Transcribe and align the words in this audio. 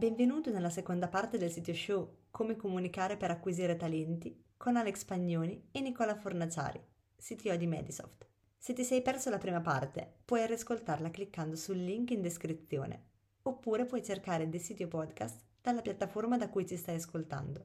Benvenuto 0.00 0.50
nella 0.50 0.70
seconda 0.70 1.08
parte 1.08 1.36
del 1.36 1.50
sito 1.50 1.74
show 1.74 2.16
Come 2.30 2.56
comunicare 2.56 3.18
per 3.18 3.30
acquisire 3.30 3.76
talenti 3.76 4.44
con 4.56 4.76
Alex 4.76 5.04
Pagnoni 5.04 5.68
e 5.72 5.80
Nicola 5.80 6.14
Fornaciari, 6.14 6.80
CTO 7.16 7.54
di 7.56 7.66
Medisoft. 7.66 8.26
Se 8.56 8.72
ti 8.72 8.82
sei 8.82 9.02
perso 9.02 9.28
la 9.28 9.38
prima 9.38 9.60
parte, 9.60 10.20
puoi 10.24 10.46
riascoltarla 10.46 11.10
cliccando 11.10 11.54
sul 11.54 11.76
link 11.76 12.10
in 12.10 12.22
descrizione, 12.22 13.02
oppure 13.42 13.84
puoi 13.84 14.02
cercare 14.02 14.48
The 14.48 14.58
Sitio 14.58 14.88
Podcast 14.88 15.44
dalla 15.60 15.82
piattaforma 15.82 16.38
da 16.38 16.48
cui 16.48 16.66
ci 16.66 16.76
stai 16.76 16.96
ascoltando. 16.96 17.64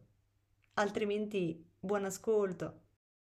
Altrimenti, 0.73 1.65
buon 1.79 2.03
ascolto! 2.03 2.65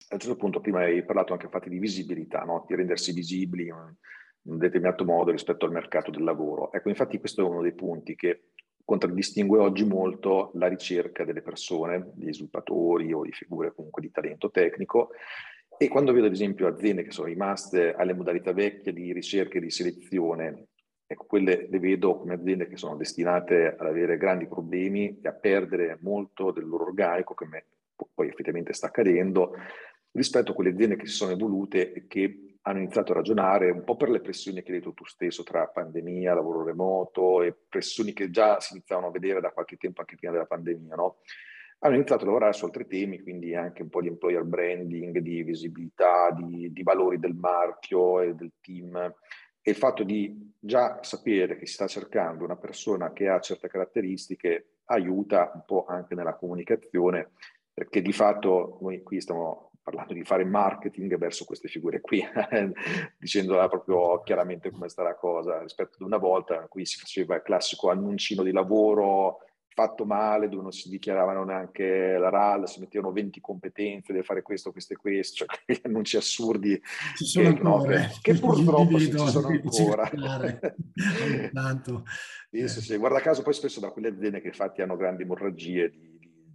A 0.09 0.13
un 0.13 0.19
certo 0.19 0.35
punto, 0.35 0.61
prima 0.61 0.81
hai 0.81 1.03
parlato 1.03 1.33
anche 1.33 1.45
infatti 1.45 1.69
di 1.69 1.79
visibilità, 1.79 2.43
no? 2.43 2.65
di 2.67 2.75
rendersi 2.75 3.13
visibili 3.13 3.71
in 4.43 4.53
un 4.53 4.57
determinato 4.57 5.05
modo 5.05 5.31
rispetto 5.31 5.65
al 5.65 5.71
mercato 5.71 6.11
del 6.11 6.23
lavoro. 6.23 6.71
Ecco, 6.71 6.89
infatti 6.89 7.19
questo 7.19 7.41
è 7.41 7.47
uno 7.47 7.61
dei 7.61 7.73
punti 7.73 8.15
che 8.15 8.43
contraddistingue 8.83 9.59
oggi 9.59 9.85
molto 9.85 10.51
la 10.55 10.67
ricerca 10.67 11.23
delle 11.23 11.41
persone, 11.41 12.11
di 12.13 12.33
sviluppatori 12.33 13.13
o 13.13 13.23
di 13.23 13.31
figure 13.31 13.73
comunque 13.73 14.01
di 14.01 14.11
talento 14.11 14.49
tecnico. 14.49 15.11
E 15.77 15.87
quando 15.87 16.13
vedo 16.13 16.27
ad 16.27 16.33
esempio 16.33 16.67
aziende 16.67 17.03
che 17.03 17.11
sono 17.11 17.27
rimaste 17.27 17.93
alle 17.93 18.13
modalità 18.13 18.53
vecchie 18.53 18.93
di 18.93 19.13
ricerca 19.13 19.57
e 19.57 19.61
di 19.61 19.71
selezione, 19.71 20.67
ecco, 21.07 21.25
quelle 21.25 21.67
le 21.69 21.79
vedo 21.79 22.17
come 22.17 22.35
aziende 22.35 22.67
che 22.67 22.77
sono 22.77 22.95
destinate 22.95 23.75
ad 23.77 23.87
avere 23.87 24.17
grandi 24.17 24.47
problemi 24.47 25.19
e 25.21 25.27
a 25.27 25.33
perdere 25.33 25.97
molto 26.01 26.51
del 26.51 26.67
loro 26.67 26.85
organico, 26.85 27.33
come 27.33 27.65
poi 28.13 28.27
effettivamente 28.27 28.73
sta 28.73 28.87
accadendo, 28.87 29.55
rispetto 30.11 30.51
a 30.51 30.53
quelle 30.53 30.71
aziende 30.71 30.97
che 30.97 31.07
si 31.07 31.15
sono 31.15 31.31
evolute 31.31 31.93
e 31.93 32.07
che 32.07 32.50
hanno 32.63 32.77
iniziato 32.79 33.11
a 33.11 33.15
ragionare 33.15 33.71
un 33.71 33.83
po' 33.83 33.95
per 33.95 34.09
le 34.09 34.21
pressioni 34.21 34.61
che 34.61 34.71
hai 34.71 34.77
detto 34.77 34.93
tu 34.93 35.05
stesso 35.05 35.43
tra 35.43 35.67
pandemia, 35.67 36.33
lavoro 36.33 36.63
remoto 36.63 37.41
e 37.41 37.55
pressioni 37.67 38.13
che 38.13 38.29
già 38.29 38.59
si 38.59 38.73
iniziavano 38.73 39.07
a 39.07 39.11
vedere 39.11 39.41
da 39.41 39.51
qualche 39.51 39.77
tempo 39.77 40.01
anche 40.01 40.15
prima 40.15 40.33
della 40.33 40.45
pandemia, 40.45 40.95
no? 40.95 41.17
Hanno 41.79 41.95
iniziato 41.95 42.23
a 42.23 42.27
lavorare 42.27 42.53
su 42.53 42.65
altri 42.65 42.85
temi, 42.85 43.21
quindi 43.21 43.55
anche 43.55 43.81
un 43.81 43.89
po' 43.89 44.01
di 44.01 44.07
employer 44.07 44.43
branding, 44.43 45.17
di 45.17 45.41
visibilità, 45.41 46.29
di, 46.29 46.71
di 46.71 46.83
valori 46.83 47.17
del 47.17 47.33
marchio 47.33 48.21
e 48.21 48.35
del 48.35 48.51
team. 48.61 48.95
E 49.63 49.71
il 49.71 49.75
fatto 49.75 50.03
di 50.03 50.53
già 50.59 50.99
sapere 51.01 51.57
che 51.57 51.65
si 51.65 51.73
sta 51.73 51.87
cercando 51.87 52.43
una 52.43 52.57
persona 52.57 53.11
che 53.13 53.27
ha 53.27 53.39
certe 53.39 53.67
caratteristiche 53.67 54.75
aiuta 54.85 55.51
un 55.55 55.63
po' 55.65 55.85
anche 55.87 56.13
nella 56.13 56.35
comunicazione, 56.35 57.31
perché 57.73 58.03
di 58.03 58.13
fatto 58.13 58.77
noi 58.81 59.01
qui 59.01 59.19
stiamo 59.19 59.70
parlando 59.83 60.13
di 60.13 60.23
fare 60.23 60.45
marketing 60.45 61.17
verso 61.17 61.45
queste 61.45 61.67
figure 61.67 62.01
qui, 62.01 62.23
dicendola 63.17 63.67
proprio 63.67 64.21
chiaramente 64.21 64.71
come 64.71 64.89
sta 64.89 65.03
la 65.03 65.15
cosa, 65.15 65.61
rispetto 65.61 65.95
ad 65.95 66.01
una 66.01 66.17
volta 66.17 66.55
in 66.55 66.67
cui 66.69 66.85
si 66.85 66.99
faceva 66.99 67.35
il 67.35 67.41
classico 67.41 67.89
annuncino 67.89 68.43
di 68.43 68.51
lavoro 68.51 69.39
fatto 69.73 70.05
male, 70.05 70.49
dove 70.49 70.63
non 70.63 70.71
si 70.71 70.89
dichiaravano 70.89 71.43
neanche 71.43 72.17
la 72.17 72.29
RAL, 72.29 72.67
si 72.67 72.79
mettevano 72.79 73.13
20 73.13 73.39
competenze, 73.39 74.11
deve 74.11 74.25
fare 74.25 74.41
questo, 74.41 74.71
questo 74.71 74.93
e 74.93 74.97
questo, 74.97 75.45
cioè 75.45 75.47
quegli 75.63 75.79
annunci 75.83 76.17
assurdi 76.17 76.79
che, 77.33 77.59
no, 77.61 77.81
che, 77.83 78.09
che, 78.21 78.33
purtroppo 78.35 78.99
ci 78.99 79.11
sono 79.11 79.47
ancora. 79.47 80.09
Tanto. 81.53 82.03
Sì, 82.51 82.67
sì, 82.67 82.81
sì. 82.81 82.97
Guarda 82.97 83.21
caso 83.21 83.43
poi 83.43 83.53
spesso 83.53 83.79
da 83.79 83.91
quelle 83.91 84.09
aziende 84.09 84.41
che 84.41 84.47
infatti 84.47 84.81
hanno 84.81 84.97
grandi 84.97 85.23
emorragie 85.23 85.89
di, 85.89 86.10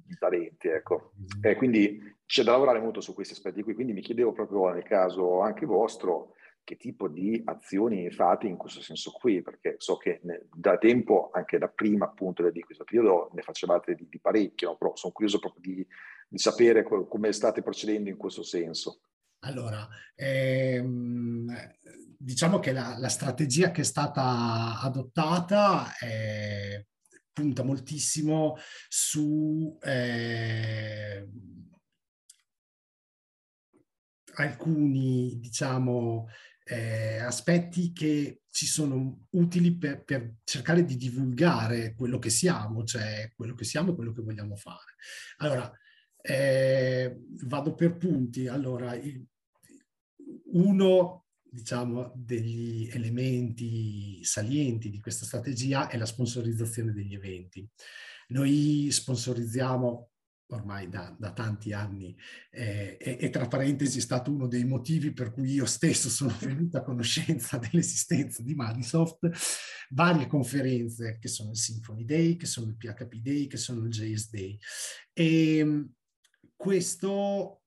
di, 0.07 0.17
talenti, 0.19 0.69
ecco. 0.69 1.13
E 1.43 1.55
quindi 1.57 2.01
c'è 2.25 2.43
da 2.43 2.53
lavorare 2.53 2.81
molto 2.81 3.01
su 3.01 3.15
questi 3.15 3.35
aspetti 3.35 3.63
qui, 3.63 3.75
quindi 3.75 3.93
mi 3.93 4.01
chiedevo 4.01 4.33
proprio 4.33 4.69
nel 4.71 4.83
caso 4.83 5.41
anche 5.41 5.67
vostro 5.67 6.35
che 6.67 6.77
tipo 6.77 7.07
di 7.07 7.41
azioni 7.45 8.11
fate 8.11 8.49
in 8.49 8.57
questo 8.57 8.81
senso 8.81 9.13
qui, 9.13 9.41
perché 9.41 9.77
so 9.79 9.97
che 9.97 10.19
ne, 10.25 10.47
da 10.53 10.77
tempo, 10.79 11.31
anche 11.33 11.59
da 11.59 11.69
prima 11.69 12.07
appunto 12.07 12.49
di 12.51 12.61
questo 12.63 12.83
periodo, 12.83 13.31
ne 13.35 13.43
facevate 13.43 13.95
di, 13.95 14.09
di 14.09 14.19
parecchio, 14.19 14.71
no? 14.71 14.77
però 14.77 14.97
sono 14.97 15.13
curioso 15.13 15.39
proprio 15.39 15.63
di, 15.63 15.87
di 16.29 16.39
sapere 16.39 16.83
co- 16.83 17.07
come 17.07 17.31
state 17.31 17.63
procedendo 17.63 18.09
in 18.09 18.17
questo 18.17 18.43
senso. 18.43 19.03
Allora, 19.41 19.87
ehm, 20.17 21.47
diciamo 22.19 22.59
che 22.59 22.73
la, 22.73 22.97
la, 22.99 23.09
strategia 23.09 23.71
che 23.71 23.83
è 23.83 23.85
stata 23.85 24.81
adottata 24.81 25.97
è, 25.97 26.85
punta 27.37 27.63
moltissimo 27.63 28.57
su... 28.89 29.77
Eh, 29.83 31.29
alcuni, 34.39 35.39
diciamo, 35.39 36.29
eh, 36.65 37.19
aspetti 37.19 37.93
che 37.93 38.43
ci 38.51 38.67
sono 38.67 39.27
utili 39.31 39.77
per, 39.77 40.03
per, 40.05 40.35
cercare 40.45 40.85
di 40.85 40.97
divulgare 40.97 41.95
quello 41.95 42.19
che 42.19 42.31
siamo, 42.31 42.85
cioè 42.85 43.33
quello 43.35 43.55
che 43.55 43.65
siamo 43.65 43.93
e 43.93 43.95
quello 43.95 44.13
che 44.13 44.23
vogliamo 44.23 44.57
fare. 44.57 44.95
Allora, 45.39 45.71
eh, 46.21 47.17
vado 47.45 47.75
per 47.75 47.97
punti. 47.97 48.47
Allora, 48.47 48.95
il, 48.95 49.25
uno 50.53 51.26
diciamo, 51.51 52.13
degli 52.15 52.89
elementi 52.93 54.23
salienti 54.25 54.91
di 54.91 55.01
questa 55.01 55.25
strategia 55.25 55.89
è 55.89 55.97
la 55.97 56.07
sponsorizzazione 56.07 56.93
degli 56.93 57.15
eventi. 57.15 57.69
Noi 58.29 58.89
sponsorizziamo 58.91 60.11
ormai 60.51 60.89
da, 60.89 61.15
da 61.19 61.33
tanti 61.33 61.73
anni 61.73 62.17
eh, 62.51 62.97
e, 63.01 63.19
e, 63.21 63.31
tra 63.31 63.49
parentesi 63.49 63.99
è 63.99 64.01
stato 64.01 64.31
uno 64.31 64.47
dei 64.47 64.65
motivi 64.65 65.13
per 65.13 65.33
cui 65.33 65.51
io 65.51 65.67
stesso 65.67 66.09
sono 66.09 66.37
venuto 66.41 66.77
a 66.77 66.83
conoscenza 66.83 67.59
dell'esistenza 67.59 68.43
di 68.43 68.55
Madisoft, 68.55 69.29
varie 69.91 70.27
conferenze 70.27 71.19
che 71.19 71.29
sono 71.29 71.51
il 71.51 71.57
Symphony 71.57 72.05
Day, 72.05 72.37
che 72.37 72.47
sono 72.47 72.69
il 72.69 72.77
PHP 72.77 73.15
Day, 73.17 73.47
che 73.47 73.57
sono 73.57 73.85
il 73.85 73.91
JS 73.91 74.31
Day. 74.31 74.59
E 75.13 75.59
ehm, 75.59 75.93
questo 76.55 77.63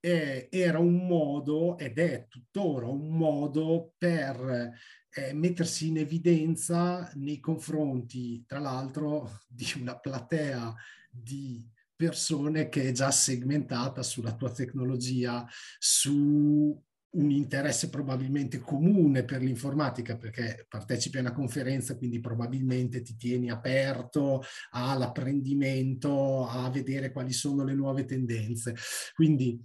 è, 0.00 0.48
era 0.50 0.78
un 0.78 1.06
modo, 1.06 1.76
ed 1.78 1.98
è 1.98 2.26
tuttora 2.28 2.86
un 2.86 3.16
modo 3.16 3.94
per 3.98 4.72
eh, 5.10 5.32
mettersi 5.32 5.88
in 5.88 5.98
evidenza 5.98 7.10
nei 7.14 7.40
confronti, 7.40 8.44
tra 8.46 8.58
l'altro, 8.58 9.40
di 9.48 9.66
una 9.80 9.98
platea 9.98 10.74
di 11.10 11.66
persone 11.94 12.68
che 12.68 12.88
è 12.88 12.92
già 12.92 13.10
segmentata 13.10 14.02
sulla 14.02 14.34
tua 14.34 14.52
tecnologia, 14.52 15.44
su 15.78 16.80
un 17.10 17.30
interesse 17.30 17.88
probabilmente 17.88 18.58
comune 18.58 19.24
per 19.24 19.40
l'informatica 19.40 20.16
perché 20.16 20.66
partecipi 20.68 21.16
a 21.16 21.20
una 21.20 21.32
conferenza, 21.32 21.96
quindi 21.96 22.20
probabilmente 22.20 23.02
ti 23.02 23.16
tieni 23.16 23.50
aperto 23.50 24.42
all'apprendimento, 24.70 26.46
a 26.46 26.68
vedere 26.70 27.10
quali 27.10 27.32
sono 27.32 27.64
le 27.64 27.74
nuove 27.74 28.04
tendenze. 28.04 28.76
Quindi 29.14 29.60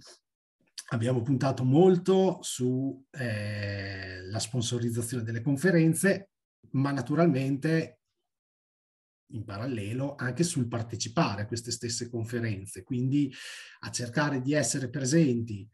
abbiamo 0.88 1.22
puntato 1.22 1.64
molto 1.64 2.38
sulla 2.42 3.00
eh, 3.12 4.38
sponsorizzazione 4.38 5.22
delle 5.22 5.40
conferenze, 5.40 6.30
ma 6.72 6.90
naturalmente 6.90 8.00
in 9.32 9.44
parallelo 9.44 10.14
anche 10.16 10.44
sul 10.44 10.68
partecipare 10.68 11.42
a 11.42 11.46
queste 11.46 11.70
stesse 11.70 12.08
conferenze, 12.08 12.82
quindi 12.82 13.32
a 13.80 13.90
cercare 13.90 14.40
di 14.40 14.52
essere 14.52 14.90
presenti 14.90 15.68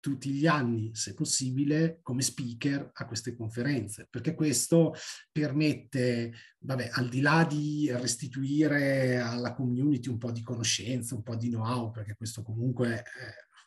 tutti 0.00 0.32
gli 0.32 0.46
anni, 0.46 0.94
se 0.94 1.14
possibile, 1.14 2.00
come 2.02 2.20
speaker 2.20 2.90
a 2.92 3.06
queste 3.06 3.34
conferenze, 3.34 4.06
perché 4.10 4.34
questo 4.34 4.94
permette, 5.32 6.30
vabbè, 6.58 6.90
al 6.92 7.08
di 7.08 7.22
là 7.22 7.46
di 7.48 7.90
restituire 7.90 9.16
alla 9.16 9.54
community 9.54 10.10
un 10.10 10.18
po' 10.18 10.30
di 10.30 10.42
conoscenza, 10.42 11.14
un 11.14 11.22
po' 11.22 11.36
di 11.36 11.48
know-how, 11.48 11.90
perché 11.90 12.16
questo 12.16 12.42
comunque 12.42 12.98
eh, 12.98 13.02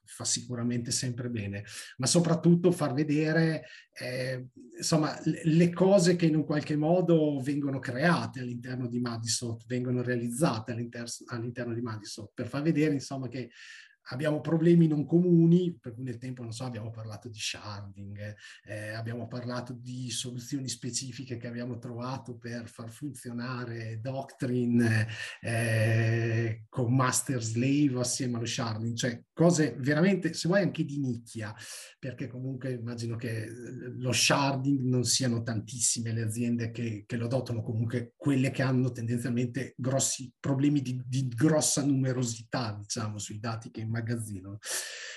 fa 0.07 0.23
sicuramente 0.23 0.91
sempre 0.91 1.29
bene, 1.29 1.63
ma 1.97 2.07
soprattutto 2.07 2.71
far 2.71 2.93
vedere 2.93 3.65
eh, 3.93 4.47
insomma 4.77 5.19
le 5.43 5.73
cose 5.73 6.15
che 6.15 6.25
in 6.25 6.35
un 6.35 6.45
qualche 6.45 6.75
modo 6.75 7.39
vengono 7.41 7.79
create 7.79 8.39
all'interno 8.39 8.87
di 8.87 8.99
Madison, 8.99 9.57
vengono 9.67 10.01
realizzate 10.01 10.71
all'inter- 10.71 11.23
all'interno 11.27 11.73
di 11.73 11.81
Madison, 11.81 12.27
per 12.33 12.47
far 12.47 12.61
vedere 12.61 12.93
insomma 12.93 13.27
che 13.27 13.49
abbiamo 14.09 14.41
problemi 14.41 14.87
non 14.87 15.05
comuni, 15.05 15.77
per 15.79 15.93
cui 15.93 16.03
nel 16.03 16.17
tempo, 16.17 16.43
non 16.43 16.51
so, 16.51 16.63
abbiamo 16.63 16.91
parlato 16.91 17.29
di 17.29 17.39
sharding, 17.39 18.35
eh, 18.65 18.89
abbiamo 18.89 19.27
parlato 19.27 19.73
di 19.73 20.09
soluzioni 20.09 20.67
specifiche 20.67 21.37
che 21.37 21.47
abbiamo 21.47 21.77
trovato 21.77 22.37
per 22.37 22.67
far 22.67 22.89
funzionare 22.89 23.99
Doctrine 23.99 25.07
eh, 25.41 26.65
con 26.69 26.95
master 26.95 27.41
slave 27.41 27.99
assieme 27.99 28.37
allo 28.37 28.45
sharding, 28.45 28.95
cioè 28.95 29.21
cose 29.33 29.75
veramente, 29.79 30.33
se 30.33 30.47
vuoi, 30.47 30.61
anche 30.61 30.83
di 30.83 30.99
nicchia, 30.99 31.53
perché 31.99 32.27
comunque 32.27 32.71
immagino 32.71 33.15
che 33.15 33.47
lo 33.97 34.11
sharding 34.11 34.85
non 34.85 35.03
siano 35.03 35.43
tantissime 35.43 36.11
le 36.11 36.23
aziende 36.23 36.71
che, 36.71 37.03
che 37.05 37.17
lo 37.17 37.25
adottano, 37.25 37.61
comunque 37.61 38.13
quelle 38.15 38.51
che 38.51 38.61
hanno 38.61 38.91
tendenzialmente 38.91 39.73
grossi 39.77 40.31
problemi 40.39 40.81
di, 40.81 41.01
di 41.05 41.27
grossa 41.27 41.83
numerosità, 41.83 42.75
diciamo, 42.79 43.17
sui 43.17 43.39
dati 43.39 43.69
che 43.69 43.85
immagazzinano. 43.97 44.59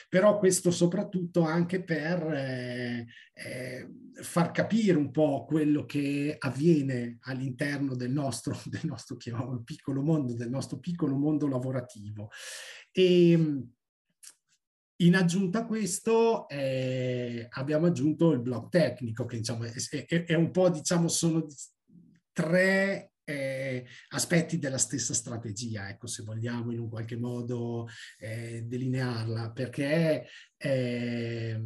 Però 0.09 0.39
questo 0.39 0.73
soprattutto 0.73 1.43
anche 1.43 1.85
per 1.85 2.23
eh, 2.33 3.07
eh, 3.33 3.89
far 4.15 4.51
capire 4.51 4.97
un 4.97 5.13
po' 5.13 5.45
quello 5.47 5.85
che 5.85 6.35
avviene 6.37 7.19
all'interno 7.23 7.95
del 7.95 8.11
nostro, 8.11 8.59
del 8.67 8.81
nostro 8.85 9.17
piccolo 9.65 10.03
mondo, 10.03 10.35
del 10.35 10.51
nostro 10.51 10.79
piccolo 10.79 11.17
mondo 11.17 11.47
lavorativo. 11.47 12.31
E, 12.91 13.69
in 15.01 15.17
aggiunta 15.17 15.61
a 15.61 15.67
questo 15.67 16.47
eh, 16.49 17.47
abbiamo 17.51 17.87
aggiunto 17.87 18.33
il 18.33 18.41
blog 18.41 18.69
tecnico, 18.69 19.25
che 19.25 19.39
diciamo, 19.39 19.65
è, 19.65 19.73
è, 20.07 20.25
è 20.25 20.35
un 20.35 20.51
po', 20.51 20.69
diciamo, 20.69 21.09
sono 21.09 21.47
tre 22.33 23.10
eh, 23.31 23.87
aspetti 24.09 24.59
della 24.59 24.79
stessa 24.79 25.15
strategia, 25.15 25.89
ecco, 25.89 26.07
se 26.07 26.23
vogliamo 26.23 26.73
in 26.73 26.81
un 26.81 26.89
qualche 26.89 27.17
modo 27.17 27.89
eh, 28.19 28.63
delinearla, 28.65 29.53
perché 29.53 30.27
eh, 30.57 31.63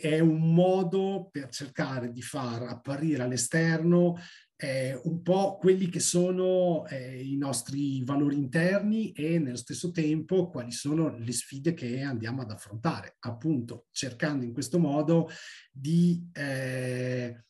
è 0.00 0.20
un 0.20 0.54
modo 0.54 1.28
per 1.30 1.48
cercare 1.48 2.12
di 2.12 2.22
far 2.22 2.62
apparire 2.62 3.22
all'esterno 3.22 4.16
eh, 4.60 5.00
un 5.04 5.22
po' 5.22 5.56
quelli 5.56 5.88
che 5.88 6.00
sono 6.00 6.84
eh, 6.88 7.22
i 7.22 7.36
nostri 7.36 8.02
valori 8.04 8.36
interni 8.36 9.12
e 9.12 9.38
nello 9.38 9.56
stesso 9.56 9.92
tempo 9.92 10.48
quali 10.48 10.72
sono 10.72 11.16
le 11.16 11.32
sfide 11.32 11.74
che 11.74 12.00
andiamo 12.00 12.42
ad 12.42 12.50
affrontare, 12.50 13.16
appunto 13.20 13.86
cercando 13.92 14.44
in 14.44 14.52
questo 14.52 14.80
modo 14.80 15.28
di 15.70 16.28
eh, 16.32 17.44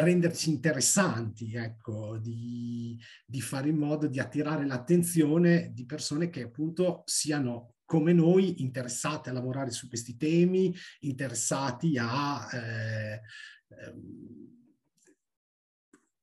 renderci 0.00 0.50
interessanti, 0.50 1.54
ecco, 1.54 2.18
di, 2.18 2.98
di 3.26 3.40
fare 3.40 3.68
in 3.68 3.76
modo 3.76 4.06
di 4.06 4.18
attirare 4.18 4.66
l'attenzione 4.66 5.70
di 5.72 5.84
persone 5.84 6.30
che 6.30 6.42
appunto 6.42 7.02
siano 7.04 7.74
come 7.84 8.12
noi 8.12 8.62
interessate 8.62 9.28
a 9.28 9.32
lavorare 9.34 9.70
su 9.70 9.88
questi 9.88 10.16
temi, 10.16 10.74
interessati 11.00 11.98
a 11.98 12.48
eh, 12.50 13.20
ehm, 13.68 14.50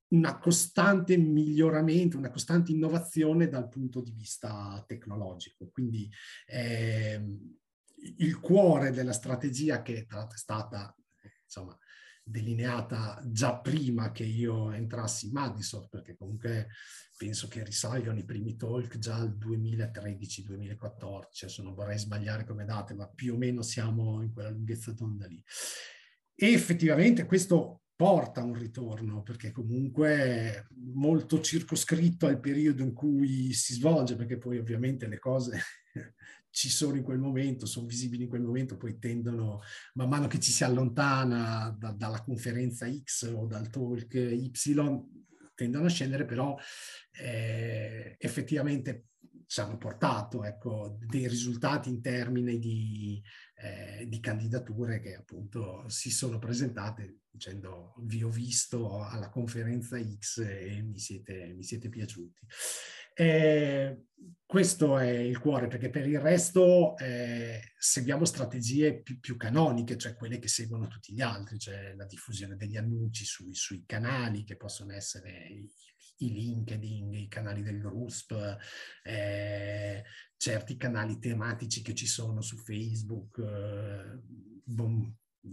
una 0.09 0.39
costante 0.39 1.15
miglioramento, 1.17 2.17
una 2.17 2.31
costante 2.31 2.71
innovazione 2.71 3.47
dal 3.47 3.69
punto 3.69 4.01
di 4.01 4.11
vista 4.11 4.83
tecnologico. 4.87 5.69
Quindi 5.71 6.09
ehm, 6.47 7.57
il 8.17 8.39
cuore 8.39 8.89
della 8.89 9.13
strategia 9.13 9.83
che 9.83 10.07
è 10.07 10.27
stata 10.33 10.95
insomma, 11.43 11.77
delineata 12.29 13.21
già 13.25 13.59
prima 13.59 14.11
che 14.11 14.23
io 14.23 14.71
entrassi 14.71 15.27
in 15.27 15.31
Microsoft, 15.33 15.89
perché 15.89 16.15
comunque 16.15 16.69
penso 17.17 17.47
che 17.47 17.63
risalgano 17.63 18.19
i 18.19 18.25
primi 18.25 18.55
talk 18.55 18.97
già 18.97 19.15
al 19.15 19.35
2013-2014, 19.37 21.23
adesso 21.41 21.63
non 21.63 21.73
vorrei 21.73 21.97
sbagliare 21.97 22.45
come 22.45 22.65
date, 22.65 22.93
ma 22.93 23.09
più 23.09 23.33
o 23.33 23.37
meno 23.37 23.61
siamo 23.61 24.21
in 24.21 24.31
quella 24.31 24.49
lunghezza 24.49 24.93
d'onda 24.93 25.27
lì. 25.27 25.43
E 26.35 26.53
effettivamente 26.53 27.25
questo 27.25 27.81
porta 27.99 28.41
un 28.41 28.53
ritorno, 28.53 29.23
perché 29.23 29.51
comunque 29.51 30.09
è 30.15 30.65
molto 30.93 31.41
circoscritto 31.41 32.27
al 32.27 32.39
periodo 32.39 32.81
in 32.81 32.93
cui 32.93 33.51
si 33.51 33.73
svolge, 33.73 34.15
perché 34.15 34.37
poi 34.37 34.57
ovviamente 34.57 35.05
le 35.05 35.19
cose 35.19 35.59
ci 36.49 36.69
sono 36.69 36.95
in 36.95 37.03
quel 37.03 37.19
momento, 37.19 37.65
sono 37.65 37.87
visibili 37.87 38.23
in 38.23 38.29
quel 38.29 38.41
momento, 38.41 38.77
poi 38.77 38.97
tendono, 38.99 39.59
man 39.95 40.07
mano 40.07 40.27
che 40.27 40.39
ci 40.39 40.49
si 40.49 40.63
allontana 40.63 41.75
da, 41.77 41.91
dalla 41.91 42.23
conferenza 42.23 42.89
X 42.89 43.33
o 43.35 43.45
dal 43.45 43.69
talk 43.69 44.13
Y, 44.13 44.49
tendono 45.53 45.85
a 45.85 45.89
scendere, 45.89 46.23
però 46.23 46.57
eh, 47.19 48.15
effettivamente 48.17 49.08
ci 49.49 49.61
hanno 49.61 49.77
portato 49.79 50.43
ecco, 50.43 50.95
dei 50.99 51.27
risultati 51.27 51.89
in 51.89 52.01
termini 52.01 52.59
di, 52.59 53.19
eh, 53.55 54.05
di, 54.07 54.19
candidature 54.19 54.99
che 54.99 55.15
appunto 55.15 55.89
si 55.89 56.11
sono 56.11 56.37
presentate 56.37 57.21
dicendo 57.31 57.95
vi 58.01 58.21
ho 58.21 58.29
visto 58.29 59.01
alla 59.03 59.29
conferenza 59.29 59.97
X 59.99 60.37
e 60.45 60.83
mi 60.83 60.99
siete, 60.99 61.53
mi 61.55 61.63
siete 61.63 61.89
piaciuti. 61.89 62.45
Eh, 63.15 64.03
questo 64.45 64.99
è 64.99 65.09
il 65.09 65.39
cuore, 65.39 65.67
perché 65.67 65.89
per 65.89 66.07
il 66.07 66.19
resto 66.19 66.95
eh, 66.97 67.73
seguiamo 67.75 68.25
strategie 68.25 69.01
più, 69.01 69.19
più, 69.19 69.35
canoniche, 69.35 69.97
cioè 69.97 70.13
quelle 70.13 70.37
che 70.37 70.47
seguono 70.47 70.87
tutti 70.87 71.13
gli 71.13 71.21
altri, 71.21 71.57
cioè 71.57 71.95
la 71.95 72.05
diffusione 72.05 72.55
degli 72.55 72.77
annunci 72.77 73.25
sui, 73.25 73.55
sui 73.55 73.83
canali, 73.85 74.43
che 74.43 74.57
possono 74.57 74.93
essere 74.93 75.47
i, 75.49 75.67
i 76.19 76.31
LinkedIn, 76.31 77.13
i 77.13 77.27
canali 77.27 77.61
del 77.61 77.79
GRUSP, 77.79 78.57
eh, 79.03 80.03
certi 80.37 80.77
canali 80.77 81.19
tematici 81.19 81.81
che 81.81 81.93
ci 81.93 82.07
sono 82.07 82.41
su 82.41 82.57
Facebook, 82.57 83.39
eh, 83.39 84.19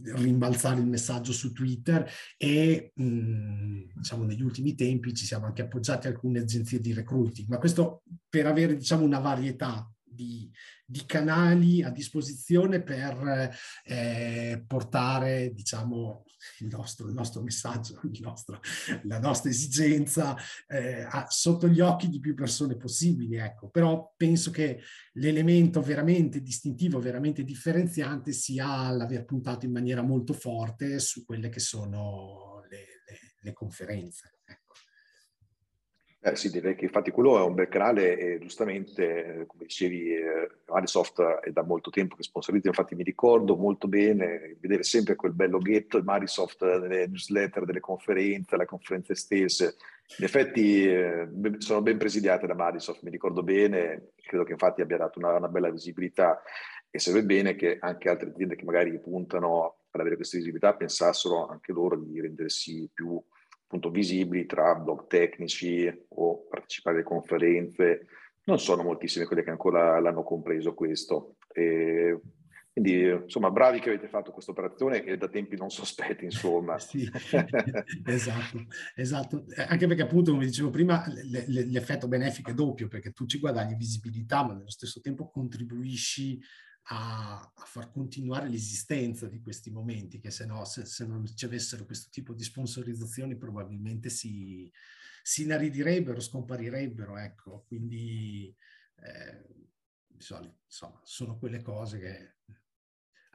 rimbalzare 0.03 0.81
il 0.81 0.87
messaggio 0.87 1.33
su 1.33 1.53
Twitter 1.53 2.09
e 2.37 2.93
mh, 2.95 3.05
mm, 3.05 3.81
diciamo 3.95 4.25
negli 4.25 4.43
ultimi 4.43 4.75
tempi 4.75 5.15
ci 5.15 5.25
siamo 5.25 5.47
anche 5.47 5.63
appoggiati 5.63 6.07
a 6.07 6.11
alcune 6.11 6.41
agenzie 6.41 6.81
di 6.81 6.93
recruiting, 6.93 7.49
ma 7.49 7.59
questo 7.59 8.03
per 8.29 8.47
avere 8.47 8.77
diciamo 8.77 9.05
una 9.05 9.21
varietà 9.21 9.91
di, 10.03 10.51
di 10.87 11.05
canali 11.05 11.83
a 11.83 11.91
disposizione 11.91 12.81
per 12.81 13.51
eh, 13.85 14.65
portare 14.67 15.53
diciamo, 15.53 16.25
il, 16.61 16.69
nostro, 16.69 17.09
il 17.09 17.15
nostro 17.15 17.43
messaggio, 17.43 18.01
il 18.11 18.21
nostro, 18.21 18.61
la 19.03 19.19
nostra 19.19 19.51
esigenza 19.51 20.37
eh, 20.69 21.03
a, 21.03 21.27
sotto 21.29 21.69
gli 21.69 21.81
occhi 21.81 22.09
di 22.09 22.21
più 22.21 22.35
persone 22.35 22.77
possibili. 22.77 23.37
Ecco. 23.37 23.69
Però 23.69 24.15
penso 24.17 24.51
che 24.51 24.81
l'elemento 25.15 25.81
veramente 25.81 26.41
distintivo, 26.41 27.01
veramente 27.01 27.43
differenziante 27.43 28.33
sia 28.33 28.91
l'aver 28.91 29.25
puntato 29.25 29.67
in 29.67 29.73
maniera 29.73 30.03
molto 30.03 30.33
forte 30.33 30.99
su 31.01 31.25
quelle 31.25 31.49
che 31.49 31.61
sono 31.61 32.65
le, 32.69 33.03
le, 33.07 33.19
le 33.41 33.53
conferenze. 33.53 34.36
Eh, 36.27 36.35
sì, 36.35 36.51
direi 36.51 36.75
che 36.75 36.87
infatti 36.87 37.13
quello 37.13 37.39
è 37.39 37.43
un 37.43 37.55
bel 37.55 37.69
canale 37.69 38.19
e 38.19 38.39
giustamente, 38.41 39.43
eh, 39.43 39.47
come 39.47 39.63
dicevi, 39.63 40.13
eh, 40.13 40.51
Marisoft 40.67 41.23
è 41.23 41.53
da 41.53 41.63
molto 41.63 41.89
tempo 41.89 42.17
che 42.17 42.25
sponsorizza, 42.25 42.67
infatti 42.67 42.97
mi 42.97 43.05
ricordo 43.05 43.55
molto 43.55 43.87
bene 43.87 44.57
vedere 44.59 44.83
sempre 44.83 45.15
quel 45.15 45.35
bel 45.35 45.51
loghetto 45.51 46.01
di 46.01 46.05
Marisoft 46.05 46.65
nelle 46.81 47.07
newsletter 47.07 47.65
delle 47.65 47.79
conferenze, 47.79 48.57
le 48.57 48.65
conferenze 48.65 49.15
stesse. 49.15 49.77
In 50.19 50.25
effetti 50.25 50.85
eh, 50.85 51.29
sono 51.59 51.83
ben 51.83 51.97
presidiate 51.97 52.49
da 52.49 52.55
Marisoft, 52.55 53.05
mi 53.05 53.11
ricordo 53.13 53.45
bene, 53.45 54.09
credo 54.21 54.43
che 54.43 54.51
infatti 54.51 54.81
abbia 54.81 54.97
dato 54.97 55.21
una, 55.21 55.37
una 55.37 55.49
bella 55.49 55.71
visibilità 55.71 56.43
e 56.91 56.99
serve 56.99 57.23
bene 57.23 57.55
che 57.55 57.77
anche 57.79 58.09
altre 58.09 58.31
aziende 58.31 58.57
che 58.57 58.65
magari 58.65 58.99
puntano 58.99 59.77
ad 59.93 60.01
avere 60.01 60.17
questa 60.17 60.39
visibilità 60.39 60.75
pensassero 60.75 61.47
anche 61.47 61.71
loro 61.71 61.97
di 61.97 62.21
rendersi 62.21 62.91
più 62.93 63.23
appunto 63.67 63.91
visibili 63.91 64.47
tra 64.47 64.77
blog 64.77 65.09
tecnici 65.09 65.93
o 66.09 66.47
partecipare 66.49 66.97
alle 66.97 67.05
conferenze. 67.05 68.07
Non 68.45 68.61
sono 68.61 68.85
moltissime 68.85 69.27
quelle 69.27 69.43
che 69.43 69.51
ancora 69.51 69.99
l'hanno 69.99 70.23
compreso 70.23 70.73
questo. 70.73 71.37
E 71.53 72.21
quindi, 72.77 73.09
insomma, 73.09 73.51
bravi 73.51 73.81
che 73.81 73.89
avete 73.89 74.07
fatto 74.07 74.31
questa 74.31 74.51
operazione 74.51 75.03
e 75.03 75.17
da 75.17 75.29
tempi 75.29 75.57
non 75.57 75.71
sospetti, 75.71 76.25
insomma. 76.27 76.77
sì, 76.79 77.11
esatto, 78.05 78.67
esatto. 78.95 79.45
Anche 79.67 79.87
perché 79.87 80.03
appunto, 80.03 80.33
come 80.33 80.45
dicevo 80.45 80.69
prima, 80.69 81.03
l'effetto 81.47 82.07
benefico 82.07 82.51
è 82.51 82.55
doppio, 82.55 82.87
perché 82.87 83.13
tu 83.13 83.25
ci 83.25 83.39
guadagni 83.39 83.75
visibilità, 83.77 84.45
ma 84.45 84.53
nello 84.53 84.71
stesso 84.71 85.01
tempo 85.01 85.31
contribuisci 85.31 86.39
a, 86.89 87.53
a, 87.55 87.65
far 87.65 87.91
continuare 87.91 88.49
l'esistenza 88.49 89.29
di 89.29 89.41
questi 89.41 89.71
momenti, 89.71 90.21
che 90.21 90.31
se 90.31 90.47
no, 90.47 90.65
se, 90.65 90.85
se 90.85 91.07
non 91.07 91.27
ci 91.27 91.45
avessero 91.45 91.85
questo 91.85 92.09
tipo 92.11 92.33
di 92.33 92.45
sponsorizzazioni 92.45 93.37
probabilmente 93.37 94.09
si, 94.09 94.71
si 95.23 95.43
inaridirebbero, 95.43 96.21
scomparirebbero, 96.21 97.17
ecco, 97.17 97.65
quindi 97.67 98.55
eh, 99.03 99.45
insomma, 100.15 101.01
sono 101.03 101.39
quelle 101.39 101.63
cose 101.63 101.99
che 101.99 102.35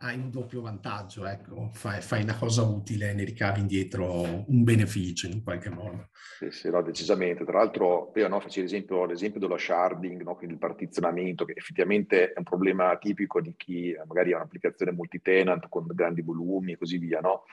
hai 0.02 0.18
un 0.18 0.32
doppio 0.32 0.62
vantaggio, 0.62 1.26
ecco, 1.28 1.70
fai, 1.74 2.02
fai, 2.02 2.24
una 2.24 2.36
cosa 2.36 2.64
utile, 2.64 3.14
ne 3.14 3.24
ricavi 3.24 3.60
indietro 3.60 4.44
un 4.48 4.64
beneficio 4.64 5.28
in 5.28 5.44
qualche 5.44 5.70
modo. 5.70 6.10
Sì, 6.40 6.50
sì, 6.50 6.70
no, 6.70 6.82
decisamente. 6.82 7.46
Tra 7.46 7.60
l'altro, 7.60 8.10
prima 8.12 8.28
no, 8.28 8.40
facevi 8.40 8.66
l'esempio, 8.68 9.06
l'esempio 9.06 9.40
dello 9.40 9.58
sharding, 9.58 10.24
no, 10.24 10.36
quindi 10.36 10.56
il 10.56 10.60
partizionamento, 10.60 11.46
che 11.46 11.54
effettivamente 11.56 12.34
è 12.34 12.38
un 12.38 12.44
problema 12.44 12.98
tipico 12.98 13.42
di 13.42 13.54
chi 13.56 13.96
magari 14.08 14.34
ha 14.34 14.38
un'applicazione 14.38 14.92
multi-tenant 14.92 15.70
con 15.70 15.86
grandi 15.88 16.22
volumi 16.22 16.72
e 16.72 16.78
così 16.78 16.98
via, 16.98 17.20
no? 17.20 17.44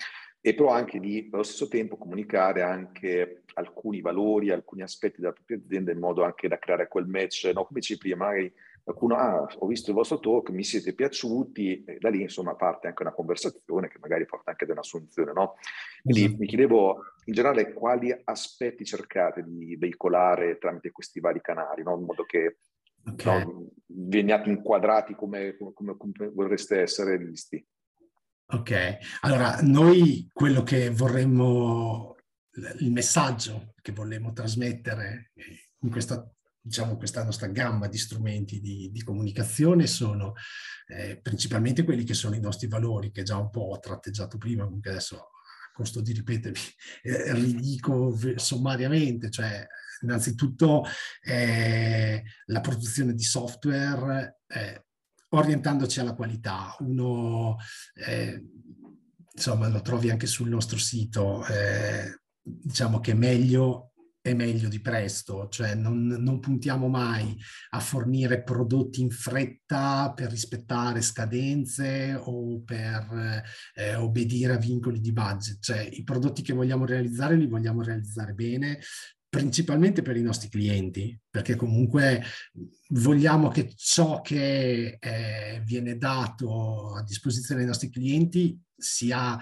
E 0.40 0.54
però 0.54 0.70
anche 0.70 1.00
di, 1.00 1.28
allo 1.30 1.42
stesso 1.42 1.68
tempo, 1.68 1.98
comunicare 1.98 2.62
anche 2.62 3.42
alcuni 3.54 4.00
valori, 4.00 4.50
alcuni 4.50 4.80
aspetti 4.82 5.20
della 5.20 5.32
propria 5.32 5.58
azienda 5.58 5.92
in 5.92 5.98
modo 5.98 6.24
anche 6.24 6.48
da 6.48 6.58
creare 6.58 6.88
quel 6.88 7.06
match, 7.06 7.50
no? 7.52 7.66
Come 7.66 7.80
dicevi 7.80 8.00
prima, 8.00 8.24
magari 8.24 8.50
qualcuno, 8.88 9.16
ah, 9.16 9.46
ho 9.58 9.66
visto 9.66 9.90
il 9.90 9.96
vostro 9.96 10.18
talk, 10.18 10.48
mi 10.48 10.64
siete 10.64 10.94
piaciuti, 10.94 11.84
e 11.84 11.98
da 11.98 12.08
lì 12.08 12.22
insomma 12.22 12.54
parte 12.54 12.86
anche 12.86 13.02
una 13.02 13.12
conversazione 13.12 13.88
che 13.88 13.98
magari 14.00 14.24
porta 14.24 14.50
anche 14.50 14.64
ad 14.64 14.70
un'assunzione, 14.70 15.32
no? 15.32 15.56
Quindi 16.02 16.24
esatto. 16.24 16.38
mi 16.38 16.46
chiedevo 16.46 17.04
in 17.26 17.34
generale 17.34 17.72
quali 17.74 18.18
aspetti 18.24 18.86
cercate 18.86 19.44
di 19.46 19.76
veicolare 19.76 20.56
tramite 20.56 20.90
questi 20.90 21.20
vari 21.20 21.42
canali, 21.42 21.82
no? 21.82 21.98
in 21.98 22.04
modo 22.04 22.24
che 22.24 22.56
okay. 23.04 23.44
no, 23.44 23.66
veniate 23.86 24.48
inquadrati 24.48 25.14
come, 25.14 25.56
come, 25.74 25.96
come 25.96 26.30
vorreste 26.32 26.80
essere 26.80 27.18
visti. 27.18 27.62
Ok, 28.50 28.98
allora 29.20 29.58
noi 29.60 30.30
quello 30.32 30.62
che 30.62 30.88
vorremmo, 30.88 32.16
il 32.78 32.90
messaggio 32.90 33.74
che 33.82 33.92
vorremmo 33.92 34.32
trasmettere 34.32 35.32
in 35.80 35.90
questa 35.90 36.26
diciamo, 36.68 36.96
questa 36.96 37.24
nostra 37.24 37.48
gamma 37.48 37.88
di 37.88 37.98
strumenti 37.98 38.60
di, 38.60 38.90
di 38.92 39.02
comunicazione 39.02 39.86
sono 39.86 40.34
eh, 40.86 41.18
principalmente 41.20 41.82
quelli 41.82 42.04
che 42.04 42.14
sono 42.14 42.34
i 42.34 42.40
nostri 42.40 42.68
valori, 42.68 43.10
che 43.10 43.22
già 43.22 43.38
un 43.38 43.50
po' 43.50 43.62
ho 43.62 43.78
tratteggiato 43.78 44.36
prima, 44.36 44.64
comunque 44.64 44.90
adesso 44.90 45.16
a 45.16 45.28
costo 45.72 46.00
di 46.00 46.12
ripetermi, 46.12 46.58
eh, 47.02 47.32
ridico 47.34 48.16
sommariamente, 48.36 49.30
cioè 49.30 49.66
innanzitutto 50.02 50.84
eh, 51.22 52.22
la 52.46 52.60
produzione 52.60 53.14
di 53.14 53.24
software 53.24 54.40
eh, 54.46 54.84
orientandoci 55.30 56.00
alla 56.00 56.14
qualità. 56.14 56.76
Uno, 56.80 57.56
eh, 57.94 58.44
insomma, 59.32 59.68
lo 59.68 59.80
trovi 59.80 60.10
anche 60.10 60.26
sul 60.26 60.50
nostro 60.50 60.76
sito, 60.76 61.46
eh, 61.46 62.20
diciamo 62.42 63.00
che 63.00 63.12
è 63.12 63.14
meglio 63.14 63.87
è 64.30 64.34
meglio 64.34 64.68
di 64.68 64.80
presto, 64.80 65.48
cioè 65.48 65.74
non, 65.74 66.06
non, 66.06 66.40
puntiamo 66.40 66.88
mai 66.88 67.36
a 67.70 67.80
fornire 67.80 68.42
prodotti 68.42 69.00
in 69.00 69.10
fretta 69.10 70.12
per 70.14 70.30
rispettare 70.30 71.00
scadenze 71.00 72.18
o 72.18 72.62
per 72.62 73.42
eh, 73.74 73.94
obbedire 73.96 74.54
a 74.54 74.58
vincoli 74.58 75.00
di 75.00 75.12
budget, 75.12 75.58
cioè 75.60 75.88
i 75.90 76.04
prodotti 76.04 76.42
che 76.42 76.52
vogliamo 76.52 76.84
realizzare 76.84 77.36
li 77.36 77.46
vogliamo 77.46 77.82
realizzare 77.82 78.34
bene, 78.34 78.78
principalmente 79.28 80.02
per 80.02 80.16
i 80.16 80.22
nostri 80.22 80.48
clienti, 80.48 81.18
perché 81.28 81.54
comunque 81.54 82.22
vogliamo 82.88 83.48
che 83.48 83.72
ciò 83.76 84.20
che 84.20 84.96
eh, 84.98 85.62
viene 85.64 85.98
dato 85.98 86.94
a 86.94 87.02
disposizione 87.02 87.60
dei 87.60 87.68
nostri 87.68 87.90
clienti 87.90 88.58
sia 88.74 89.38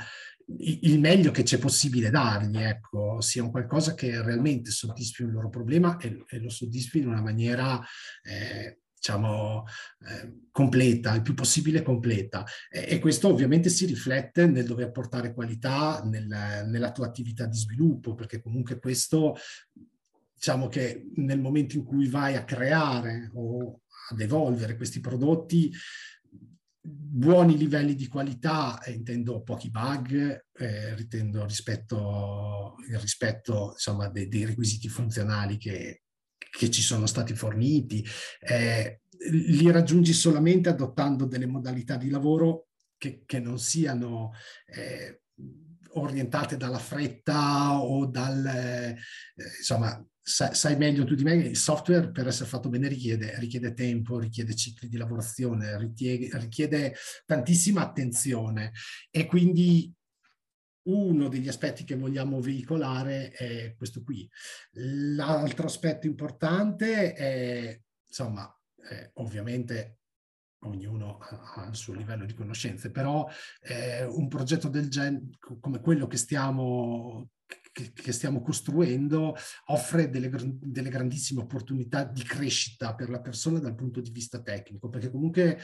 il 0.49 1.00
meglio 1.00 1.33
che 1.33 1.43
c'è 1.43 1.59
possibile 1.59 2.11
dargli, 2.11 2.59
ecco, 2.59 3.21
sia 3.21 3.43
un 3.43 3.50
qualcosa 3.50 3.95
che 3.95 4.23
realmente 4.23 4.71
soddisfi 4.71 5.23
il 5.23 5.33
loro 5.33 5.49
problema 5.49 5.97
e, 5.97 6.25
e 6.29 6.38
lo 6.38 6.50
soddisfi 6.50 6.99
in 6.99 7.09
una 7.09 7.21
maniera, 7.21 7.83
eh, 8.23 8.79
diciamo, 8.95 9.65
eh, 10.07 10.45
completa, 10.53 11.15
il 11.15 11.23
più 11.23 11.35
possibile 11.35 11.83
completa. 11.83 12.45
E, 12.71 12.87
e, 12.91 12.99
questo 13.00 13.29
ovviamente 13.29 13.69
si 13.69 13.87
riflette 13.87 14.47
nel 14.47 14.67
dover 14.67 14.93
portare 14.93 15.35
qualità 15.35 16.03
nel, 16.05 16.26
nella 16.26 16.93
tua 16.93 17.07
attività 17.07 17.47
di 17.47 17.57
sviluppo, 17.57 18.15
perché 18.15 18.41
comunque 18.41 18.79
questo, 18.79 19.37
diciamo 20.33 20.69
che 20.69 21.11
nel 21.17 21.41
momento 21.41 21.76
in 21.76 21.85
cui 21.85 22.07
vai 22.09 22.37
a 22.37 22.45
creare 22.45 23.31
o 23.35 23.81
ad 24.11 24.21
evolvere 24.21 24.76
questi 24.76 25.00
prodotti, 25.00 25.73
buoni 26.87 27.57
livelli 27.57 27.95
di 27.95 28.07
qualità, 28.07 28.81
eh, 28.83 28.93
intendo 28.93 29.43
pochi 29.43 29.71
bug, 29.71 30.47
eh, 30.52 30.95
ritendo 30.95 31.45
rispetto, 31.45 32.76
rispetto 32.99 33.71
insomma, 33.73 34.09
dei, 34.09 34.28
dei 34.28 34.45
requisiti 34.45 34.88
funzionali 34.88 35.57
che, 35.57 36.02
che, 36.37 36.71
ci 36.71 36.83
sono 36.83 37.07
stati 37.07 37.35
forniti, 37.35 38.05
eh, 38.40 39.00
li 39.31 39.71
raggiungi 39.71 40.12
solamente 40.12 40.69
adottando 40.69 41.26
delle 41.26 41.47
modalità 41.47 41.97
di 41.97 42.11
lavoro 42.11 42.69
che, 42.99 43.23
che 43.26 43.40
non 43.40 43.59
siano 43.59 44.33
eh, 44.66 45.23
orientate 45.95 46.57
dalla 46.57 46.78
fretta 46.78 47.81
o 47.81 48.07
dal, 48.07 48.45
eh, 48.47 48.97
insomma, 49.59 50.05
sai, 50.28 50.56
sai, 50.56 50.76
meglio 50.76 51.04
tu 51.04 51.14
di 51.14 51.23
me, 51.23 51.35
il 51.35 51.56
software 51.56 52.11
per 52.11 52.26
essere 52.26 52.49
fatto 52.49 52.68
bene 52.68 52.88
richiede, 52.88 53.38
richiede 53.38 53.75
tempo, 53.75 54.18
richiede 54.18 54.56
cicli 54.56 54.88
di 54.88 54.97
lavorazione, 54.97 55.78
richiede, 55.78 56.37
richiede 56.38 56.97
tantissima 57.25 57.83
attenzione 57.83 58.73
e 59.09 59.26
quindi 59.26 59.95
uno 60.88 61.28
degli 61.28 61.47
aspetti 61.47 61.85
che 61.85 61.95
vogliamo 61.95 62.40
veicolare 62.40 63.30
è 63.30 63.75
questo 63.76 64.02
qui. 64.02 64.28
L'altro 64.73 65.66
aspetto 65.66 66.09
importante 66.09 67.12
è, 67.12 67.80
insomma, 68.09 68.52
è 68.83 69.09
ovviamente 69.14 69.99
ognuno 70.61 71.18
ha 71.18 71.68
il 71.68 71.76
suo 71.76 71.95
livello 71.95 72.25
di 72.25 72.35
conoscenze, 72.35 72.90
però 72.90 73.28
eh, 73.61 74.02
un 74.04 74.26
progetto 74.26 74.68
del 74.68 74.88
genere, 74.88 75.28
come 75.38 75.80
quello 75.80 76.09
che 76.09 76.16
stiamo 76.16 77.28
che, 77.92 78.12
stiamo 78.12 78.40
costruendo 78.40 79.35
offre 79.66 80.09
delle, 80.09 80.30
delle, 80.30 80.88
grandissime 80.88 81.42
opportunità 81.42 82.04
di 82.04 82.23
crescita 82.23 82.95
per 82.95 83.11
la 83.11 83.21
persona 83.21 83.59
dal 83.59 83.75
punto 83.75 84.00
di 84.00 84.11
vista 84.11 84.40
tecnico, 84.40 84.88
perché 84.88 85.11
comunque 85.11 85.59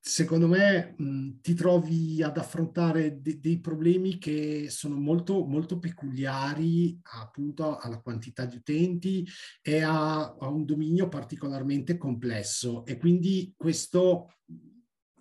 secondo 0.00 0.48
me 0.48 0.94
mh, 0.96 1.40
ti 1.40 1.54
trovi 1.54 2.22
ad 2.22 2.36
affrontare 2.38 3.20
de, 3.20 3.38
dei 3.38 3.60
problemi 3.60 4.18
che 4.18 4.66
sono 4.68 4.96
molto, 4.96 5.44
molto 5.44 5.78
peculiari 5.78 6.98
appunto 7.20 7.78
alla 7.78 8.00
quantità 8.00 8.44
di 8.44 8.56
utenti 8.56 9.24
e 9.60 9.80
a, 9.82 10.34
a 10.34 10.48
un 10.48 10.64
dominio 10.64 11.08
particolarmente 11.08 11.96
complesso. 11.96 12.84
E 12.84 12.96
quindi 12.96 13.54
questo 13.56 14.34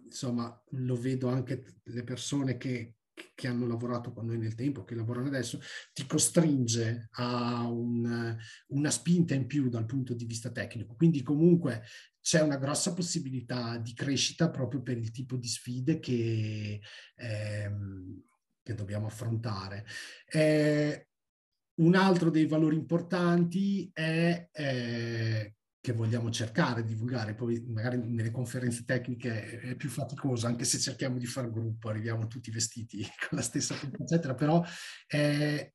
insomma 0.04 0.62
lo 0.72 0.96
vedo 0.96 1.30
anche 1.30 1.64
le 1.84 2.04
persone 2.04 2.58
che, 2.58 2.96
che 3.36 3.48
hanno 3.48 3.68
lavorato 3.68 4.12
con 4.12 4.26
noi 4.26 4.38
nel 4.38 4.56
tempo, 4.56 4.84
che 4.84 4.96
lavorano 4.96 5.28
adesso, 5.28 5.60
ti 5.94 6.06
costringe 6.06 7.10
a 7.12 7.68
un, 7.68 8.38
una 8.68 8.90
spinta 8.90 9.34
in 9.34 9.48
più 9.48 9.70
dal 9.70 9.86
punto 9.86 10.14
di 10.14 10.26
vista 10.26 10.52
tecnico. 10.52 10.96
Quindi 10.96 11.22
comunque 11.22 11.84
c'è 12.22 12.42
una 12.42 12.58
grossa 12.58 12.94
possibilità 12.94 13.78
di 13.78 13.94
crescita 13.94 14.50
proprio 14.50 14.82
per 14.82 14.98
il 14.98 15.12
tipo 15.12 15.36
di 15.38 15.48
sfide 15.48 16.00
che, 16.00 16.80
ehm, 17.16 18.22
che 18.62 18.74
dobbiamo 18.76 19.08
affrontare. 19.08 19.86
Eh, 20.26 21.08
un 21.82 21.96
altro 21.96 22.30
dei 22.30 22.46
valori 22.46 22.76
importanti 22.76 23.90
è 23.92 24.50
eh, 24.52 25.56
che 25.82 25.94
vogliamo 25.94 26.30
cercare 26.30 26.84
di 26.84 26.94
divulgare, 26.94 27.34
poi 27.34 27.66
magari 27.68 27.98
nelle 27.98 28.30
conferenze 28.30 28.84
tecniche 28.86 29.60
è 29.60 29.76
più 29.76 29.90
faticoso, 29.90 30.46
anche 30.46 30.64
se 30.64 30.78
cerchiamo 30.78 31.18
di 31.18 31.26
fare 31.26 31.50
gruppo, 31.50 31.90
arriviamo 31.90 32.28
tutti 32.28 32.52
vestiti 32.52 33.02
con 33.28 33.40
la 33.40 33.42
stessa 33.42 33.74
tuta, 33.76 34.04
eccetera, 34.04 34.36
però 34.36 34.64
è 35.08 35.74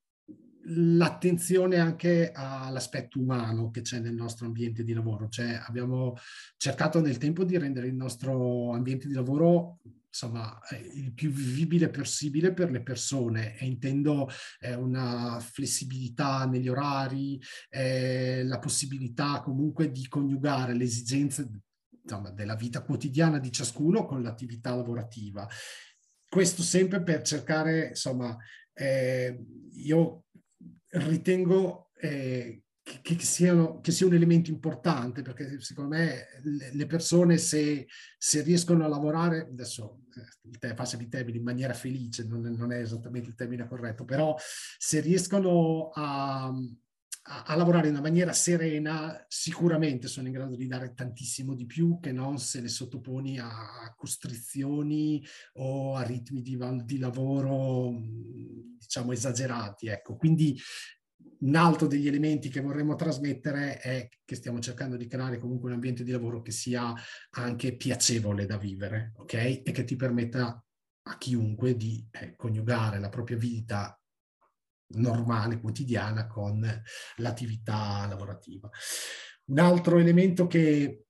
l'attenzione 0.69 1.79
anche 1.79 2.31
all'aspetto 2.33 3.21
umano 3.21 3.71
che 3.71 3.83
c'è 3.83 3.99
nel 3.99 4.15
nostro 4.15 4.47
ambiente 4.47 4.85
di 4.85 4.93
lavoro, 4.93 5.29
cioè 5.29 5.61
abbiamo 5.65 6.15
cercato 6.57 7.01
nel 7.01 7.19
tempo 7.19 7.45
di 7.45 7.59
rendere 7.59 7.89
il 7.89 7.95
nostro 7.95 8.73
ambiente 8.73 9.09
di 9.09 9.15
lavoro 9.15 9.79
insomma, 10.17 10.59
il 10.95 11.13
più 11.13 11.31
vivibile 11.31 11.91
possibile 11.91 12.55
per 12.55 12.71
le 12.71 12.83
persone 12.83 13.59
e 13.59 13.67
intendo 13.67 14.29
eh, 14.61 14.75
una 14.75 15.39
flessibilità 15.41 16.47
negli 16.47 16.69
orari, 16.69 17.39
eh, 17.69 18.43
la 18.45 18.59
possibilità 18.59 19.43
comunque 19.43 19.91
di 19.91 20.09
coniugare 20.09 20.73
le 20.73 20.85
esigenze 20.85 21.47
insomma, 22.03 22.31
della 22.31 22.55
vita 22.55 22.83
quotidiana 22.83 23.39
di 23.39 23.53
ciascuno 23.53 24.07
con 24.07 24.23
l'attività 24.23 24.75
lavorativa. 24.75 25.47
Questo 26.27 26.63
sempre 26.63 27.03
per 27.03 27.21
cercare, 27.21 27.89
insomma, 27.89 28.35
eh, 28.73 29.45
io 29.73 30.25
ritengo 30.89 31.91
eh, 32.01 32.63
che, 33.02 33.19
siano, 33.19 33.81
che, 33.81 33.90
sia 33.90 34.07
un 34.07 34.14
elemento 34.14 34.50
importante, 34.50 35.23
perché 35.23 35.61
secondo 35.61 35.97
me 35.97 36.26
le 36.73 36.87
persone 36.87 37.37
se, 37.37 37.88
se 38.16 38.43
riescono 38.43 38.85
a 38.85 38.88
lavorare, 38.88 39.49
adesso 39.50 40.02
eh, 40.14 40.49
il 40.50 40.59
te, 40.59 40.73
passami 40.73 41.02
il 41.02 41.09
termine, 41.09 41.38
in 41.38 41.43
maniera 41.43 41.75
felice, 41.75 42.25
non, 42.25 42.43
non, 42.43 42.71
è 42.71 42.78
esattamente 42.78 43.31
il 43.31 43.35
termine 43.35 43.66
corretto, 43.66 44.05
però 44.05 44.37
se 44.78 45.00
riescono 45.00 45.90
a, 45.95 46.47
a, 46.47 47.43
a, 47.45 47.57
lavorare 47.57 47.88
in 47.88 47.95
una 47.95 48.02
maniera 48.02 48.33
serena, 48.33 49.25
sicuramente 49.26 50.07
sono 50.07 50.28
in 50.28 50.35
grado 50.35 50.55
di 50.55 50.69
dare 50.69 50.95
tantissimo 50.95 51.57
di 51.57 51.66
più 51.66 51.99
che 51.99 52.12
non 52.12 52.38
se 52.38 52.61
le 52.61 52.69
sottoponi 52.69 53.40
a 53.40 53.93
costrizioni 53.97 55.26
o 55.55 55.97
a 55.97 56.02
ritmi 56.02 56.40
di, 56.40 56.57
di 56.85 56.99
lavoro, 56.99 57.90
diciamo, 58.78 59.11
esagerati. 59.11 59.88
Ecco. 59.88 60.14
Quindi 60.14 60.57
un 61.40 61.55
altro 61.55 61.87
degli 61.87 62.07
elementi 62.07 62.49
che 62.49 62.61
vorremmo 62.61 62.95
trasmettere 62.95 63.78
è 63.78 64.09
che 64.25 64.35
stiamo 64.35 64.61
cercando 64.61 64.97
di 64.97 65.07
creare 65.07 65.38
comunque 65.38 65.69
un 65.69 65.75
ambiente 65.75 66.05
di 66.05 66.11
lavoro 66.11 66.40
che 66.40 66.50
sia 66.50 66.95
anche 67.31 67.76
piacevole 67.76 68.47
da 68.47 68.57
vivere, 68.57 69.12
ok? 69.16 69.35
E 69.35 69.62
che 69.73 69.85
ti 69.85 69.97
permetta 69.97 70.62
a 71.09 71.19
chiunque 71.19 71.76
di 71.76 72.07
eh, 72.11 72.35
coniugare 72.37 72.99
la 72.99 73.09
propria 73.09 73.37
vita 73.37 73.99
normale, 74.88 75.61
quotidiana, 75.61 76.26
con 76.26 76.64
l'attività 77.16 78.07
lavorativa. 78.07 78.69
Un 79.47 79.59
altro 79.59 79.99
elemento 79.99 80.47
che 80.47 81.07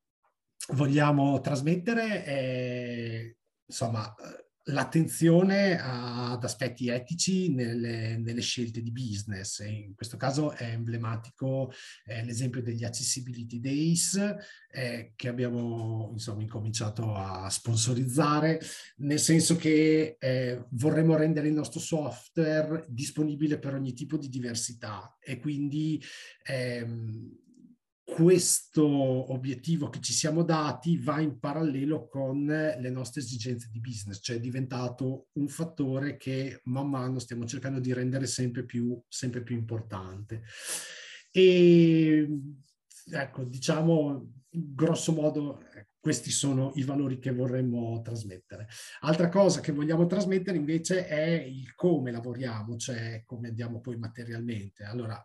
vogliamo 0.73 1.40
trasmettere 1.40 2.25
è, 2.25 3.37
insomma, 3.66 4.14
l'attenzione 4.68 5.78
ad 5.80 6.42
aspetti 6.42 6.88
etici 6.88 7.52
nelle, 7.52 8.16
nelle, 8.16 8.40
scelte 8.40 8.82
di 8.82 8.90
business. 8.90 9.61
In 9.61 9.94
questo 9.94 10.16
caso 10.16 10.52
è 10.52 10.64
emblematico 10.70 11.73
eh, 12.04 12.25
l'esempio 12.25 12.62
degli 12.62 12.85
Accessibility 12.85 13.61
Days 13.61 14.37
eh, 14.70 15.12
che 15.14 15.28
abbiamo 15.28 16.11
insomma, 16.12 16.42
incominciato 16.42 17.14
a 17.14 17.49
sponsorizzare, 17.49 18.61
nel 18.96 19.20
senso 19.20 19.56
che 19.56 20.16
eh, 20.18 20.64
vorremmo 20.70 21.16
rendere 21.16 21.49
il 21.49 21.54
nostro 21.54 21.80
software 21.80 22.85
disponibile 22.88 23.58
per 23.58 23.75
ogni 23.75 23.92
tipo 23.92 24.16
di 24.16 24.28
diversità 24.28 25.16
e 25.20 25.38
quindi 25.38 26.02
ehm, 26.44 27.44
questo 28.16 28.82
obiettivo 28.87 29.90
che 29.90 30.00
ci 30.00 30.14
siamo 30.14 30.42
dati 30.42 30.96
va 30.96 31.20
in 31.20 31.38
parallelo 31.38 32.08
con 32.08 32.46
le 32.46 32.88
nostre 32.88 33.20
esigenze 33.20 33.68
di 33.70 33.78
business, 33.78 34.20
cioè 34.23 34.37
è 34.37 34.40
diventato 34.40 35.26
un 35.32 35.49
fattore 35.49 36.16
che 36.16 36.62
man 36.64 36.88
mano 36.88 37.18
stiamo 37.18 37.44
cercando 37.44 37.78
di 37.78 37.92
rendere 37.92 38.26
sempre 38.26 38.64
più, 38.64 38.99
sempre 39.06 39.42
più 39.42 39.54
importante. 39.54 40.44
E 41.30 42.26
ecco, 43.12 43.44
diciamo, 43.44 44.32
grosso 44.49 45.12
modo, 45.12 45.62
questi 46.00 46.30
sono 46.30 46.73
i 46.76 46.85
valori 46.85 47.18
che 47.18 47.35
vorremmo 47.35 48.00
trasmettere. 48.00 48.66
Altra 49.00 49.28
cosa 49.28 49.61
che 49.61 49.73
vogliamo 49.73 50.06
trasmettere 50.06 50.56
invece 50.56 51.06
è 51.06 51.42
il 51.42 51.75
come 51.75 52.11
lavoriamo, 52.12 52.76
cioè 52.76 53.25
come 53.26 53.49
andiamo 53.49 53.82
poi 53.82 53.99
materialmente. 53.99 54.85
Allora, 54.85 55.23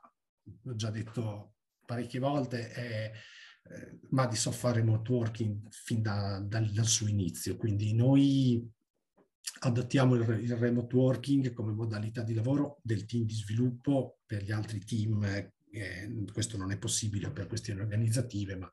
ho 0.66 0.76
già 0.76 0.90
detto 0.90 1.54
parecchie 1.92 2.20
volte 2.22 2.72
è 2.72 3.12
eh, 3.64 4.00
Madison 4.12 4.54
fa 4.54 4.72
remote 4.72 5.12
working 5.12 5.68
fin 5.70 6.02
da, 6.02 6.40
dal, 6.40 6.70
dal, 6.72 6.86
suo 6.86 7.10
inizio, 7.10 7.58
quindi 7.58 7.94
noi 7.94 8.66
adottiamo 9.64 10.16
il, 10.16 10.42
il, 10.42 10.56
remote 10.56 10.96
working 10.96 11.52
come 11.52 11.74
modalità 11.74 12.24
di 12.24 12.34
lavoro 12.34 12.80
del 12.82 13.04
team 13.04 13.26
di 13.26 13.34
sviluppo, 13.34 14.20
per 14.26 14.42
gli 14.42 14.52
altri 14.52 14.80
team 14.80 15.22
eh, 15.24 16.26
questo 16.32 16.56
non 16.56 16.72
è 16.72 16.78
possibile 16.78 17.30
per 17.30 17.48
questioni 17.48 17.82
organizzative, 17.82 18.56
ma 18.56 18.72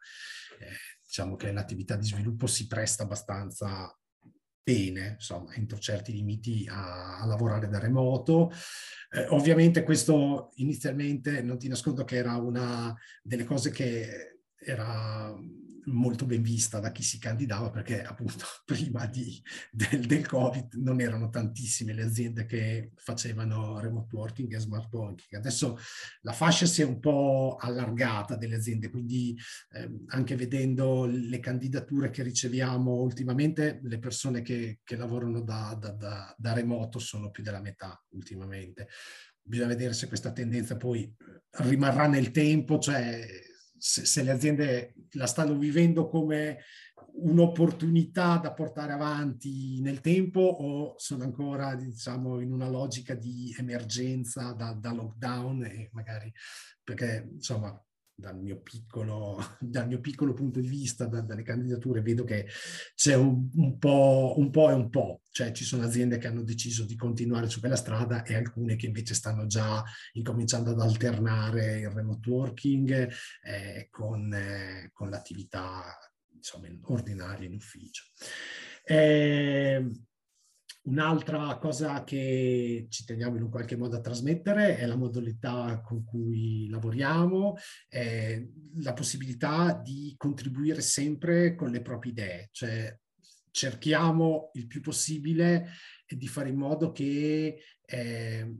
eh, 0.60 0.76
diciamo 1.04 1.34
che 1.34 1.50
l'attività 1.50 1.96
di 1.96 2.06
sviluppo 2.06 2.46
si 2.46 2.68
presta 2.68 3.02
abbastanza 3.02 3.92
bene, 4.68 5.14
insomma, 5.14 5.54
entro 5.54 5.78
certi 5.78 6.12
limiti 6.12 6.66
a, 6.68 7.20
a 7.20 7.24
lavorare 7.24 7.68
da 7.68 7.78
remoto. 7.78 8.52
Eh, 9.10 9.26
ovviamente 9.28 9.82
questo 9.82 10.50
inizialmente, 10.56 11.40
non 11.40 11.58
ti 11.58 11.68
nascondo 11.68 12.04
che 12.04 12.16
era 12.16 12.36
una 12.36 12.94
delle 13.22 13.44
cose 13.44 13.70
che 13.70 14.40
era 14.58 15.34
molto 15.92 16.26
ben 16.26 16.42
vista 16.42 16.78
da 16.80 16.92
chi 16.92 17.02
si 17.02 17.18
candidava 17.18 17.70
perché 17.70 18.02
appunto 18.02 18.44
prima 18.64 19.06
di, 19.06 19.42
del, 19.70 20.06
del, 20.06 20.26
Covid 20.26 20.74
non 20.74 21.00
erano 21.00 21.28
tantissime 21.28 21.92
le 21.92 22.02
aziende 22.02 22.44
che 22.46 22.92
facevano 22.96 23.78
remote 23.78 24.14
working 24.14 24.52
e 24.54 24.58
smart 24.58 24.92
working. 24.92 25.40
Adesso 25.40 25.78
la 26.22 26.32
fascia 26.32 26.66
si 26.66 26.82
è 26.82 26.84
un 26.84 27.00
po' 27.00 27.56
allargata 27.58 28.36
delle 28.36 28.56
aziende, 28.56 28.90
quindi 28.90 29.36
eh, 29.72 29.90
anche 30.08 30.36
vedendo 30.36 31.06
le 31.06 31.40
candidature 31.40 32.10
che 32.10 32.22
riceviamo 32.22 32.92
ultimamente, 32.92 33.80
le 33.82 33.98
persone 33.98 34.42
che, 34.42 34.80
che 34.84 34.96
lavorano 34.96 35.40
da, 35.40 35.76
da, 35.78 35.90
da, 35.90 36.34
da 36.36 36.52
remoto 36.52 36.98
sono 36.98 37.30
più 37.30 37.42
della 37.42 37.60
metà 37.60 38.02
ultimamente. 38.10 38.88
Bisogna 39.42 39.68
vedere 39.68 39.94
se 39.94 40.08
questa 40.08 40.32
tendenza 40.32 40.76
poi 40.76 41.10
rimarrà 41.60 42.06
nel 42.06 42.30
tempo, 42.30 42.78
cioè 42.78 43.26
se, 43.78 44.04
se, 44.04 44.22
le 44.22 44.30
aziende 44.30 44.94
la 45.12 45.26
stanno 45.26 45.56
vivendo 45.56 46.08
come 46.08 46.58
un'opportunità 47.20 48.36
da 48.36 48.52
portare 48.52 48.92
avanti 48.92 49.80
nel 49.80 50.00
tempo 50.00 50.40
o 50.40 50.94
sono 50.98 51.24
ancora 51.24 51.74
diciamo 51.74 52.40
in 52.40 52.52
una 52.52 52.68
logica 52.68 53.14
di 53.14 53.54
emergenza 53.58 54.52
da, 54.52 54.72
da 54.72 54.92
lockdown 54.92 55.64
e 55.64 55.88
magari 55.92 56.32
perché 56.82 57.28
insomma 57.32 57.80
dal 58.18 58.36
mio 58.36 58.60
piccolo, 58.60 59.38
dal 59.60 59.86
mio 59.86 60.00
piccolo 60.00 60.32
punto 60.32 60.58
di 60.58 60.66
vista, 60.66 61.06
da, 61.06 61.20
dalle 61.20 61.44
candidature, 61.44 62.02
vedo 62.02 62.24
che 62.24 62.48
c'è 62.96 63.14
un, 63.14 63.48
un, 63.54 63.78
po', 63.78 64.34
un 64.36 64.50
po' 64.50 64.70
e 64.70 64.72
un 64.72 64.90
po', 64.90 65.22
cioè 65.30 65.52
ci 65.52 65.64
sono 65.64 65.84
aziende 65.84 66.18
che 66.18 66.26
hanno 66.26 66.42
deciso 66.42 66.84
di 66.84 66.96
continuare 66.96 67.48
su 67.48 67.60
quella 67.60 67.76
strada 67.76 68.24
e 68.24 68.34
alcune 68.34 68.74
che 68.74 68.86
invece 68.86 69.14
stanno 69.14 69.46
già 69.46 69.84
incominciando 70.14 70.70
ad 70.70 70.80
alternare 70.80 71.78
il 71.78 71.90
remote 71.90 72.28
working 72.28 73.08
eh, 73.42 73.86
con, 73.88 74.32
eh, 74.34 74.90
con 74.92 75.10
l'attività 75.10 75.96
insomma, 76.34 76.66
ordinaria 76.82 77.46
in 77.46 77.54
ufficio. 77.54 78.02
Eh, 78.84 79.88
Un'altra 80.88 81.58
cosa 81.58 82.02
che 82.02 82.86
ci 82.88 83.04
teniamo 83.04 83.36
in 83.36 83.42
un 83.42 83.50
qualche 83.50 83.76
modo 83.76 83.96
a 83.96 84.00
trasmettere 84.00 84.78
è 84.78 84.86
la 84.86 84.96
modalità 84.96 85.82
con 85.84 86.02
cui 86.02 86.66
lavoriamo, 86.70 87.56
la 88.78 88.94
possibilità 88.94 89.74
di 89.74 90.14
contribuire 90.16 90.80
sempre 90.80 91.54
con 91.54 91.70
le 91.70 91.82
proprie 91.82 92.12
idee, 92.12 92.48
cioè 92.52 92.98
cerchiamo 93.50 94.50
il 94.54 94.66
più 94.66 94.80
possibile 94.80 95.72
di 96.06 96.26
fare 96.26 96.48
in 96.48 96.56
modo 96.56 96.90
che 96.90 97.60
eh, 97.84 98.54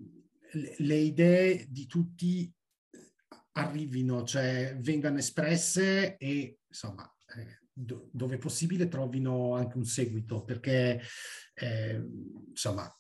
le 0.77 0.97
idee 0.97 1.67
di 1.71 1.87
tutti 1.87 2.53
arrivino, 3.53 4.23
cioè 4.25 4.77
vengano 4.79 5.17
espresse 5.17 6.19
e 6.19 6.59
insomma 6.69 7.11
eh, 7.37 7.61
do, 7.79 8.09
dove 8.13 8.39
possibile 8.39 8.89
trovino 8.89 9.55
anche 9.55 9.77
un 9.77 9.85
seguito, 9.85 10.45
perché 10.45 11.01
eh, 11.55 12.03
insomma 12.49 12.93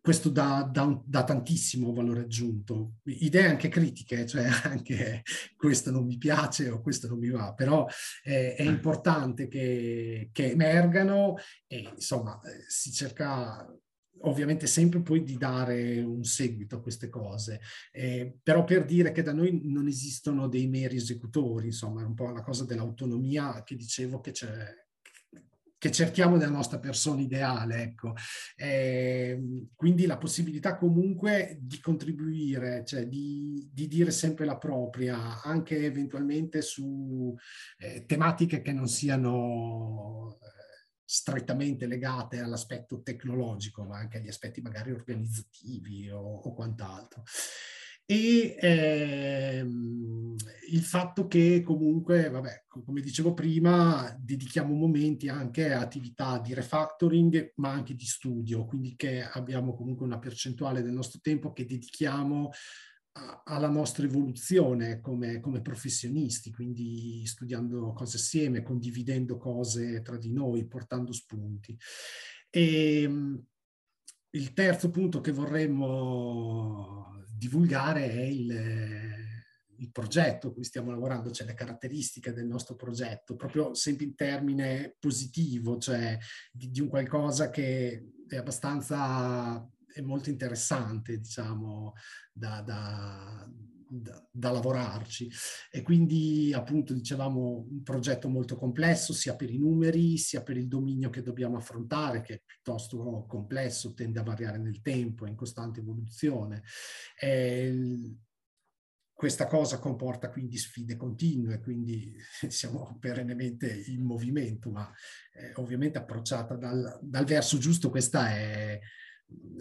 questo 0.00 0.30
dà, 0.30 0.66
dà, 0.72 0.98
dà, 1.04 1.22
tantissimo 1.22 1.92
valore 1.92 2.20
aggiunto, 2.20 2.94
idee 3.04 3.46
anche 3.46 3.68
critiche, 3.68 4.26
cioè 4.26 4.46
anche 4.64 5.22
questo 5.56 5.90
non 5.90 6.06
mi 6.06 6.16
piace 6.16 6.70
o 6.70 6.80
questo 6.80 7.08
non 7.08 7.18
mi 7.18 7.28
va, 7.28 7.52
però 7.52 7.86
eh, 8.24 8.54
è 8.54 8.62
importante 8.62 9.48
che, 9.48 10.30
che 10.32 10.50
emergano 10.50 11.36
e 11.66 11.90
insomma 11.94 12.40
eh, 12.40 12.64
si 12.68 12.90
cerca 12.90 13.66
ovviamente 14.22 14.66
sempre 14.66 15.00
poi 15.00 15.22
di 15.22 15.36
dare 15.36 16.00
un 16.00 16.24
seguito 16.24 16.76
a 16.76 16.80
queste 16.80 17.08
cose, 17.08 17.60
eh, 17.92 18.38
però 18.42 18.64
per 18.64 18.84
dire 18.84 19.12
che 19.12 19.22
da 19.22 19.32
noi 19.32 19.60
non 19.64 19.86
esistono 19.86 20.48
dei 20.48 20.66
meri 20.66 20.96
esecutori, 20.96 21.66
insomma, 21.66 22.02
è 22.02 22.04
un 22.04 22.14
po' 22.14 22.30
la 22.30 22.42
cosa 22.42 22.64
dell'autonomia 22.64 23.62
che 23.62 23.76
dicevo 23.76 24.20
che 24.20 24.32
c'è 24.32 24.86
che 25.78 25.92
cerchiamo 25.92 26.36
nella 26.36 26.50
nostra 26.50 26.80
persona 26.80 27.20
ideale, 27.20 27.82
ecco. 27.82 28.14
Eh, 28.56 29.66
quindi 29.76 30.06
la 30.06 30.18
possibilità 30.18 30.76
comunque 30.76 31.56
di 31.60 31.78
contribuire, 31.80 32.84
cioè 32.84 33.06
di, 33.06 33.70
di 33.72 33.86
dire 33.86 34.10
sempre 34.10 34.44
la 34.44 34.58
propria, 34.58 35.40
anche 35.40 35.84
eventualmente 35.84 36.62
su 36.62 37.32
eh, 37.78 38.04
tematiche 38.06 38.60
che 38.60 38.72
non 38.72 38.88
siano 38.88 40.38
strettamente 41.10 41.86
legate 41.86 42.38
all'aspetto 42.38 43.00
tecnologico, 43.00 43.82
ma 43.82 43.96
anche 43.96 44.18
agli 44.18 44.28
aspetti 44.28 44.60
magari 44.60 44.92
organizzativi 44.92 46.10
o, 46.10 46.20
o 46.20 46.52
quant'altro. 46.52 47.22
E 48.04 48.56
ehm, 48.60 50.34
il 50.70 50.82
fatto 50.82 51.26
che 51.26 51.62
comunque, 51.64 52.28
vabbè, 52.28 52.64
come 52.68 53.00
dicevo 53.00 53.32
prima, 53.32 54.14
dedichiamo 54.20 54.74
momenti 54.74 55.28
anche 55.28 55.72
a 55.72 55.80
attività 55.80 56.38
di 56.38 56.52
refactoring, 56.52 57.52
ma 57.56 57.70
anche 57.70 57.94
di 57.94 58.04
studio, 58.04 58.66
quindi 58.66 58.94
che 58.94 59.22
abbiamo 59.22 59.74
comunque 59.74 60.04
una 60.04 60.18
percentuale 60.18 60.82
del 60.82 60.92
nostro 60.92 61.20
tempo 61.22 61.54
che 61.54 61.64
dedichiamo 61.64 62.50
alla 63.44 63.68
nostra 63.68 64.04
evoluzione 64.04 65.00
come, 65.00 65.40
come, 65.40 65.60
professionisti, 65.60 66.52
quindi 66.52 67.24
studiando 67.26 67.92
cose 67.92 68.16
assieme, 68.16 68.62
condividendo 68.62 69.36
cose 69.36 70.02
tra 70.02 70.16
di 70.16 70.32
noi, 70.32 70.66
portando 70.66 71.12
spunti. 71.12 71.76
E 72.50 73.02
ehm, 73.02 73.44
il 74.30 74.52
terzo 74.52 74.90
punto 74.90 75.20
che 75.20 75.32
vorremmo 75.32 77.24
divulgare 77.34 78.10
è 78.10 78.22
il, 78.22 79.16
il 79.78 79.90
progetto 79.90 80.48
a 80.48 80.52
cui 80.52 80.64
stiamo 80.64 80.90
lavorando, 80.90 81.30
cioè 81.30 81.46
le 81.46 81.54
caratteristiche 81.54 82.32
del 82.32 82.46
nostro 82.46 82.74
progetto, 82.74 83.36
proprio 83.36 83.74
sempre 83.74 84.04
in 84.04 84.14
termine 84.14 84.96
positivo, 84.98 85.78
cioè 85.78 86.18
di, 86.52 86.70
di 86.70 86.80
un 86.80 86.88
qualcosa 86.88 87.50
che 87.50 88.12
è 88.28 88.36
abbastanza, 88.36 89.66
è 89.92 90.00
molto 90.00 90.30
interessante, 90.30 91.18
diciamo, 91.18 91.94
da, 92.32 92.60
da 92.62 93.50
da, 93.90 94.28
da, 94.30 94.50
lavorarci 94.50 95.30
e 95.70 95.82
quindi 95.82 96.52
appunto 96.54 96.92
dicevamo 96.92 97.66
un 97.70 97.82
progetto 97.82 98.28
molto 98.28 98.56
complesso 98.56 99.14
sia 99.14 99.34
per 99.34 99.50
i 99.50 99.58
numeri 99.58 100.18
sia 100.18 100.42
per 100.42 100.58
il 100.58 100.68
dominio 100.68 101.08
che 101.08 101.22
dobbiamo 101.22 101.56
affrontare 101.56 102.20
che 102.20 102.34
è 102.34 102.42
piuttosto 102.44 103.24
complesso, 103.26 103.94
tende 103.94 104.20
a 104.20 104.24
variare 104.24 104.58
nel 104.58 104.82
tempo, 104.82 105.24
è 105.24 105.30
in 105.30 105.36
costante 105.36 105.80
evoluzione. 105.80 106.62
E 107.18 108.16
questa 109.18 109.48
cosa 109.48 109.80
comporta 109.80 110.30
quindi 110.30 110.56
sfide 110.58 110.96
continue, 110.96 111.58
quindi 111.60 112.14
siamo 112.46 112.98
perennemente 113.00 113.68
in 113.86 114.04
movimento, 114.04 114.70
ma 114.70 114.88
eh, 115.32 115.52
ovviamente 115.56 115.98
approcciata 115.98 116.54
dal, 116.54 117.00
dal, 117.02 117.24
verso 117.24 117.58
giusto, 117.58 117.90
questa 117.90 118.28
è, 118.30 118.78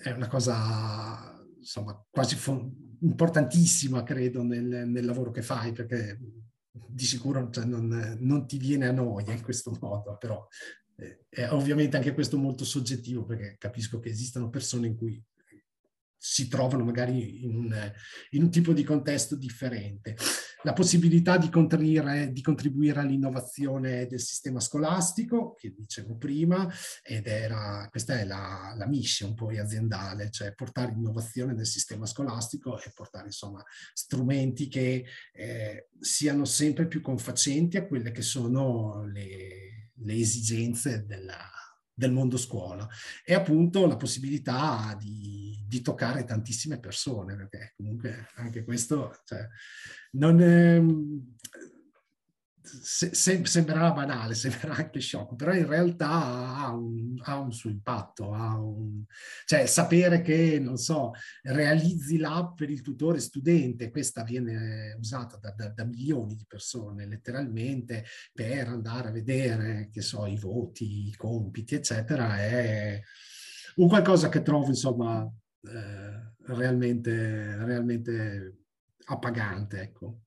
è 0.02 0.12
una 0.12 0.28
cosa 0.28 1.46
insomma 1.58 2.02
quasi 2.10 2.38
importantissima, 3.02 4.04
credo, 4.04 4.44
nel, 4.44 4.88
nel, 4.88 5.06
lavoro 5.06 5.32
che 5.32 5.42
fai, 5.42 5.72
perché 5.72 6.18
di 6.72 7.04
sicuro 7.04 7.50
cioè, 7.50 7.66
non, 7.66 8.18
non, 8.20 8.48
ti 8.48 8.58
viene 8.58 8.88
a 8.88 8.92
noia 8.92 9.34
in 9.34 9.42
questo 9.42 9.76
modo, 9.82 10.18
però 10.18 10.48
eh, 10.96 11.26
è 11.30 11.50
ovviamente 11.52 11.98
anche 11.98 12.14
questo 12.14 12.38
molto 12.38 12.64
soggettivo, 12.64 13.26
perché 13.26 13.56
capisco 13.58 14.00
che 14.00 14.10
esistono 14.10 14.50
persone 14.50 14.88
in 14.88 14.96
cui 14.96 15.22
si 16.16 16.48
trovano 16.48 16.84
magari 16.84 17.44
in 17.44 17.94
in 18.32 18.44
un, 18.44 18.50
tipo 18.50 18.74
di 18.74 18.84
contesto 18.84 19.36
differente. 19.36 20.16
La 20.68 20.74
possibilità 20.74 21.38
di, 21.38 21.50
di 21.50 22.42
contribuire 22.42 23.00
all'innovazione 23.00 24.06
del 24.06 24.20
sistema 24.20 24.60
scolastico, 24.60 25.54
che 25.54 25.74
dicevo 25.74 26.18
prima, 26.18 26.70
ed 27.04 27.28
era, 27.28 27.88
questa 27.90 28.20
è 28.20 28.26
la, 28.26 28.74
la 28.76 28.86
mission 28.86 29.34
poi 29.34 29.60
aziendale, 29.60 30.30
cioè 30.30 30.54
portare 30.54 30.92
innovazione 30.92 31.54
nel 31.54 31.66
sistema 31.66 32.06
scolastico 32.06 32.78
e 32.82 32.92
portare 32.94 33.28
insomma 33.28 33.64
strumenti 33.94 34.68
che 34.68 35.06
eh, 35.32 35.88
siano 36.02 36.44
sempre 36.44 36.86
più 36.88 37.00
confacenti 37.00 37.78
a 37.78 37.88
quelle 37.88 38.12
che 38.12 38.22
sono 38.22 39.06
le, 39.06 39.92
le 39.94 40.14
esigenze 40.16 41.06
della, 41.06 41.50
del 41.98 42.12
mondo 42.12 42.38
scuola. 42.38 42.88
E 43.26 43.34
appunto 43.34 43.88
la 43.88 43.98
possibilità 43.98 44.96
di, 45.00 45.58
di 45.68 45.82
toccare 45.82 46.26
tantissime 46.26 46.80
persone, 46.80 47.36
perché 47.36 47.74
comunque 47.76 48.28
anche 48.36 48.64
questo 48.64 49.20
cioè, 49.26 49.48
non 50.12 50.40
è, 50.40 50.80
se, 52.68 53.14
se, 53.14 53.46
sembrerà 53.46 53.92
banale, 53.92 54.34
sembrerà 54.36 54.76
anche 54.76 55.00
sciocco, 55.00 55.36
però 55.36 55.54
in 55.54 55.68
realtà 55.68 56.10
ha 56.10 56.72
un, 56.72 57.20
ha 57.24 57.40
un 57.40 57.52
suo 57.52 57.70
impatto, 57.70 58.30
un, 58.30 59.04
cioè 59.46 59.66
sapere 59.66 60.22
che, 60.22 60.60
non 60.60 60.78
so, 60.78 61.12
realizzi 61.44 62.18
l'app 62.18 62.56
per 62.58 62.70
il 62.70 62.82
tutore 62.82 63.20
studente, 63.20 63.90
questa 63.90 64.24
viene 64.24 64.96
usata 65.00 65.38
da, 65.38 65.52
da, 65.52 65.70
da, 65.70 65.86
milioni 65.86 66.36
di 66.36 66.46
persone 66.48 67.08
letteralmente 67.08 68.06
per 68.34 68.68
andare 68.68 69.10
a 69.10 69.12
vedere, 69.12 69.90
che 69.92 70.02
so, 70.02 70.26
i 70.26 70.38
voti, 70.38 71.08
i 71.08 71.16
compiti, 71.16 71.76
eccetera, 71.76 72.38
è 72.38 73.02
un 73.76 73.88
qualcosa 73.88 74.30
che 74.30 74.42
trovo, 74.42 74.68
insomma, 74.68 75.30
eh, 75.64 76.34
realmente, 76.46 77.56
realmente 77.64 78.58
appagante, 79.06 79.82
ecco. 79.82 80.22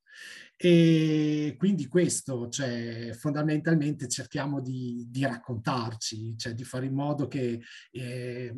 E 0.62 1.54
quindi 1.56 1.86
questo, 1.86 2.50
cioè, 2.50 3.14
fondamentalmente 3.14 4.06
cerchiamo 4.08 4.60
di, 4.60 5.06
di 5.08 5.24
raccontarci, 5.24 6.36
cioè 6.36 6.52
di 6.52 6.64
fare 6.64 6.84
in 6.84 6.92
modo 6.92 7.26
che 7.28 7.62
eh, 7.90 8.54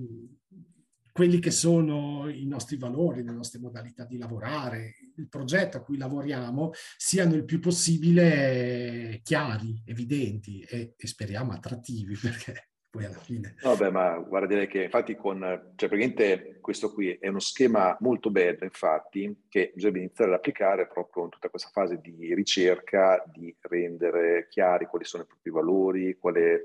quelli 1.13 1.39
che 1.39 1.53
sono 1.53 2.29
i 2.29 2.45
nostri 2.45 2.77
valori, 2.77 3.23
le 3.23 3.31
nostre 3.31 3.61
modalità 3.61 4.05
di 4.05 4.19
lavorare, 4.19 4.97
il 5.15 5.29
progetto 5.29 5.77
a 5.77 5.83
cui 5.83 5.97
lavoriamo 5.97 6.73
siano 6.97 7.35
il 7.35 7.45
più 7.45 7.61
possibile 7.61 9.21
chiari, 9.23 9.81
evidenti 9.85 10.59
e, 10.63 10.95
e 10.97 11.07
speriamo 11.07 11.53
attrattivi 11.53 12.17
perché 12.21 12.72
poi 12.93 13.07
alla 13.07 13.15
fine. 13.15 13.55
Vabbè, 13.63 13.91
ma 13.91 14.19
guarda, 14.19 14.49
direi 14.49 14.67
che 14.67 14.83
infatti 14.83 15.17
con, 15.17 15.41
cioè 15.77 15.89
praticamente 15.89 16.59
questo 16.61 16.93
qui 16.93 17.17
è 17.19 17.29
uno 17.29 17.39
schema 17.39 17.97
molto 18.01 18.31
bello, 18.31 18.65
infatti, 18.65 19.45
che 19.49 19.73
bisogna 19.75 19.97
iniziare 19.97 20.31
ad 20.31 20.37
applicare 20.37 20.87
proprio 20.87 21.25
in 21.25 21.31
tutta 21.31 21.49
questa 21.49 21.71
fase 21.73 21.99
di 22.03 22.35
ricerca, 22.35 23.25
di 23.33 23.57
rendere 23.63 24.47
chiari 24.51 24.85
quali 24.85 25.07
sono 25.07 25.23
i 25.23 25.27
propri 25.27 25.51
valori, 25.51 26.19
qual 26.19 26.35
è 26.35 26.63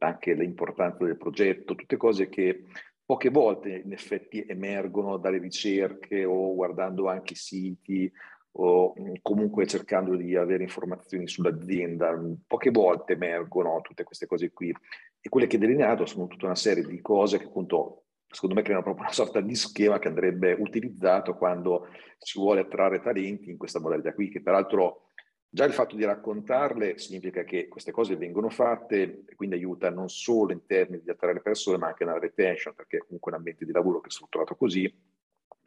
anche 0.00 0.34
l'importanza 0.34 1.04
del 1.04 1.16
progetto, 1.16 1.76
tutte 1.76 1.96
cose 1.96 2.28
che 2.28 2.64
poche 3.04 3.30
volte 3.30 3.70
in 3.70 3.92
effetti 3.92 4.44
emergono 4.48 5.16
dalle 5.16 5.38
ricerche 5.38 6.24
o 6.24 6.56
guardando 6.56 7.08
anche 7.08 7.34
i 7.34 7.36
siti 7.36 8.12
o 8.60 8.94
comunque 9.22 9.66
cercando 9.66 10.16
di 10.16 10.34
avere 10.34 10.64
informazioni 10.64 11.28
sull'azienda. 11.28 12.20
Poche 12.46 12.70
volte 12.70 13.12
emergono 13.12 13.80
tutte 13.82 14.02
queste 14.02 14.26
cose 14.26 14.50
qui 14.50 14.74
e 15.20 15.28
quelle 15.28 15.46
che 15.46 15.56
hai 15.56 15.62
delineato 15.62 16.06
sono 16.06 16.26
tutta 16.26 16.46
una 16.46 16.54
serie 16.54 16.84
di 16.84 17.00
cose 17.00 17.38
che 17.38 17.44
appunto 17.44 18.04
secondo 18.30 18.54
me 18.54 18.62
creano 18.62 18.82
proprio 18.82 19.04
una 19.04 19.12
sorta 19.12 19.40
di 19.40 19.54
schema 19.54 19.98
che 19.98 20.08
andrebbe 20.08 20.52
utilizzato 20.52 21.34
quando 21.34 21.88
si 22.18 22.38
vuole 22.38 22.60
attrarre 22.60 23.00
talenti 23.00 23.50
in 23.50 23.56
questa 23.56 23.80
modalità 23.80 24.12
qui, 24.12 24.28
che 24.28 24.42
peraltro 24.42 25.06
già 25.48 25.64
il 25.64 25.72
fatto 25.72 25.96
di 25.96 26.04
raccontarle 26.04 26.98
significa 26.98 27.42
che 27.42 27.68
queste 27.68 27.90
cose 27.90 28.16
vengono 28.16 28.50
fatte 28.50 29.24
e 29.26 29.34
quindi 29.34 29.56
aiuta 29.56 29.90
non 29.90 30.08
solo 30.08 30.52
in 30.52 30.66
termini 30.66 31.02
di 31.02 31.10
attrarre 31.10 31.40
persone, 31.40 31.78
ma 31.78 31.86
anche 31.86 32.04
nella 32.04 32.18
retention, 32.18 32.74
perché 32.74 32.98
comunque 32.98 33.32
un 33.32 33.38
ambiente 33.38 33.64
di 33.64 33.72
lavoro 33.72 34.00
che 34.00 34.08
è 34.08 34.10
strutturato 34.10 34.56
così 34.56 34.92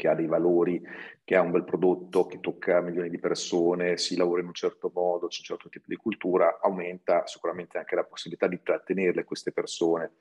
che 0.02 0.08
ha 0.08 0.16
dei 0.16 0.26
valori, 0.26 0.82
che 1.24 1.36
ha 1.36 1.42
un 1.42 1.52
bel 1.52 1.64
prodotto, 1.64 2.26
che 2.26 2.40
tocca 2.40 2.82
milioni 2.82 3.08
di 3.08 3.20
persone, 3.20 3.98
si 3.98 4.18
lavora 4.18 4.42
in 4.42 4.48
un 4.48 4.54
certo 4.56 4.92
modo, 4.92 5.28
c'è 5.28 5.38
un 5.42 5.46
certo 5.46 5.70
tipo 5.70 5.86
di 5.88 5.96
cultura, 5.96 6.58
aumenta 6.60 7.28
sicuramente 7.28 7.78
anche 7.78 7.94
la 7.94 8.04
possibilità 8.04 8.48
di 8.48 8.60
trattenerle 8.64 9.24
queste 9.24 9.52
persone. 9.52 10.14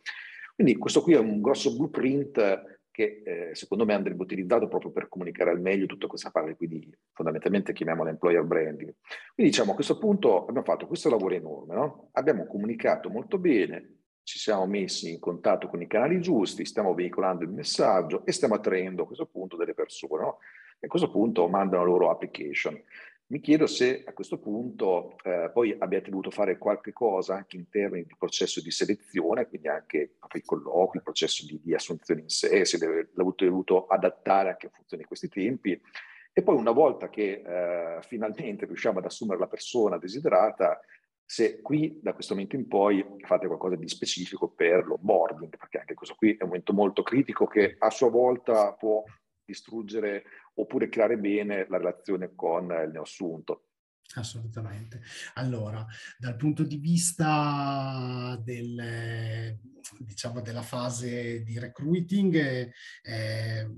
Quindi 0.55 0.77
questo 0.77 1.01
qui 1.01 1.14
è 1.14 1.19
un 1.19 1.40
grosso 1.40 1.75
blueprint 1.75 2.79
che 2.90 3.23
eh, 3.25 3.55
secondo 3.55 3.87
me 3.87 3.95
andrebbe 3.95 4.23
utilizzato 4.23 4.69
proprio 4.69 4.90
per 4.90 5.09
comunicare 5.09 5.49
al 5.49 5.62
meglio 5.62 5.87
tutta 5.87 6.07
questa 6.07 6.31
parte, 6.31 6.57
quindi 6.57 6.95
fondamentalmente 7.12 7.73
chiamiamola 7.73 8.11
employer 8.11 8.45
branding. 8.45 8.95
Quindi 9.35 9.51
diciamo 9.51 9.73
a 9.73 9.75
questo 9.75 9.97
punto 9.97 10.43
abbiamo 10.43 10.62
fatto 10.62 10.87
questo 10.87 11.09
lavoro 11.09 11.35
enorme, 11.35 11.75
no? 11.75 12.11
abbiamo 12.12 12.45
comunicato 12.47 13.09
molto 13.09 13.38
bene, 13.38 14.00
ci 14.22 14.38
siamo 14.38 14.66
messi 14.66 15.11
in 15.11 15.18
contatto 15.18 15.68
con 15.68 15.83
i 15.83 15.87
canali 15.87 16.20
giusti, 16.20 16.64
stiamo 16.64 16.94
veicolando 16.94 17.44
il 17.44 17.50
messaggio 17.50 18.24
e 18.24 18.33
stiamo 18.33 18.54
attraendo 18.54 19.02
a 19.02 19.06
questo 19.06 19.26
punto 19.26 19.56
delle 19.56 19.74
persone. 19.74 20.22
No? 20.22 20.38
E 20.78 20.87
a 20.87 20.88
questo 20.88 21.11
punto 21.11 21.48
mandano 21.48 21.83
la 21.83 21.88
loro 21.88 22.11
application. 22.11 22.80
Mi 23.30 23.38
chiedo 23.38 23.68
se 23.68 24.02
a 24.04 24.12
questo 24.12 24.38
punto 24.38 25.16
eh, 25.22 25.50
poi 25.52 25.76
abbiate 25.78 26.11
dovuto 26.11 26.30
fare 26.30 26.59
qualche 26.59 26.92
cosa 26.92 27.37
anche 27.37 27.56
in 27.56 27.68
termini 27.68 28.04
di 28.04 28.16
processo 28.18 28.61
di 28.61 28.72
selezione, 28.72 29.46
quindi 29.46 29.68
anche 29.68 30.16
i 30.35 30.42
colloqui, 30.42 30.98
il 30.98 31.04
processo 31.04 31.46
di, 31.46 31.61
di 31.62 31.72
assunzione 31.72 32.22
in 32.22 32.28
sé, 32.28 32.64
se 32.64 32.78
l'avete 32.78 33.44
dovuto 33.44 33.87
adattare 33.87 34.50
anche 34.50 34.66
in 34.66 34.72
funzione 34.72 35.02
di 35.02 35.09
questi 35.09 35.28
tempi. 35.28 35.80
E 36.33 36.42
poi 36.42 36.56
una 36.56 36.72
volta 36.72 37.09
che 37.09 37.42
eh, 37.44 38.02
finalmente 38.02 38.66
riusciamo 38.66 38.98
ad 38.98 39.04
assumere 39.04 39.38
la 39.38 39.46
persona 39.46 39.96
desiderata, 39.96 40.80
se 41.31 41.61
qui 41.61 42.01
da 42.03 42.12
questo 42.12 42.35
momento 42.35 42.57
in 42.57 42.66
poi 42.66 43.07
fate 43.21 43.47
qualcosa 43.47 43.77
di 43.77 43.88
specifico 43.88 44.51
per 44.51 44.85
l'onboarding, 44.85 45.57
perché 45.57 45.79
anche 45.79 45.95
questo 45.95 46.16
qui 46.16 46.33
è 46.33 46.43
un 46.43 46.49
momento 46.49 46.73
molto 46.73 47.05
critico 47.05 47.47
che 47.47 47.77
a 47.79 47.88
sua 47.90 48.11
volta 48.11 48.75
può 48.75 49.05
distruggere 49.45 50.25
oppure 50.55 50.88
creare 50.88 51.16
bene 51.16 51.69
la 51.69 51.77
relazione 51.77 52.35
con 52.35 52.64
il 52.64 52.90
neoassunto. 52.90 53.66
Assolutamente. 54.14 55.03
Allora, 55.35 55.87
dal 56.19 56.35
punto 56.35 56.64
di 56.64 56.79
vista 56.79 58.37
del, 58.43 59.57
diciamo, 60.01 60.40
della 60.40 60.62
fase 60.62 61.45
di 61.45 61.61
recruiting, 61.61 62.73
eh, 63.03 63.71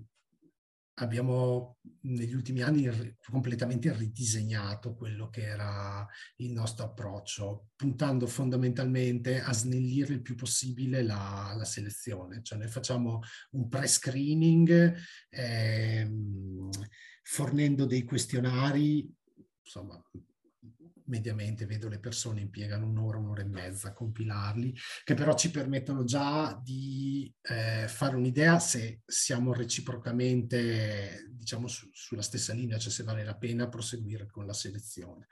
abbiamo 0.95 1.79
negli 2.03 2.35
ultimi 2.35 2.63
anni 2.63 2.89
completamente 3.31 3.93
ridisegnato 3.93 4.95
quello 4.95 5.31
che 5.31 5.43
era 5.43 6.07
il 6.37 6.53
nostro 6.53 6.87
approccio, 6.87 7.69
puntando 7.77 8.27
fondamentalmente 8.27 9.41
a 9.41 9.53
snellire 9.53 10.15
il 10.15 10.23
più 10.23 10.35
possibile 10.35 11.03
la, 11.03 11.55
la 11.57 11.65
selezione. 11.65 12.43
Cioè 12.43 12.59
noi 12.59 12.69
facciamo 12.69 13.21
un 13.53 13.69
pre-screening 13.69 14.95
ehm, 15.31 16.71
fornendo 17.23 17.87
dei 17.87 18.05
questionari, 18.05 19.11
insomma, 19.63 20.03
mediamente 21.13 21.67
vedo 21.67 21.89
le 21.89 21.99
persone 21.99 22.41
impiegano 22.41 22.87
un'ora, 22.87 23.19
un'ora 23.19 23.43
e 23.43 23.47
mezza 23.47 23.89
a 23.89 23.93
compilarli, 23.93 24.75
che 25.05 25.15
però 25.15 25.35
ci 25.35 25.51
permettono 25.51 26.05
già 26.05 26.59
di 26.65 27.31
eh, 27.43 27.87
fare 27.87 28.17
un'idea 28.17 28.59
se 28.59 29.03
siamo 29.05 29.53
reciprocamente, 29.53 31.29
diciamo, 31.31 31.69
su, 31.69 31.87
sulla 31.93 32.23
stessa 32.23 32.55
linea, 32.55 32.79
cioè 32.79 32.91
se 32.91 33.03
vale 33.03 33.25
la 33.25 33.37
pena 33.37 33.69
proseguire 33.69 34.27
con 34.27 34.47
la 34.47 34.55
selezione. 34.55 35.27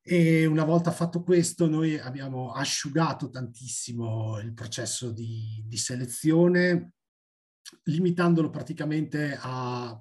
E 0.00 0.46
una 0.46 0.64
volta 0.64 0.92
fatto 0.92 1.22
questo, 1.22 1.68
noi 1.68 1.98
abbiamo 1.98 2.52
asciugato 2.52 3.28
tantissimo 3.28 4.38
il 4.38 4.54
processo 4.54 5.10
di, 5.10 5.62
di 5.66 5.76
selezione, 5.76 6.92
limitandolo 7.84 8.48
praticamente 8.48 9.36
a 9.38 10.00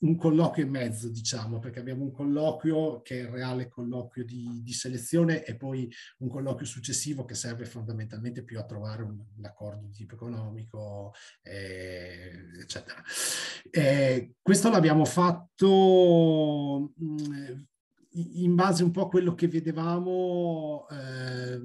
un 0.00 0.16
colloquio 0.16 0.64
e 0.64 0.68
mezzo, 0.68 1.08
diciamo, 1.08 1.58
perché 1.58 1.80
abbiamo 1.80 2.02
un 2.02 2.12
colloquio 2.12 3.00
che 3.02 3.20
è 3.20 3.22
il 3.22 3.28
reale 3.28 3.68
colloquio 3.68 4.24
di, 4.24 4.60
di, 4.62 4.72
selezione 4.72 5.44
e 5.44 5.56
poi 5.56 5.90
un 6.18 6.28
colloquio 6.28 6.66
successivo 6.66 7.24
che 7.24 7.34
serve 7.34 7.64
fondamentalmente 7.64 8.42
più 8.42 8.58
a 8.58 8.64
trovare 8.64 9.02
un, 9.02 9.18
un 9.36 9.44
accordo 9.44 9.86
di 9.86 9.92
tipo 9.92 10.14
economico, 10.14 11.12
eh, 11.42 12.32
eccetera. 12.60 13.02
Eh, 13.70 14.34
questo 14.40 14.70
l'abbiamo 14.70 15.04
fatto 15.04 16.92
mh, 16.96 17.04
mm, 17.04 17.60
in 18.12 18.54
base 18.54 18.82
un 18.82 18.90
po' 18.90 19.02
a 19.02 19.08
quello 19.08 19.34
che 19.34 19.48
vedevamo 19.48 20.86
eh, 20.90 21.60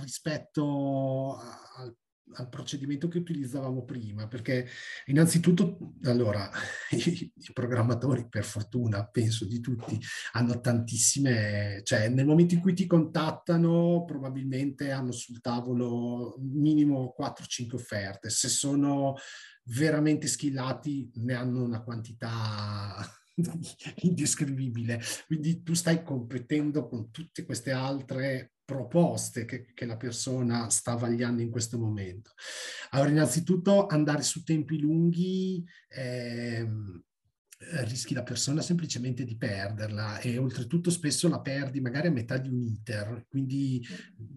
rispetto 0.00 1.36
al 1.76 1.96
al 2.34 2.48
procedimento 2.48 3.08
che 3.08 3.18
utilizzavamo 3.18 3.84
prima, 3.84 4.26
perché 4.28 4.66
innanzitutto, 5.06 5.94
allora, 6.04 6.50
i, 6.90 7.32
i, 7.34 7.52
programmatori, 7.52 8.26
per 8.28 8.44
fortuna, 8.44 9.06
penso 9.06 9.46
di 9.46 9.60
tutti, 9.60 9.98
hanno 10.32 10.60
tantissime, 10.60 11.80
cioè 11.84 12.08
nel 12.08 12.26
momento 12.26 12.54
in 12.54 12.60
cui 12.60 12.74
ti 12.74 12.86
contattano, 12.86 14.04
probabilmente 14.04 14.90
hanno 14.90 15.12
sul 15.12 15.40
tavolo 15.40 16.36
minimo 16.40 17.14
4-5 17.18 17.74
offerte. 17.74 18.30
Se 18.30 18.48
sono 18.48 19.16
veramente 19.64 20.26
skillati, 20.26 21.10
ne 21.14 21.34
hanno 21.34 21.62
una 21.62 21.82
quantità 21.82 22.96
indescrivibile. 24.02 25.00
Quindi 25.26 25.62
tu 25.62 25.74
stai 25.74 26.02
competendo 26.02 26.86
con 26.88 27.10
tutte 27.10 27.44
queste 27.44 27.70
altre 27.70 28.53
proposte 28.64 29.44
che, 29.44 29.72
che, 29.74 29.84
la 29.84 29.96
persona 29.96 30.70
sta 30.70 30.94
vagliando 30.94 31.42
in 31.42 31.50
questo 31.50 31.78
momento. 31.78 32.32
Allora, 32.90 33.10
innanzitutto 33.10 33.86
andare 33.86 34.22
su 34.22 34.42
tempi 34.42 34.80
lunghi 34.80 35.64
ehm, 35.88 36.94
eh, 36.96 37.13
rischi 37.84 38.14
la 38.14 38.22
persona 38.22 38.62
semplicemente 38.62 39.24
di 39.24 39.36
perderla 39.36 40.18
e 40.18 40.38
oltretutto 40.38 40.90
spesso 40.90 41.28
la 41.28 41.40
perdi 41.40 41.80
magari 41.80 42.08
a 42.08 42.10
metà 42.10 42.36
di 42.36 42.48
un 42.48 42.62
iter, 42.62 43.26
quindi 43.28 43.84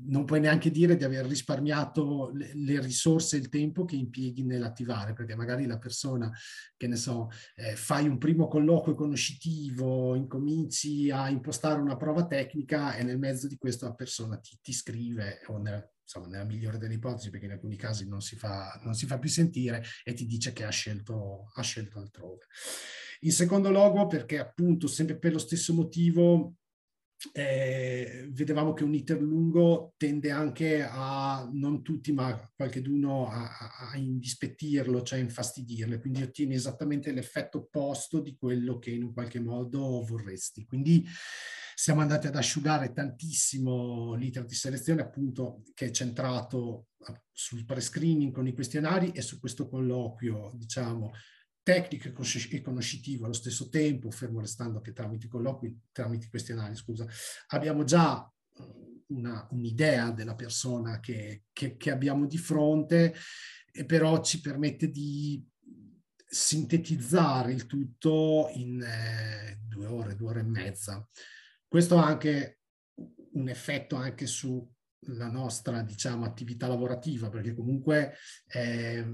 non 0.05 0.25
puoi 0.25 0.39
neanche 0.39 0.71
dire 0.71 0.95
di 0.95 1.03
aver 1.03 1.25
risparmiato 1.25 2.31
le, 2.33 2.79
risorse 2.79 3.35
e 3.35 3.39
il 3.39 3.49
tempo 3.49 3.85
che 3.85 3.95
impieghi 3.95 4.43
nell'attivare, 4.43 5.13
perché 5.13 5.35
magari 5.35 5.65
la 5.65 5.77
persona, 5.77 6.31
che 6.75 6.87
ne 6.87 6.95
so, 6.95 7.29
eh, 7.55 7.75
fai 7.75 8.07
un 8.07 8.17
primo 8.17 8.47
colloquio 8.47 8.95
conoscitivo, 8.95 10.15
incominci 10.15 11.11
a 11.11 11.29
impostare 11.29 11.79
una 11.81 11.97
prova 11.97 12.25
tecnica 12.25 12.95
e 12.95 13.03
nel 13.03 13.19
mezzo 13.19 13.47
di 13.47 13.57
questo 13.57 13.85
la 13.85 13.93
persona 13.93 14.37
ti, 14.37 14.57
ti 14.61 14.73
scrive 14.73 15.41
o 15.47 15.57
nel, 15.57 15.89
insomma, 16.01 16.27
nella 16.27 16.45
migliore 16.45 16.77
delle 16.77 16.93
ipotesi, 16.93 17.29
perché 17.29 17.45
in 17.45 17.51
alcuni 17.51 17.75
casi 17.75 18.07
non 18.07 18.21
si 18.21 18.37
fa, 18.37 18.79
non 18.83 18.93
si 18.93 19.05
fa 19.05 19.19
più 19.19 19.29
sentire, 19.29 19.83
e 20.03 20.13
ti 20.13 20.25
dice 20.25 20.53
che 20.53 20.63
ha 20.63 20.69
scelto, 20.69 21.51
ha 21.53 21.61
scelto 21.61 21.99
altrove. 21.99 22.45
In 23.21 23.31
secondo 23.31 23.71
luogo, 23.71 24.07
perché 24.07 24.39
appunto 24.39 24.87
sempre 24.87 25.17
per 25.17 25.33
lo 25.33 25.39
stesso 25.39 25.73
motivo 25.73 26.55
eh, 27.33 28.27
vedevamo 28.31 28.73
che 28.73 28.83
un 28.83 28.93
iter 28.93 29.19
lungo 29.19 29.93
tende 29.97 30.29
anche 30.29 30.83
a, 30.83 31.49
non 31.51 31.81
tutti, 31.81 32.11
ma 32.11 32.39
qualcheduno 32.55 33.27
a, 33.27 33.89
a, 33.91 33.97
indispettirlo, 33.97 35.01
cioè 35.01 35.19
a 35.19 35.23
infastidirlo, 35.23 35.99
quindi 35.99 36.21
ottieni 36.21 36.53
esattamente 36.53 37.11
l'effetto 37.11 37.59
opposto 37.59 38.19
di 38.19 38.35
quello 38.37 38.77
che 38.77 38.91
in 38.91 39.03
un 39.03 39.13
qualche 39.13 39.39
modo 39.39 40.03
vorresti. 40.05 40.65
Quindi 40.65 41.05
siamo 41.73 42.01
andati 42.01 42.27
ad 42.27 42.35
asciugare 42.35 42.91
tantissimo 42.91 44.13
l'iter 44.13 44.45
di 44.45 44.55
selezione, 44.55 45.01
appunto, 45.01 45.63
che 45.73 45.87
è 45.87 45.91
centrato 45.91 46.87
sul 47.31 47.65
pre-screening 47.65 48.31
con 48.31 48.47
i 48.47 48.53
questionari 48.53 49.11
e 49.11 49.21
su 49.21 49.39
questo 49.39 49.67
colloquio, 49.67 50.51
diciamo, 50.55 51.13
tecnico 51.67 52.07
e 52.07 52.61
conoscitivo 52.61 53.25
allo 53.25 53.33
stesso 53.33 53.67
tempo, 53.67 54.09
fermo 54.09 54.39
restando 54.39 54.79
che 54.79 54.93
tramite 54.93 55.27
colloqui, 55.27 55.77
tramite 55.91 56.29
questionari, 56.29 56.75
scusa, 56.75 57.05
abbiamo 57.47 57.83
già 57.83 58.25
una, 59.07 59.45
un'idea 59.51 60.11
della 60.11 60.33
persona 60.33 61.01
che, 61.01 61.43
che, 61.51 61.75
che 61.75 61.91
abbiamo 61.91 62.25
di 62.25 62.37
fronte, 62.37 63.13
e 63.69 63.85
però 63.85 64.23
ci 64.23 64.39
permette 64.39 64.89
di 64.89 65.45
sintetizzare 66.25 67.51
il 67.51 67.65
tutto 67.65 68.49
in 68.53 68.81
eh, 68.81 69.59
due 69.67 69.87
ore, 69.87 70.15
due 70.15 70.29
ore 70.29 70.39
e 70.39 70.43
mezza. 70.43 71.05
Questo 71.67 71.97
ha 71.97 72.05
anche 72.05 72.61
un 73.33 73.49
effetto 73.49 73.97
anche 73.97 74.25
su 74.25 74.65
la 75.07 75.29
nostra 75.29 75.81
diciamo, 75.81 76.25
attività 76.25 76.67
lavorativa, 76.67 77.29
perché 77.29 77.53
comunque 77.53 78.15
eh, 78.47 79.05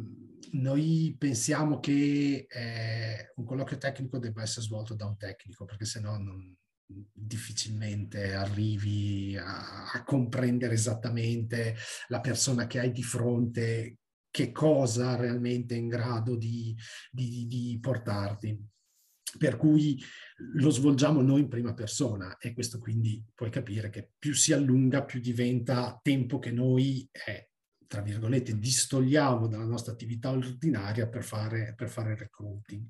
noi 0.52 1.16
pensiamo 1.18 1.80
che 1.80 2.46
eh, 2.50 3.32
un 3.36 3.46
colloquio 3.46 3.78
tecnico 3.78 4.20
debba 4.20 4.42
essere 4.42 4.66
svolto 4.66 4.96
da 4.96 5.06
un 5.06 5.18
tecnico, 5.18 5.66
perché 5.66 5.86
se 5.86 6.00
no 6.00 6.18
difficilmente 6.86 8.34
arrivi 8.34 9.36
a, 9.38 9.92
a, 9.92 10.04
comprendere 10.04 10.74
esattamente 10.74 11.76
la 12.08 12.20
persona 12.20 12.68
che 12.68 12.80
hai 12.80 12.92
di 12.92 13.04
fronte, 13.04 13.98
che 14.30 14.52
cosa 14.52 15.16
realmente 15.16 15.76
è 15.76 15.78
in 15.78 15.88
grado 15.88 16.36
di, 16.36 16.76
di, 17.12 17.48
di 17.48 17.78
portarti. 17.80 18.72
Per 19.38 19.58
cui 19.58 20.00
lo 20.54 20.70
svolgiamo 20.70 21.22
noi 21.22 21.42
in 21.42 21.48
prima 21.48 21.74
persona 21.74 22.38
e 22.38 22.54
questo 22.54 22.80
quindi 22.80 23.24
puoi 23.34 23.50
capire 23.50 23.90
che 23.90 24.12
più 24.18 24.34
si 24.34 24.54
allunga, 24.54 25.04
più 25.04 25.20
diventa 25.20 26.00
tempo 26.02 26.40
che 26.40 26.52
noi, 26.52 27.08
eh, 27.28 27.50
tra 27.88 28.02
virgolette, 28.02 28.58
distogliamo 28.58 29.48
dalla 29.48 29.66
nostra 29.66 29.94
attività 29.94 30.32
ordinaria 30.32 31.08
per 31.08 31.24
fare, 31.24 31.74
per 31.76 31.90
fare 31.90 32.16
recruiting. 32.16 32.88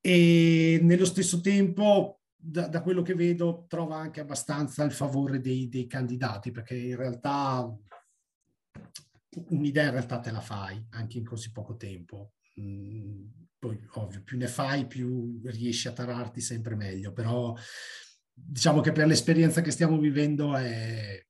E 0.00 0.78
nello 0.82 1.04
stesso 1.04 1.40
tempo, 1.40 2.20
da, 2.34 2.68
da, 2.68 2.82
quello 2.82 3.02
che 3.02 3.14
vedo, 3.14 3.66
trova 3.68 3.96
anche 3.96 4.20
abbastanza 4.20 4.84
il 4.84 4.92
favore 4.92 5.40
dei, 5.40 5.68
dei 5.68 5.86
candidati, 5.86 6.50
perché 6.50 6.76
in 6.76 6.96
realtà 6.96 7.68
un'idea 9.50 9.84
in 9.84 9.90
realtà 9.90 10.20
te 10.20 10.30
la 10.30 10.40
fai 10.40 10.84
anche 10.90 11.18
in 11.18 11.24
così 11.24 11.52
poco 11.52 11.76
tempo. 11.76 12.32
Mm, 12.60 13.26
poi 13.58 13.78
ovvio, 13.94 14.22
più 14.22 14.36
ne 14.36 14.46
fai, 14.46 14.86
più 14.86 15.40
riesci 15.44 15.88
a 15.88 15.92
tararti 15.92 16.40
sempre 16.40 16.76
meglio, 16.76 17.12
però 17.12 17.54
diciamo 18.32 18.80
che 18.80 18.92
per 18.92 19.06
l'esperienza 19.06 19.60
che 19.60 19.72
stiamo 19.72 19.98
vivendo 19.98 20.56
è, 20.56 21.20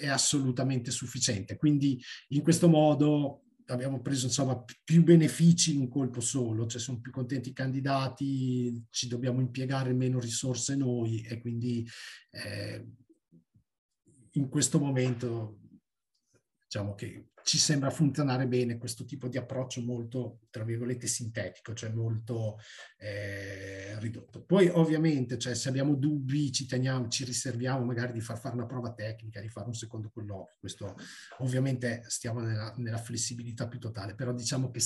è 0.00 0.06
assolutamente 0.08 0.90
sufficiente. 0.90 1.56
Quindi 1.56 2.02
in 2.28 2.42
questo 2.42 2.68
modo 2.68 3.44
abbiamo 3.66 4.00
preso 4.00 4.26
insomma 4.26 4.62
più 4.82 5.04
benefici 5.04 5.74
in 5.74 5.80
un 5.80 5.88
colpo 5.88 6.20
solo, 6.20 6.66
cioè 6.66 6.80
sono 6.80 7.00
più 7.00 7.12
contenti 7.12 7.50
i 7.50 7.54
candidati, 7.54 8.86
ci 8.90 9.06
dobbiamo 9.06 9.40
impiegare 9.40 9.92
meno 9.92 10.18
risorse 10.18 10.74
noi 10.76 11.22
e 11.22 11.40
quindi 11.40 11.86
eh, 12.30 12.84
in 14.32 14.48
questo 14.48 14.78
momento 14.78 15.58
diciamo 16.64 16.94
che 16.94 17.30
ci 17.50 17.58
sembra 17.58 17.90
funzionare 17.90 18.46
bene 18.46 18.78
questo 18.78 19.04
tipo 19.04 19.26
di 19.26 19.36
approccio 19.36 19.82
molto, 19.82 20.42
tra 20.50 20.62
virgolette, 20.62 21.08
sintetico, 21.08 21.74
cioè 21.74 21.90
molto 21.90 22.60
eh, 22.96 23.98
ridotto. 23.98 24.44
Poi 24.44 24.68
ovviamente, 24.68 25.36
cioè, 25.36 25.56
se 25.56 25.68
abbiamo 25.68 25.96
dubbi, 25.96 26.52
ci 26.52 26.64
teniamo, 26.66 27.08
ci 27.08 27.24
riserviamo 27.24 27.84
magari 27.84 28.12
di 28.12 28.20
far 28.20 28.38
fare 28.38 28.54
una 28.54 28.66
prova 28.66 28.92
tecnica, 28.92 29.40
di 29.40 29.48
fare 29.48 29.66
un 29.66 29.74
secondo 29.74 30.10
colloquio. 30.10 30.58
Questo 30.60 30.94
ovviamente 31.38 32.04
stiamo 32.06 32.38
nella, 32.38 32.72
nella 32.76 32.98
flessibilità 32.98 33.66
più 33.66 33.80
totale, 33.80 34.14
però 34.14 34.32
diciamo 34.32 34.70
che 34.70 34.78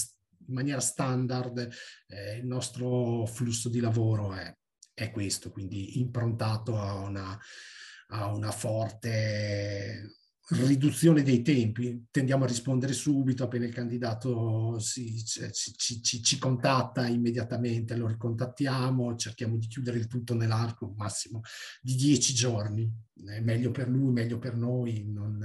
in 0.47 0.55
maniera 0.55 0.81
standard 0.81 1.71
eh, 2.07 2.37
il 2.37 2.47
nostro 2.47 3.27
flusso 3.27 3.69
di 3.69 3.81
lavoro 3.81 4.33
è, 4.33 4.57
è 4.95 5.11
questo, 5.11 5.51
quindi 5.51 5.99
improntato 5.99 6.79
a 6.79 6.95
una, 6.95 7.39
a 8.07 8.33
una 8.33 8.53
forte 8.53 10.23
riduzione 10.49 11.23
dei 11.23 11.43
tempi, 11.43 12.07
tendiamo 12.11 12.45
a 12.45 12.47
rispondere 12.47 12.93
subito 12.93 13.45
appena 13.45 13.65
il 13.65 13.73
candidato 13.73 14.79
si, 14.79 15.25
ci, 15.25 16.03
ci, 16.03 16.23
ci, 16.23 16.39
contatta 16.39 17.07
immediatamente, 17.07 17.97
lo 17.97 18.07
ricontattiamo, 18.07 19.17
cerchiamo 19.17 19.57
di 19.57 19.67
chiudere 19.67 19.99
il 19.99 20.07
tutto 20.07 20.35
nell'arco 20.35 20.93
massimo 20.97 21.41
di 21.81 21.95
dieci 21.95 22.35
giorni, 22.35 22.91
è 23.27 23.41
meglio 23.41 23.71
per 23.71 23.89
lui, 23.89 24.13
meglio 24.13 24.39
per 24.39 24.55
noi, 24.55 25.11
non, 25.11 25.43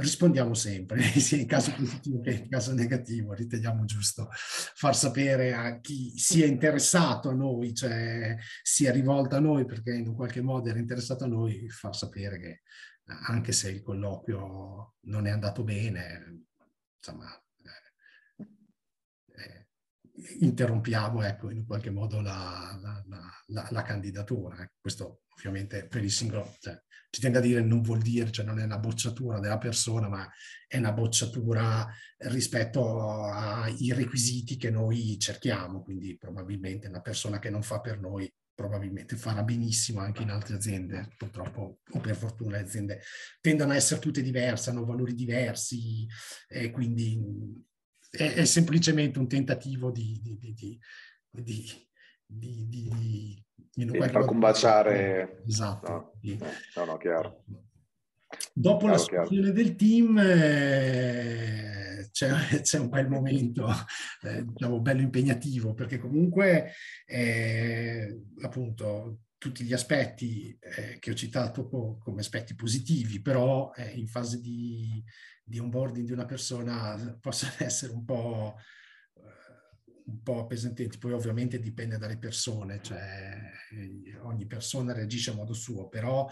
rispondiamo 0.00 0.54
sempre, 0.54 1.02
sia 1.18 1.38
in 1.38 1.46
caso 1.46 1.72
positivo 1.72 2.20
che 2.20 2.30
in 2.30 2.48
caso 2.48 2.72
negativo, 2.72 3.32
riteniamo 3.32 3.84
giusto 3.84 4.28
far 4.30 4.96
sapere 4.96 5.54
a 5.54 5.80
chi 5.80 6.12
sia 6.16 6.46
interessato 6.46 7.28
a 7.28 7.34
noi, 7.34 7.74
cioè 7.74 8.36
sia 8.62 8.92
rivolto 8.92 9.36
a 9.36 9.40
noi 9.40 9.64
perché 9.64 9.92
in 9.92 10.08
un 10.08 10.14
qualche 10.14 10.40
modo 10.40 10.68
era 10.68 10.78
interessato 10.78 11.24
a 11.24 11.28
noi, 11.28 11.68
far 11.68 11.96
sapere 11.96 12.38
che 12.38 12.62
anche 13.08 13.52
se 13.52 13.70
il 13.70 13.82
colloquio 13.82 14.96
non 15.02 15.26
è 15.26 15.30
andato 15.30 15.64
bene, 15.64 16.46
insomma, 16.96 17.28
eh, 17.62 19.40
eh, 19.40 19.66
interrompiamo 20.40 21.22
ecco, 21.22 21.50
in 21.50 21.64
qualche 21.64 21.90
modo 21.90 22.20
la, 22.20 22.78
la, 22.80 23.04
la, 23.46 23.68
la 23.70 23.82
candidatura. 23.82 24.62
Eh. 24.62 24.72
Questo 24.78 25.22
ovviamente 25.38 25.86
per 25.86 26.02
il 26.02 26.10
singolo, 26.10 26.56
cioè, 26.60 26.80
ci 27.10 27.20
tengo 27.20 27.38
a 27.38 27.40
dire, 27.40 27.62
non 27.62 27.80
vuol 27.80 28.02
dire, 28.02 28.30
cioè 28.30 28.44
non 28.44 28.58
è 28.58 28.64
una 28.64 28.78
bocciatura 28.78 29.38
della 29.38 29.56
persona, 29.56 30.08
ma 30.08 30.28
è 30.66 30.76
una 30.76 30.92
bocciatura 30.92 31.88
rispetto 32.18 33.22
ai 33.24 33.92
requisiti 33.92 34.56
che 34.58 34.70
noi 34.70 35.18
cerchiamo. 35.18 35.82
Quindi 35.82 36.18
probabilmente 36.18 36.88
una 36.88 37.00
persona 37.00 37.38
che 37.38 37.48
non 37.48 37.62
fa 37.62 37.80
per 37.80 37.98
noi 37.98 38.30
probabilmente 38.58 39.14
farà 39.14 39.44
benissimo 39.44 40.00
anche 40.00 40.22
in 40.22 40.30
altre 40.30 40.56
aziende, 40.56 41.10
purtroppo 41.16 41.78
o 41.92 42.00
per 42.00 42.16
fortuna 42.16 42.56
le 42.56 42.64
aziende 42.64 43.00
tendono 43.40 43.70
a 43.70 43.76
essere 43.76 44.00
tutte 44.00 44.20
diverse, 44.20 44.70
hanno 44.70 44.84
valori 44.84 45.14
diversi 45.14 46.08
e 46.48 46.72
quindi 46.72 47.22
è, 48.10 48.32
è 48.32 48.44
semplicemente 48.44 49.20
un 49.20 49.28
tentativo 49.28 49.92
di, 49.92 50.18
di, 50.20 50.36
di, 50.36 50.54
di 50.54 50.78
di, 52.30 52.66
di, 52.68 52.88
di, 52.88 53.86
di 53.86 53.98
far 54.10 54.24
combaciare. 54.24 55.44
Esatto. 55.46 56.18
No, 56.20 56.46
no, 56.74 56.84
no, 56.84 56.96
chiaro. 56.96 57.44
Dopo 58.52 58.78
chiaro, 58.78 58.92
la 58.92 58.98
situazione 58.98 59.52
del 59.52 59.74
team 59.74 60.18
eh, 60.18 62.08
c'è, 62.10 62.28
c'è, 62.60 62.78
un 62.78 62.88
bel 62.88 63.08
momento, 63.08 63.68
eh, 64.22 64.44
diciamo, 64.44 64.80
bello 64.80 65.00
impegnativo, 65.00 65.74
perché 65.74 65.98
comunque 65.98 66.72
eh, 67.06 68.20
appunto 68.42 69.20
tutti 69.38 69.64
gli 69.64 69.72
aspetti 69.72 70.56
eh, 70.60 70.98
che 70.98 71.12
ho 71.12 71.14
citato 71.14 71.68
co- 71.68 71.96
come 71.98 72.20
aspetti 72.20 72.54
positivi, 72.54 73.22
però 73.22 73.70
eh, 73.74 73.90
in 73.92 74.08
fase 74.08 74.40
di, 74.40 75.02
di 75.42 75.58
onboarding 75.58 76.06
di 76.06 76.12
una 76.12 76.26
persona 76.26 77.16
possono 77.20 77.52
essere 77.58 77.92
un 77.92 78.04
po' 78.04 78.56
un 80.08 80.22
po' 80.22 80.40
appesantenti, 80.40 80.98
poi 80.98 81.12
ovviamente 81.12 81.60
dipende 81.60 81.98
dalle 81.98 82.18
persone, 82.18 82.80
cioè 82.82 83.38
eh, 83.72 84.16
ogni 84.22 84.46
persona 84.46 84.92
reagisce 84.92 85.30
a 85.30 85.34
modo 85.34 85.52
suo, 85.52 85.88
però 85.88 86.28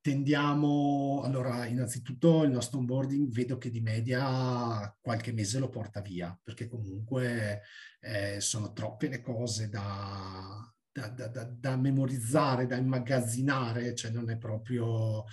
tendiamo, 0.00 1.22
allora 1.24 1.66
innanzitutto 1.66 2.44
il 2.44 2.50
nostro 2.50 2.78
onboarding 2.78 3.28
vedo 3.28 3.58
che 3.58 3.70
di 3.70 3.80
media 3.80 4.96
qualche 5.00 5.32
mese 5.32 5.58
lo 5.58 5.68
porta 5.68 6.00
via, 6.00 6.38
perché 6.42 6.68
comunque 6.68 7.62
eh, 8.00 8.40
sono 8.40 8.72
troppe 8.72 9.08
le 9.08 9.20
cose 9.20 9.68
da, 9.68 10.72
da, 10.92 11.08
da, 11.08 11.44
da, 11.44 11.76
memorizzare, 11.76 12.66
da 12.66 12.76
immagazzinare, 12.76 13.94
cioè 13.96 14.12
non 14.12 14.30
è 14.30 14.38
proprio 14.38 15.24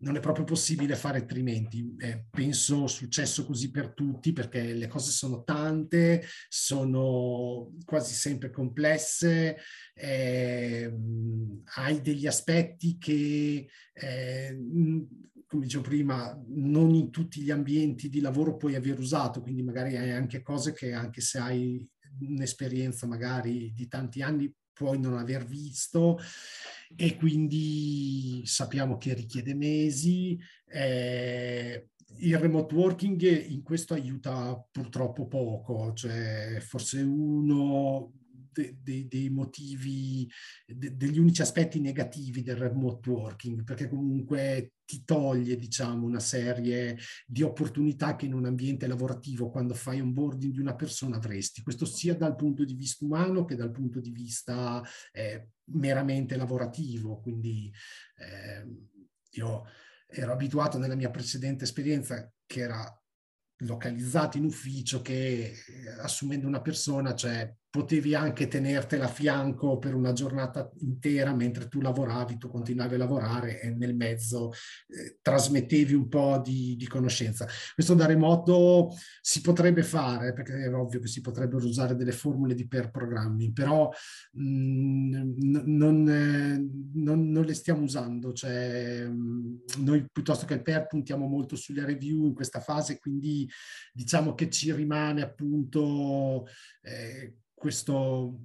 non 0.00 0.16
è 0.16 0.20
proprio 0.20 0.44
possibile 0.44 0.94
fare 0.96 1.18
altrimenti. 1.18 1.94
Eh, 1.98 2.26
penso 2.30 2.86
successo 2.86 3.44
così 3.44 3.70
per 3.70 3.92
tutti 3.92 4.32
perché 4.32 4.72
le 4.72 4.86
cose 4.86 5.10
sono 5.10 5.42
tante, 5.42 6.24
sono 6.48 7.72
quasi 7.84 8.14
sempre 8.14 8.50
complesse, 8.50 9.58
eh, 9.94 10.92
hai 11.76 12.00
degli 12.00 12.26
aspetti 12.26 12.96
che, 12.98 13.68
eh, 13.92 14.58
come 15.46 15.64
dicevo 15.64 15.82
prima, 15.82 16.40
non 16.48 16.94
in 16.94 17.10
tutti 17.10 17.42
gli 17.42 17.50
ambienti 17.50 18.08
di 18.08 18.20
lavoro 18.20 18.56
puoi 18.56 18.76
aver 18.76 18.98
usato, 18.98 19.40
quindi 19.40 19.62
magari 19.62 19.96
hai 19.96 20.12
anche 20.12 20.42
cose 20.42 20.72
che 20.72 20.92
anche 20.92 21.20
se 21.20 21.38
hai 21.38 21.88
un'esperienza 22.20 23.06
magari 23.06 23.72
di 23.72 23.88
tanti 23.88 24.22
anni 24.22 24.52
puoi 24.72 24.98
non 24.98 25.18
aver 25.18 25.44
visto 25.44 26.18
e 26.96 27.16
quindi 27.16 28.42
sappiamo 28.44 28.96
che 28.98 29.14
richiede 29.14 29.54
mesi. 29.54 30.38
Eh, 30.66 31.88
il 32.18 32.38
remote 32.38 32.74
working 32.74 33.20
in 33.48 33.62
questo 33.62 33.94
aiuta 33.94 34.62
purtroppo 34.70 35.26
poco, 35.26 35.92
cioè 35.94 36.58
forse 36.60 37.00
uno 37.00 38.12
de, 38.52 38.76
de, 38.82 39.06
dei 39.06 39.30
motivi, 39.30 40.28
de, 40.66 40.96
degli 40.96 41.18
unici 41.18 41.42
aspetti 41.42 41.80
negativi 41.80 42.42
del 42.42 42.56
remote 42.56 43.08
working, 43.08 43.64
perché 43.64 43.88
comunque 43.88 44.72
ti 44.84 45.04
toglie, 45.04 45.56
diciamo, 45.56 46.04
una 46.04 46.18
serie 46.18 46.98
di 47.24 47.42
opportunità 47.42 48.16
che 48.16 48.26
in 48.26 48.34
un 48.34 48.46
ambiente 48.46 48.88
lavorativo, 48.88 49.48
quando 49.48 49.72
fai 49.74 50.00
onboarding 50.00 50.52
di 50.52 50.58
una 50.58 50.74
persona, 50.74 51.16
avresti. 51.16 51.62
Questo 51.62 51.84
sia 51.84 52.16
dal 52.16 52.34
punto 52.34 52.64
di 52.64 52.74
vista 52.74 53.04
umano 53.04 53.44
che 53.44 53.54
dal 53.54 53.70
punto 53.70 54.00
di 54.00 54.10
vista 54.10 54.82
eh, 55.12 55.50
meramente 55.72 56.36
lavorativo. 56.36 57.20
Quindi 57.20 57.72
eh, 58.16 58.66
io 59.30 59.64
ero 60.08 60.32
abituato 60.32 60.76
nella 60.76 60.96
mia 60.96 61.10
precedente 61.10 61.64
esperienza 61.64 62.28
che 62.44 62.60
era 62.60 63.00
localizzato 63.58 64.38
in 64.38 64.44
ufficio 64.44 65.02
che 65.02 65.52
eh, 65.52 65.88
assumendo 66.00 66.46
una 66.46 66.60
persona, 66.60 67.14
cioè 67.14 67.54
potevi 67.70 68.16
anche 68.16 68.48
tenertela 68.48 69.04
a 69.04 69.08
fianco 69.08 69.78
per 69.78 69.94
una 69.94 70.12
giornata 70.12 70.68
intera 70.80 71.32
mentre 71.32 71.68
tu 71.68 71.80
lavoravi, 71.80 72.36
tu 72.36 72.48
continuavi 72.48 72.96
a 72.96 72.98
lavorare 72.98 73.60
e 73.60 73.70
nel 73.70 73.94
mezzo 73.94 74.50
eh, 74.88 75.18
trasmettevi 75.22 75.94
un 75.94 76.08
po' 76.08 76.40
di, 76.44 76.74
di, 76.74 76.88
conoscenza. 76.88 77.46
Questo 77.72 77.94
da 77.94 78.06
remoto 78.06 78.90
si 79.20 79.40
potrebbe 79.40 79.84
fare, 79.84 80.32
perché 80.32 80.64
è 80.64 80.74
ovvio 80.74 80.98
che 80.98 81.06
si 81.06 81.20
potrebbero 81.20 81.64
usare 81.64 81.94
delle 81.94 82.10
formule 82.10 82.54
di 82.54 82.66
per 82.66 82.90
programmi, 82.90 83.52
però 83.52 83.88
mh, 84.32 84.42
mm, 84.42 85.32
non, 85.66 86.08
eh, 86.08 86.68
non, 86.94 87.30
non, 87.30 87.44
le 87.44 87.54
stiamo 87.54 87.82
usando. 87.82 88.32
Cioè, 88.32 89.06
mh, 89.06 89.12
mm, 89.12 89.56
noi 89.84 90.04
piuttosto 90.10 90.44
che 90.44 90.54
il 90.54 90.62
per 90.62 90.88
puntiamo 90.88 91.28
molto 91.28 91.54
sulle 91.54 91.84
review 91.84 92.26
in 92.26 92.34
questa 92.34 92.58
fase, 92.58 92.98
quindi 92.98 93.48
diciamo 93.92 94.34
che 94.34 94.50
ci 94.50 94.72
rimane 94.72 95.22
appunto... 95.22 96.48
Eh, 96.82 97.36
questo, 97.60 98.40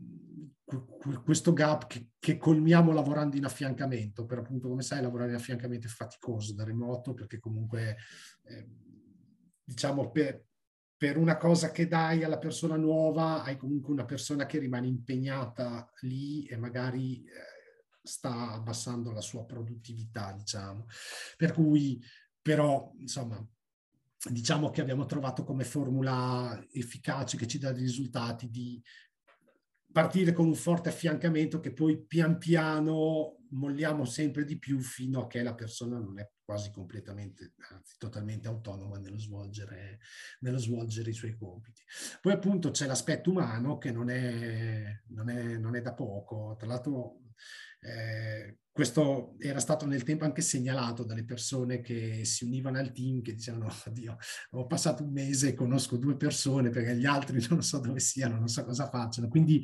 questo 1.23 1.53
gap 1.53 1.87
che, 1.87 2.09
che, 2.19 2.37
colmiamo 2.37 2.91
lavorando 2.91 3.37
in 3.37 3.45
affiancamento, 3.45 4.25
per 4.25 4.39
appunto 4.39 4.67
come 4.67 4.81
sai 4.81 5.01
lavorare 5.01 5.29
in 5.29 5.37
affiancamento 5.37 5.87
è 5.87 5.89
faticoso 5.89 6.53
da 6.53 6.65
remoto 6.65 7.13
perché 7.13 7.39
comunque 7.39 7.95
eh, 8.43 8.67
diciamo 9.63 10.11
per, 10.11 10.43
per 10.97 11.15
una 11.15 11.37
cosa 11.37 11.71
che 11.71 11.87
dai 11.87 12.25
alla 12.25 12.39
persona 12.39 12.75
nuova 12.75 13.43
hai 13.43 13.55
comunque 13.55 13.93
una 13.93 14.03
persona 14.03 14.45
che 14.45 14.59
rimane 14.59 14.87
impegnata 14.87 15.89
lì 16.01 16.45
e 16.47 16.57
magari 16.57 17.23
eh, 17.23 17.29
sta 18.03 18.51
abbassando 18.51 19.11
la 19.11 19.21
sua 19.21 19.45
produttività, 19.45 20.33
diciamo. 20.33 20.87
Per 21.37 21.53
cui 21.53 22.03
però 22.41 22.91
insomma 22.99 23.41
diciamo 24.29 24.69
che 24.69 24.81
abbiamo 24.81 25.05
trovato 25.05 25.43
come 25.43 25.63
formula 25.63 26.63
efficace 26.71 27.37
che 27.37 27.47
ci 27.47 27.59
dà 27.59 27.71
dei 27.71 27.83
risultati 27.83 28.49
di 28.49 28.81
partire 29.91 30.33
con 30.33 30.47
un 30.47 30.55
forte 30.55 30.89
affiancamento 30.89 31.59
che 31.59 31.71
poi 31.71 32.03
pian 32.05 32.37
piano 32.37 33.37
molliamo 33.51 34.03
sempre 34.03 34.43
di 34.43 34.57
più 34.59 34.79
fino 34.79 35.21
a 35.21 35.27
che 35.27 35.41
la 35.41 35.53
persona 35.53 35.97
non 35.97 36.19
è 36.19 36.29
quasi 36.43 36.69
completamente, 36.69 37.53
anzi 37.71 37.95
totalmente 37.97 38.47
autonoma 38.47 38.97
nello 38.97 39.17
svolgere, 39.17 39.99
nello 40.41 40.57
svolgere 40.57 41.09
i 41.09 41.13
suoi 41.13 41.35
compiti. 41.35 41.81
Poi 42.21 42.33
appunto 42.33 42.71
c'è 42.71 42.85
l'aspetto 42.85 43.31
umano 43.31 43.77
che 43.77 43.91
non 43.91 44.09
è, 44.09 45.01
non 45.07 45.29
è, 45.29 45.57
non 45.57 45.75
è 45.75 45.81
da 45.81 45.93
poco. 45.93 46.55
Tra 46.57 46.67
l'altro 46.67 47.21
eh, 47.79 48.57
questo 48.75 49.35
era 49.39 49.61
stato 49.61 49.85
nel 49.85 50.03
tempo 50.03 50.25
anche 50.25 50.41
segnalato 50.41 51.05
dalle 51.05 51.23
persone 51.23 51.79
che 51.79 52.25
si 52.25 52.43
univano 52.43 52.77
al 52.77 52.91
team, 52.91 53.21
che 53.21 53.33
dicevano, 53.33 53.71
oddio, 53.87 54.17
ho 54.49 54.67
passato 54.67 55.01
un 55.01 55.13
mese 55.13 55.47
e 55.47 55.53
conosco 55.53 55.95
due 55.95 56.17
persone 56.17 56.71
perché 56.71 56.93
gli 56.97 57.05
altri 57.05 57.41
non 57.47 57.63
so 57.63 57.79
dove 57.79 58.01
siano, 58.01 58.35
non 58.35 58.49
so 58.49 58.65
cosa 58.65 58.89
facciano. 58.89 59.29
Quindi 59.29 59.63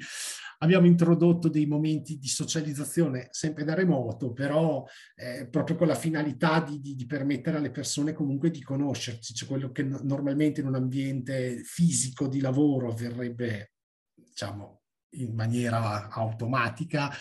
abbiamo 0.59 0.85
introdotto 0.85 1.49
dei 1.49 1.65
momenti 1.65 2.17
di 2.17 2.29
socializzazione 2.29 3.27
sempre 3.31 3.65
da 3.65 3.73
remoto, 3.73 4.31
però 4.31 4.85
eh, 5.15 5.45
proprio 5.45 5.75
con 5.75 5.87
la 5.87 5.95
finalità 5.95 6.61
di, 6.61 6.79
di, 6.79 6.95
di, 6.95 7.05
permettere 7.05 7.57
alle 7.57 7.71
persone 7.71 8.13
comunque 8.13 8.49
di 8.49 8.61
conoscerci, 8.61 9.33
cioè 9.33 9.49
quello 9.49 9.73
che 9.73 9.83
no- 9.83 9.99
normalmente 10.03 10.61
in 10.61 10.67
un 10.67 10.75
ambiente 10.75 11.57
fisico 11.65 12.29
di 12.29 12.39
lavoro 12.39 12.87
avverrebbe, 12.87 13.73
diciamo, 14.13 14.80
in 15.11 15.33
maniera 15.33 16.09
automatica. 16.09 17.11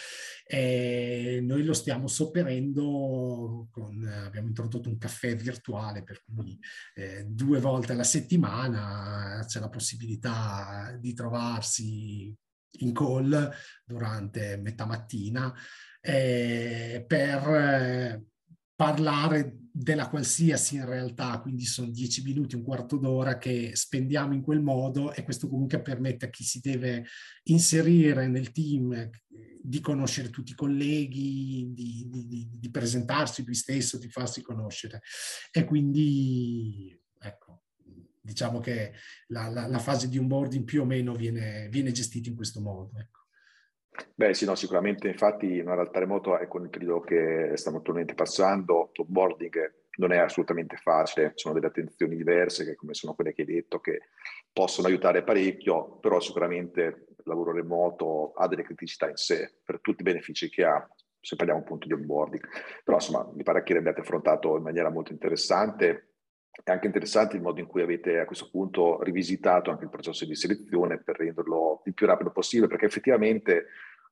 E 0.45 1.41
noi 1.43 1.63
lo 1.65 1.73
stiamo 1.73 2.09
sopperendo 2.09 3.69
con, 3.71 4.05
abbiamo 4.05 4.49
introdotto 4.49 4.89
un 4.89 4.99
caffè 4.99 5.37
virtuale 5.37 6.03
per 6.03 6.23
cui 6.25 6.59
eh, 6.95 7.25
due 7.25 7.61
volte 7.61 7.93
alla 7.93 8.05
settimana 8.05 9.45
c'è 9.47 9.61
la 9.61 9.69
possibilità 9.69 10.97
di 10.99 11.15
trovarsi 11.15 12.37
in 12.79 12.93
call 12.93 13.51
durante 13.85 14.57
metà 14.57 14.87
mattina 14.87 15.53
eh, 16.01 17.05
per 17.07 17.49
eh, 17.49 18.25
parlare 18.75 19.60
della 19.73 20.09
qualsiasi 20.09 20.77
in 20.77 20.85
realtà, 20.85 21.41
quindi 21.41 21.65
sono 21.65 21.91
dieci 21.91 22.23
minuti, 22.23 22.57
un 22.57 22.63
quarto 22.63 22.97
d'ora 22.97 23.39
che 23.39 23.71
spendiamo 23.75 24.35
in 24.35 24.43
quel 24.43 24.61
modo 24.61 25.13
e 25.13 25.23
questo 25.23 25.49
comunque 25.49 25.81
permette 25.81 26.27
a 26.27 26.31
chi 26.31 26.45
si 26.45 26.61
deve 26.61 27.07
inserire 27.45 28.27
nel 28.27 28.51
team 28.53 29.09
di 29.63 29.81
conoscere 29.81 30.31
tutti 30.31 30.53
i 30.53 30.57
colleghi, 30.57 31.71
di, 31.73 32.09
di, 32.09 32.49
di 32.51 32.71
presentarsi 32.71 33.45
lui 33.45 33.55
stesso, 33.55 33.99
di 33.99 34.09
farsi 34.09 34.43
conoscere. 34.43 35.03
E 35.53 35.65
quindi, 35.65 36.99
ecco, 37.19 37.65
diciamo 38.21 38.61
che 38.61 38.93
la, 39.29 39.49
la, 39.49 39.67
la 39.67 39.79
fase 39.79 40.09
di 40.09 40.19
onboarding 40.19 40.65
più 40.65 40.83
o 40.83 40.85
meno 40.85 41.15
viene, 41.15 41.69
viene 41.69 41.93
gestita 41.93 42.29
in 42.29 42.37
questo 42.37 42.61
modo. 42.61 42.99
Ecco. 42.99 43.20
Beh 44.15 44.35
sì, 44.35 44.45
no, 44.45 44.55
sicuramente 44.55 45.09
infatti 45.09 45.57
in 45.57 45.63
una 45.63 45.75
realtà 45.75 45.99
remota 45.99 46.39
e 46.39 46.47
con 46.47 46.63
il 46.63 46.71
periodo 46.71 47.01
che 47.01 47.53
stiamo 47.55 47.79
attualmente 47.79 48.15
passando, 48.15 48.91
l'onboarding 48.95 49.79
non 49.97 50.13
è 50.13 50.19
assolutamente 50.19 50.77
facile, 50.77 51.31
ci 51.31 51.41
sono 51.43 51.55
delle 51.55 51.67
attenzioni 51.67 52.17
diverse 52.17 52.65
che 52.65 52.77
come 52.77 52.95
sono 52.95 53.15
quelle 53.15 53.33
che 53.33 53.43
hai 53.43 53.49
detto 53.49 53.81
che 53.81 54.03
possono 54.53 54.87
aiutare 54.87 55.25
parecchio, 55.25 55.99
però 55.99 56.21
sicuramente 56.21 57.07
il 57.09 57.23
lavoro 57.25 57.53
remoto 57.53 58.33
ha 58.35 58.47
delle 58.47 58.63
criticità 58.63 59.09
in 59.09 59.17
sé 59.17 59.59
per 59.65 59.81
tutti 59.81 60.01
i 60.01 60.05
benefici 60.05 60.49
che 60.49 60.65
ha, 60.65 60.89
se 61.21 61.37
parliamo 61.37 61.61
appunto 61.61 61.87
di 61.87 61.93
onboarding. 61.93 62.47
Però 62.85 62.97
insomma 62.97 63.29
mi 63.35 63.43
pare 63.43 63.63
che 63.63 63.75
l'abbiate 63.75 64.01
affrontato 64.01 64.57
in 64.57 64.63
maniera 64.63 64.91
molto 64.91 65.13
interessante 65.13 66.10
è 66.63 66.71
anche 66.71 66.87
interessante 66.87 67.37
il 67.37 67.43
modo 67.43 67.61
in 67.61 67.67
cui 67.67 67.83
avete 67.83 68.19
a 68.19 68.25
questo 68.25 68.49
punto 68.51 69.03
rivisitato 69.03 69.71
anche 69.71 69.85
il 69.85 69.91
processo 69.91 70.25
di 70.25 70.35
selezione 70.35 71.03
per 71.03 71.17
renderlo 71.17 71.83
il 71.85 71.95
più 71.95 72.07
rapido 72.07 72.31
possibile, 72.31 72.69
perché 72.69 72.87
effettivamente 72.87 73.67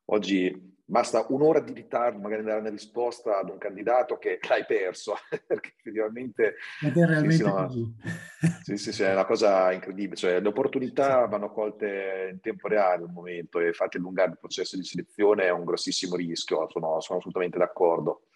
oggi 0.07 0.77
basta 0.91 1.27
un'ora 1.29 1.61
di 1.61 1.75
ritardo 1.75 2.19
magari 2.19 2.43
dare 2.43 2.61
una 2.61 2.71
risposta 2.71 3.39
ad 3.39 3.51
un 3.51 3.59
candidato 3.59 4.17
che 4.17 4.39
l'hai 4.49 4.65
perso, 4.65 5.15
perché 5.47 5.75
effettivamente... 5.77 6.55
Ed 6.81 6.97
è 6.97 7.05
realmente 7.05 7.37
sì, 7.37 7.43
no. 7.43 7.95
Sì, 8.63 8.77
sì, 8.77 8.93
sì, 8.93 9.03
è 9.03 9.13
una 9.13 9.27
cosa 9.27 9.73
incredibile, 9.73 10.17
cioè 10.17 10.41
le 10.41 10.49
opportunità 10.49 11.27
vanno 11.27 11.51
colte 11.51 12.31
in 12.33 12.41
tempo 12.41 12.69
reale 12.69 13.03
al 13.03 13.11
momento 13.11 13.59
e 13.59 13.67
infatti 13.67 13.97
allungare 13.97 14.31
il 14.31 14.39
processo 14.39 14.77
di 14.77 14.85
selezione 14.85 15.45
è 15.45 15.51
un 15.51 15.65
grossissimo 15.65 16.17
rischio, 16.17 16.69
sono, 16.71 17.01
sono 17.01 17.19
assolutamente 17.19 17.59
d'accordo. 17.59 18.29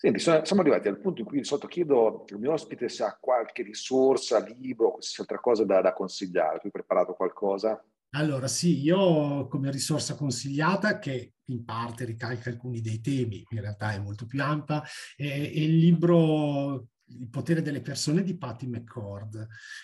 Senti, 0.00 0.18
sono, 0.18 0.42
siamo 0.46 0.62
arrivati 0.62 0.88
al 0.88 0.98
punto 0.98 1.20
in 1.20 1.26
cui 1.26 1.40
di 1.40 1.44
solito 1.44 1.66
chiedo 1.66 2.24
al 2.26 2.38
mio 2.38 2.52
ospite 2.52 2.88
se 2.88 3.04
ha 3.04 3.18
qualche 3.20 3.62
risorsa, 3.62 4.42
libro, 4.58 4.92
qualsiasi 4.92 5.20
altra 5.20 5.38
cosa 5.40 5.66
da, 5.66 5.82
da 5.82 5.92
consigliare. 5.92 6.58
Tu 6.58 6.64
hai 6.64 6.70
preparato 6.72 7.12
qualcosa? 7.12 7.84
Allora, 8.14 8.48
sì, 8.48 8.80
io 8.80 9.46
come 9.48 9.70
risorsa 9.70 10.14
consigliata, 10.14 10.98
che 10.98 11.34
in 11.44 11.66
parte 11.66 12.06
ricalca 12.06 12.48
alcuni 12.48 12.80
dei 12.80 13.02
temi, 13.02 13.44
in 13.50 13.60
realtà 13.60 13.92
è 13.92 13.98
molto 13.98 14.24
più 14.24 14.42
ampia, 14.42 14.82
è, 15.16 15.22
è 15.22 15.58
il 15.58 15.76
libro 15.76 16.88
il 17.10 17.28
potere 17.28 17.60
delle 17.60 17.82
persone 17.82 18.22
di 18.22 18.38
Patty 18.38 18.68
McCord, 18.68 19.34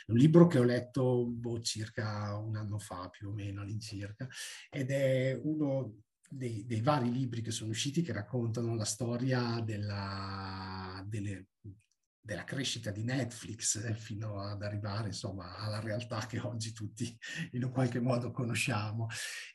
un 0.06 0.16
libro 0.16 0.46
che 0.46 0.58
ho 0.58 0.62
letto 0.62 1.26
boh, 1.26 1.60
circa 1.60 2.38
un 2.38 2.56
anno 2.56 2.78
fa, 2.78 3.10
più 3.10 3.28
o 3.28 3.32
meno 3.32 3.60
all'incirca, 3.60 4.26
ed 4.70 4.90
è 4.90 5.38
uno 5.42 6.04
dei, 6.28 6.64
dei, 6.66 6.80
vari 6.80 7.10
libri 7.10 7.42
che 7.42 7.50
sono 7.50 7.70
usciti 7.70 8.02
che 8.02 8.12
raccontano 8.12 8.74
la 8.74 8.84
storia 8.84 9.60
della, 9.64 11.02
delle, 11.06 11.48
della 12.20 12.44
crescita 12.44 12.90
di 12.90 13.04
Netflix 13.04 13.82
eh, 13.84 13.94
fino 13.94 14.40
ad 14.40 14.62
arrivare 14.62 15.08
insomma 15.08 15.56
alla 15.56 15.80
realtà 15.80 16.26
che 16.26 16.40
oggi 16.40 16.72
tutti 16.72 17.16
in 17.52 17.64
un 17.64 17.70
qualche 17.70 18.00
modo 18.00 18.30
conosciamo. 18.30 19.06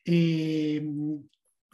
E 0.01 0.81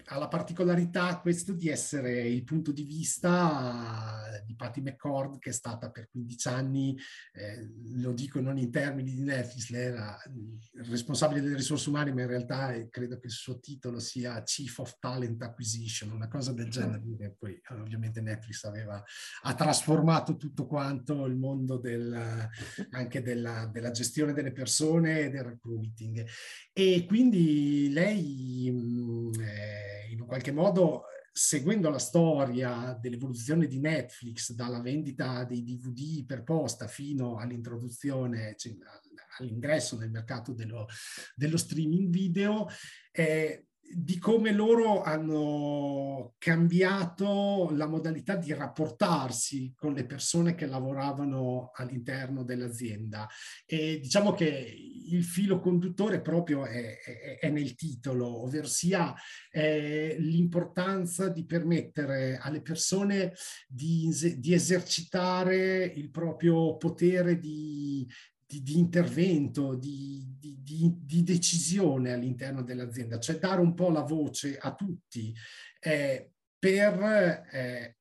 ha 0.10 0.18
la 0.18 0.28
particolarità 0.28 1.20
questo 1.20 1.54
di 1.54 1.68
essere 1.68 2.22
il 2.22 2.44
punto 2.44 2.72
di 2.72 2.84
vista 2.84 4.42
di 4.46 4.56
Patty 4.56 4.82
McCord 4.82 5.38
che 5.40 5.50
è 5.50 5.54
stata 5.54 5.90
per 5.90 6.08
15 6.10 6.48
anni, 6.48 6.98
eh, 7.34 7.70
lo 7.96 8.14
dico 8.14 8.40
non 8.40 8.58
in 8.58 8.72
termini 8.72 9.14
di 9.14 9.22
Netflix, 9.22 9.70
lei 9.70 9.86
era 9.86 10.18
responsabile 10.86 11.42
delle 11.42 11.56
risorse 11.56 11.90
umane, 11.90 12.14
ma 12.14 12.22
in 12.22 12.28
realtà 12.28 12.74
eh, 12.74 12.90
credo 12.90 13.20
che 13.20 13.28
il 13.28 13.34
suo 13.34 13.60
titolo 13.60 14.00
sia 14.00 14.42
Chief 14.44 14.78
of 14.80 14.98
Talent 15.00 15.42
Acquisition, 15.42 16.12
una 16.12 16.30
cosa 16.30 16.54
del 16.54 16.70
genere. 16.70 17.04
E 17.20 17.36
poi 17.38 17.60
ovviamente 17.72 18.22
Netflix 18.22 18.64
aveva, 18.64 19.04
ha 19.44 19.56
trasformato 19.56 20.38
tutto 20.38 20.68
quanto 20.68 21.26
il 21.26 21.36
mondo 21.36 21.78
del, 21.78 22.50
anche 22.92 23.22
della, 23.22 23.70
della 23.72 23.92
gestione 23.92 24.34
delle 24.34 24.54
persone 24.54 25.22
e 25.22 25.30
del 25.30 25.44
recruiting. 25.44 26.26
E 26.72 27.06
quindi 27.06 27.90
lei... 27.92 28.72
Mh, 28.72 29.42
eh, 29.42 29.97
in 29.97 29.97
un 29.97 29.97
qualche 30.28 30.52
modo 30.52 31.06
seguendo 31.32 31.90
la 31.90 32.00
storia 32.00 32.98
dell'evoluzione 33.00 33.68
di 33.68 33.80
Netflix 33.80 34.54
dalla 34.54 34.82
vendita 34.82 35.44
dei 35.44 35.64
DVD 35.64 36.26
per 36.26 36.44
posta 36.44 36.88
fino 36.88 37.38
all'introduzione, 37.38 38.56
cioè, 38.58 38.76
all'ingresso 39.38 39.98
nel 39.98 40.10
mercato 40.10 40.54
dello, 40.54 40.88
dello 41.36 41.58
streaming 41.58 42.10
video, 42.10 42.68
eh, 43.12 43.68
di 43.90 44.18
come 44.20 44.52
loro 44.52 45.02
hanno 45.02 46.36
cambiato 46.38 47.70
la 47.72 47.88
modalità 47.88 48.36
di 48.36 48.54
rapportarsi 48.54 49.74
con 49.76 49.94
le 49.94 50.06
persone 50.06 50.56
che 50.56 50.66
lavoravano 50.66 51.72
all'interno 51.74 52.44
dell'azienda. 52.44 53.28
E 53.66 54.00
diciamo 54.00 54.34
che 54.34 54.76
il 55.10 55.24
filo 55.24 55.60
conduttore 55.60 56.22
proprio 56.22 56.66
è, 56.66 56.98
è, 57.00 57.40
è 57.40 57.50
nel 57.50 57.76
titolo, 57.76 58.44
ovvero 58.44 58.68
sia 58.68 59.14
l'importanza 59.52 61.30
di 61.30 61.46
permettere 61.46 62.38
alle 62.38 62.62
persone 62.62 63.34
di, 63.68 64.10
di 64.38 64.54
esercitare 64.54 65.86
il 65.86 66.12
proprio 66.12 66.78
potere 66.78 67.40
di, 67.40 68.08
di, 68.48 68.64
di 68.64 68.78
intervento, 68.80 69.76
di, 69.76 70.26
di, 70.40 70.94
di, 71.04 71.24
decisione 71.24 72.14
all'interno 72.14 72.64
dell'azienda, 72.64 73.20
cioè 73.20 73.40
dare 73.40 73.60
un 73.60 73.74
po' 73.74 73.90
la 73.90 74.04
voce 74.04 74.58
a 74.58 74.74
tutti 74.74 75.36
eh, 75.82 76.32
per 76.58 77.46
eh, 77.52 77.98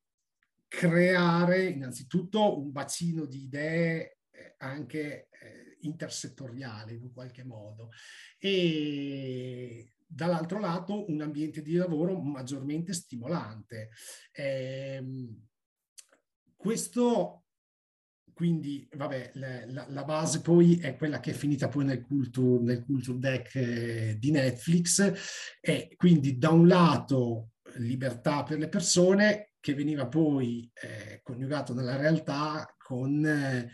creare 0.69 1.67
innanzitutto 1.67 2.61
un 2.61 2.71
bacino 2.71 3.25
di 3.25 3.43
idee 3.43 4.19
eh, 4.31 4.55
anche 4.59 5.29
eh, 5.31 5.79
intersettoriale 5.81 6.93
in 6.93 7.13
qualche 7.13 7.43
modo 7.43 7.91
e 8.39 9.95
dall'altro 10.07 10.61
lato 10.61 11.11
un 11.11 11.21
ambiente 11.23 11.61
di 11.61 11.75
lavoro 11.75 12.21
maggiormente 12.21 12.93
stimolante. 12.93 13.91
Ehm, 14.31 15.45
questo 16.55 17.46
quindi, 18.37 18.87
vabbè, 18.95 19.31
la, 19.37 19.87
la, 19.89 20.05
base 20.05 20.43
poi 20.43 20.77
è 20.79 20.95
quella 20.99 21.21
che 21.21 21.31
è 21.31 21.33
finita 21.33 21.69
poi 21.69 21.87
nel 21.87 22.03
culture, 22.03 22.63
nel 22.63 22.85
culture 22.85 23.19
deck 23.19 23.55
eh, 23.55 24.17
di 24.19 24.31
Netflix. 24.31 25.57
E 25.59 25.95
quindi 25.97 26.37
da 26.37 26.51
un 26.51 26.69
lato 26.69 27.53
libertà 27.77 28.43
per 28.43 28.59
le 28.59 28.69
persone 28.69 29.53
che 29.67 29.75
veniva 29.75 30.07
poi 30.07 30.71
eh, 30.81 31.19
coniugato 31.25 31.75
nella 31.75 31.97
realtà 31.97 32.73
con 32.79 33.27
eh, 33.27 33.69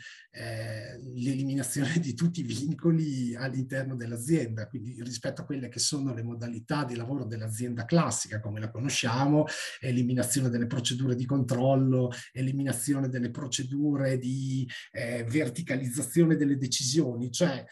l'eliminazione 1.16 1.98
di 2.00 2.14
tutti 2.14 2.40
i 2.40 2.44
vincoli 2.44 3.36
all'interno 3.36 3.94
dell'azienda, 3.94 4.68
quindi 4.68 4.96
rispetto 5.02 5.42
a 5.42 5.44
quelle 5.44 5.68
che 5.68 5.80
sono 5.80 6.14
le 6.14 6.22
modalità 6.22 6.86
di 6.86 6.94
lavoro 6.94 7.26
dell'azienda 7.26 7.84
classica 7.84 8.40
come 8.40 8.58
la 8.58 8.70
conosciamo, 8.70 9.44
eliminazione 9.80 10.48
delle 10.48 10.66
procedure 10.66 11.14
di 11.14 11.26
controllo, 11.26 12.10
eliminazione 12.32 13.10
delle 13.10 13.30
procedure 13.30 14.16
di 14.16 14.66
eh, 14.92 15.26
verticalizzazione 15.28 16.36
delle 16.36 16.56
decisioni, 16.56 17.30
cioè 17.30 17.62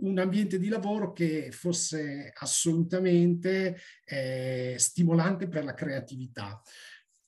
un 0.00 0.18
ambiente 0.18 0.58
di 0.58 0.68
lavoro 0.68 1.12
che 1.12 1.48
fosse 1.52 2.34
assolutamente 2.36 3.78
eh, 4.04 4.74
stimolante 4.76 5.48
per 5.48 5.64
la 5.64 5.72
creatività. 5.72 6.60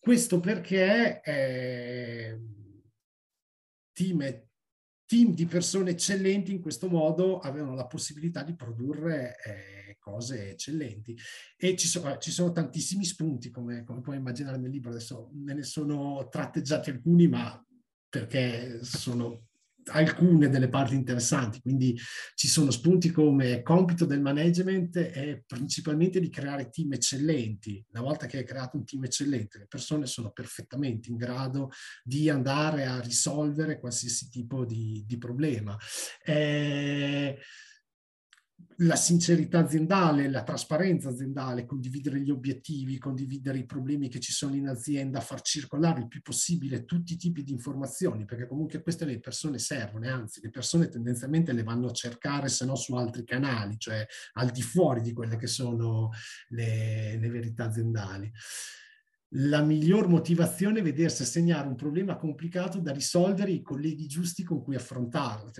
Questo 0.04 0.38
perché 0.38 1.22
eh, 1.22 2.38
team, 3.94 4.48
team, 5.06 5.32
di 5.32 5.46
persone 5.46 5.92
eccellenti 5.92 6.52
in 6.52 6.60
questo 6.60 6.90
modo 6.90 7.38
avevano 7.38 7.74
la 7.74 7.86
possibilità 7.86 8.42
di 8.42 8.54
produrre 8.54 9.34
eh, 9.42 9.96
cose 9.98 10.50
eccellenti. 10.50 11.16
E 11.56 11.74
ci, 11.74 11.86
so, 11.86 12.18
ci 12.18 12.30
sono 12.32 12.52
tantissimi 12.52 13.02
spunti, 13.02 13.48
come, 13.48 13.82
come, 13.82 14.02
puoi 14.02 14.18
immaginare 14.18 14.58
nel 14.58 14.72
libro. 14.72 14.90
Adesso 14.90 15.30
me 15.36 15.54
ne 15.54 15.62
sono 15.62 16.28
tratteggiati 16.30 16.90
alcuni, 16.90 17.26
ma 17.26 17.66
perché 18.06 18.84
sono 18.84 19.46
alcune 19.86 20.48
delle 20.48 20.68
parti 20.68 20.94
interessanti, 20.94 21.60
quindi 21.60 21.98
ci 22.34 22.48
sono 22.48 22.70
spunti 22.70 23.10
come 23.10 23.62
compito 23.62 24.04
del 24.04 24.20
management 24.20 24.98
è 24.98 25.42
principalmente 25.46 26.20
di 26.20 26.30
creare 26.30 26.70
team 26.70 26.92
eccellenti. 26.92 27.84
Una 27.92 28.02
volta 28.02 28.26
che 28.26 28.38
hai 28.38 28.44
creato 28.44 28.76
un 28.76 28.84
team 28.84 29.04
eccellente, 29.04 29.58
le 29.58 29.66
persone 29.66 30.06
sono 30.06 30.30
perfettamente 30.30 31.10
in 31.10 31.16
grado 31.16 31.70
di 32.02 32.28
andare 32.28 32.86
a 32.86 33.00
risolvere 33.00 33.78
qualsiasi 33.78 34.28
tipo 34.28 34.64
di, 34.64 35.04
di 35.06 35.18
problema. 35.18 35.76
Eh, 36.24 37.38
la 38.78 38.96
sincerità 38.96 39.60
aziendale, 39.60 40.28
la 40.28 40.42
trasparenza 40.42 41.08
aziendale, 41.08 41.64
condividere 41.64 42.20
gli 42.20 42.30
obiettivi, 42.30 42.98
condividere 42.98 43.58
i 43.58 43.66
problemi 43.66 44.08
che 44.08 44.20
ci 44.20 44.32
sono 44.32 44.54
in 44.54 44.68
azienda, 44.68 45.20
far 45.20 45.40
circolare 45.42 46.00
il 46.00 46.08
più 46.08 46.22
possibile 46.22 46.84
tutti 46.84 47.12
i 47.12 47.16
tipi 47.16 47.42
di 47.42 47.52
informazioni, 47.52 48.24
perché 48.24 48.46
comunque 48.46 48.82
queste 48.82 49.04
le 49.04 49.20
persone 49.20 49.58
servono, 49.58 50.08
anzi 50.08 50.40
le 50.42 50.50
persone 50.50 50.88
tendenzialmente 50.88 51.52
le 51.52 51.62
vanno 51.62 51.88
a 51.88 51.92
cercare 51.92 52.48
se 52.48 52.64
no 52.64 52.74
su 52.74 52.94
altri 52.94 53.24
canali, 53.24 53.78
cioè 53.78 54.06
al 54.34 54.50
di 54.50 54.62
fuori 54.62 55.00
di 55.00 55.12
quelle 55.12 55.36
che 55.36 55.46
sono 55.46 56.10
le, 56.48 57.16
le 57.18 57.28
verità 57.28 57.64
aziendali 57.64 58.32
la 59.36 59.62
miglior 59.62 60.06
motivazione 60.06 60.78
è 60.78 60.82
vedersi 60.82 61.22
assegnare 61.22 61.66
un 61.66 61.74
problema 61.74 62.16
complicato 62.16 62.78
da 62.78 62.92
risolvere 62.92 63.50
i 63.50 63.62
colleghi 63.62 64.06
giusti 64.06 64.44
con 64.44 64.62
cui 64.62 64.76
affrontarlo. 64.76 65.50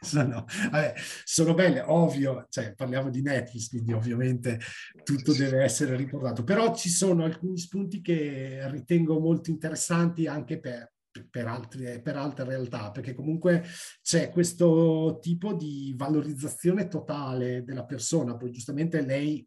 Sono, 0.00 0.44
vabbè, 0.70 0.94
sono 1.24 1.54
belle, 1.54 1.80
ovvio, 1.80 2.46
cioè, 2.48 2.74
parliamo 2.74 3.10
di 3.10 3.22
Netflix, 3.22 3.68
quindi 3.68 3.92
ovviamente 3.92 4.60
tutto 5.02 5.32
deve 5.32 5.62
essere 5.62 5.96
riportato, 5.96 6.44
però 6.44 6.74
ci 6.74 6.88
sono 6.88 7.24
alcuni 7.24 7.58
spunti 7.58 8.00
che 8.00 8.60
ritengo 8.70 9.18
molto 9.18 9.50
interessanti 9.50 10.26
anche 10.26 10.60
per, 10.60 10.92
per, 11.30 11.46
altri, 11.46 12.00
per 12.02 12.16
altre 12.16 12.44
realtà, 12.44 12.90
perché 12.90 13.14
comunque 13.14 13.64
c'è 14.02 14.30
questo 14.30 15.18
tipo 15.20 15.54
di 15.54 15.94
valorizzazione 15.96 16.88
totale 16.88 17.64
della 17.64 17.84
persona, 17.84 18.36
poi 18.36 18.50
giustamente 18.50 19.00
lei 19.00 19.46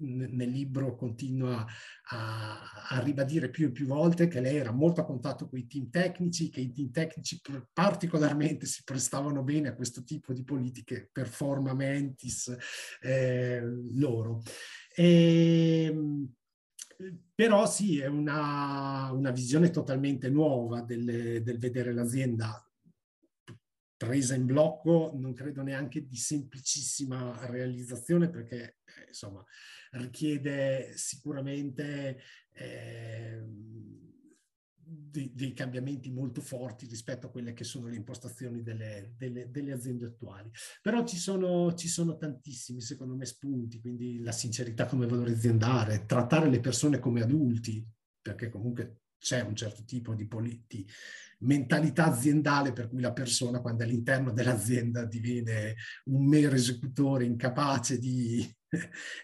nel 0.00 0.50
libro 0.50 0.96
continua 0.96 1.66
a, 2.10 2.86
a, 2.88 3.00
ribadire 3.00 3.50
più 3.50 3.66
e 3.66 3.70
più 3.70 3.86
volte 3.86 4.28
che 4.28 4.40
lei 4.40 4.56
era 4.56 4.72
molto 4.72 5.00
a 5.00 5.04
contatto 5.04 5.48
con 5.48 5.58
i 5.58 5.66
team 5.66 5.90
tecnici, 5.90 6.50
che 6.50 6.60
i 6.60 6.72
team 6.72 6.90
tecnici 6.90 7.40
particolarmente 7.72 8.66
si 8.66 8.82
prestavano 8.84 9.42
bene 9.42 9.68
a 9.68 9.74
questo 9.74 10.02
tipo 10.04 10.32
di 10.32 10.44
politiche 10.44 11.08
performa 11.12 11.74
eh, 13.00 13.62
loro. 13.92 14.42
E, 14.94 15.84
ehm, 15.84 16.32
però 17.34 17.66
sì, 17.66 18.00
è 18.00 18.06
una, 18.06 19.12
una 19.12 19.30
visione 19.30 19.70
totalmente 19.70 20.28
nuova 20.28 20.80
del, 20.80 21.42
del 21.42 21.58
vedere 21.58 21.92
l'azienda 21.92 22.60
presa 23.96 24.34
in 24.34 24.46
blocco, 24.46 25.12
non 25.14 25.34
credo 25.34 25.62
neanche 25.62 26.06
di 26.06 26.16
semplicissima 26.16 27.46
realizzazione 27.46 28.30
perché 28.30 28.78
eh, 28.84 29.08
insomma 29.08 29.44
richiede 29.92 30.92
sicuramente 30.96 32.20
eh, 32.52 33.42
dei, 34.88 35.32
dei, 35.34 35.52
cambiamenti 35.52 36.10
molto 36.10 36.40
forti 36.40 36.86
rispetto 36.86 37.26
a 37.26 37.30
quelle 37.30 37.52
che 37.52 37.64
sono 37.64 37.88
le 37.88 37.96
impostazioni 37.96 38.62
delle, 38.62 39.14
delle, 39.16 39.50
delle 39.50 39.72
aziende 39.72 40.06
attuali. 40.06 40.50
Però 40.80 41.04
ci 41.04 41.16
sono, 41.16 41.74
ci 41.74 41.88
sono, 41.88 42.16
tantissimi, 42.16 42.80
secondo 42.80 43.14
me, 43.14 43.26
spunti, 43.26 43.80
quindi 43.80 44.20
la 44.22 44.32
sincerità 44.32 44.86
come 44.86 45.06
valore 45.06 45.32
aziendale, 45.32 46.06
trattare 46.06 46.48
le 46.48 46.60
persone 46.60 46.98
come 46.98 47.22
adulti, 47.22 47.86
perché 48.20 48.48
comunque 48.48 49.00
c'è 49.18 49.40
un 49.42 49.54
certo 49.54 49.84
tipo 49.84 50.14
di, 50.14 50.28
di, 50.66 50.86
mentalità 51.40 52.06
aziendale 52.06 52.72
per 52.72 52.88
cui 52.88 53.00
la 53.00 53.12
persona 53.12 53.60
quando 53.60 53.82
è 53.82 53.86
all'interno 53.86 54.32
dell'azienda 54.32 55.04
diviene 55.04 55.76
un 56.06 56.26
mero 56.26 56.54
esecutore 56.54 57.24
incapace 57.24 57.98
di, 57.98 58.44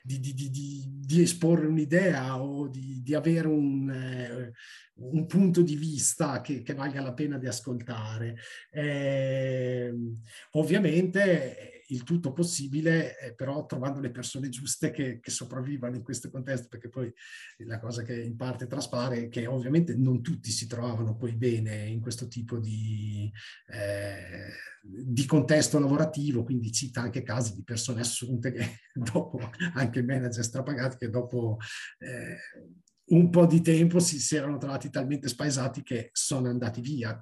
di, 0.02 0.20
di, 0.24 1.22
esporre 1.22 1.66
un'idea 1.66 2.40
o 2.40 2.68
di, 2.68 3.14
avere 3.14 3.48
un, 3.48 3.90
eh, 3.90 4.52
un, 4.94 5.26
punto 5.26 5.62
di 5.62 5.76
vista 5.76 6.40
che, 6.40 6.62
che, 6.62 6.74
valga 6.74 7.02
la 7.02 7.12
pena 7.12 7.36
di 7.36 7.46
ascoltare. 7.46 8.36
Eh, 8.70 9.92
ovviamente 10.52 11.73
il 11.88 12.02
tutto 12.02 12.32
possibile, 12.32 13.18
eh, 13.18 13.34
però 13.34 13.66
trovando 13.66 14.00
le 14.00 14.10
persone 14.10 14.48
giuste 14.48 14.90
che, 14.90 15.20
che, 15.20 15.30
sopravvivano 15.30 15.96
in 15.96 16.02
questo 16.02 16.30
contesto, 16.30 16.68
perché 16.68 16.88
poi 16.88 17.12
la 17.58 17.78
cosa 17.78 18.02
che 18.02 18.20
in 18.22 18.36
parte 18.36 18.66
traspare 18.66 19.24
è 19.24 19.28
che 19.28 19.46
ovviamente 19.46 19.94
non 19.96 20.22
tutti 20.22 20.50
si 20.50 20.66
trovavano 20.66 21.16
poi 21.16 21.36
bene 21.36 21.86
in 21.86 22.00
questo 22.00 22.28
tipo 22.28 22.58
di, 22.58 23.30
eh, 23.66 24.50
di 24.82 25.26
contesto 25.26 25.78
lavorativo, 25.78 26.44
quindi 26.44 26.72
cita 26.72 27.00
anche 27.00 27.22
casi 27.22 27.54
di 27.54 27.64
persone 27.64 28.00
assunte 28.00 28.52
che 28.52 28.78
dopo, 28.94 29.38
anche 29.74 30.02
manager 30.02 30.44
strapagati, 30.44 30.96
che 30.96 31.10
dopo... 31.10 31.58
Eh, 31.98 32.36
un 33.06 33.28
po' 33.28 33.44
di 33.46 33.60
tempo 33.60 33.98
si, 33.98 34.18
si, 34.18 34.36
erano 34.36 34.56
trovati 34.56 34.88
talmente 34.88 35.28
spaesati 35.28 35.82
che 35.82 36.10
sono 36.12 36.48
andati 36.48 36.80
via. 36.80 37.20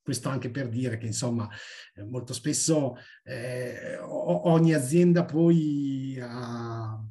Questo 0.00 0.28
anche 0.28 0.50
per 0.50 0.68
dire 0.68 0.96
che, 0.96 1.06
insomma, 1.06 1.48
eh, 1.94 2.04
molto 2.04 2.32
spesso 2.32 2.96
eh, 3.24 3.98
ogni 3.98 4.74
azienda 4.74 5.24
poi 5.24 6.18
ha, 6.20 7.02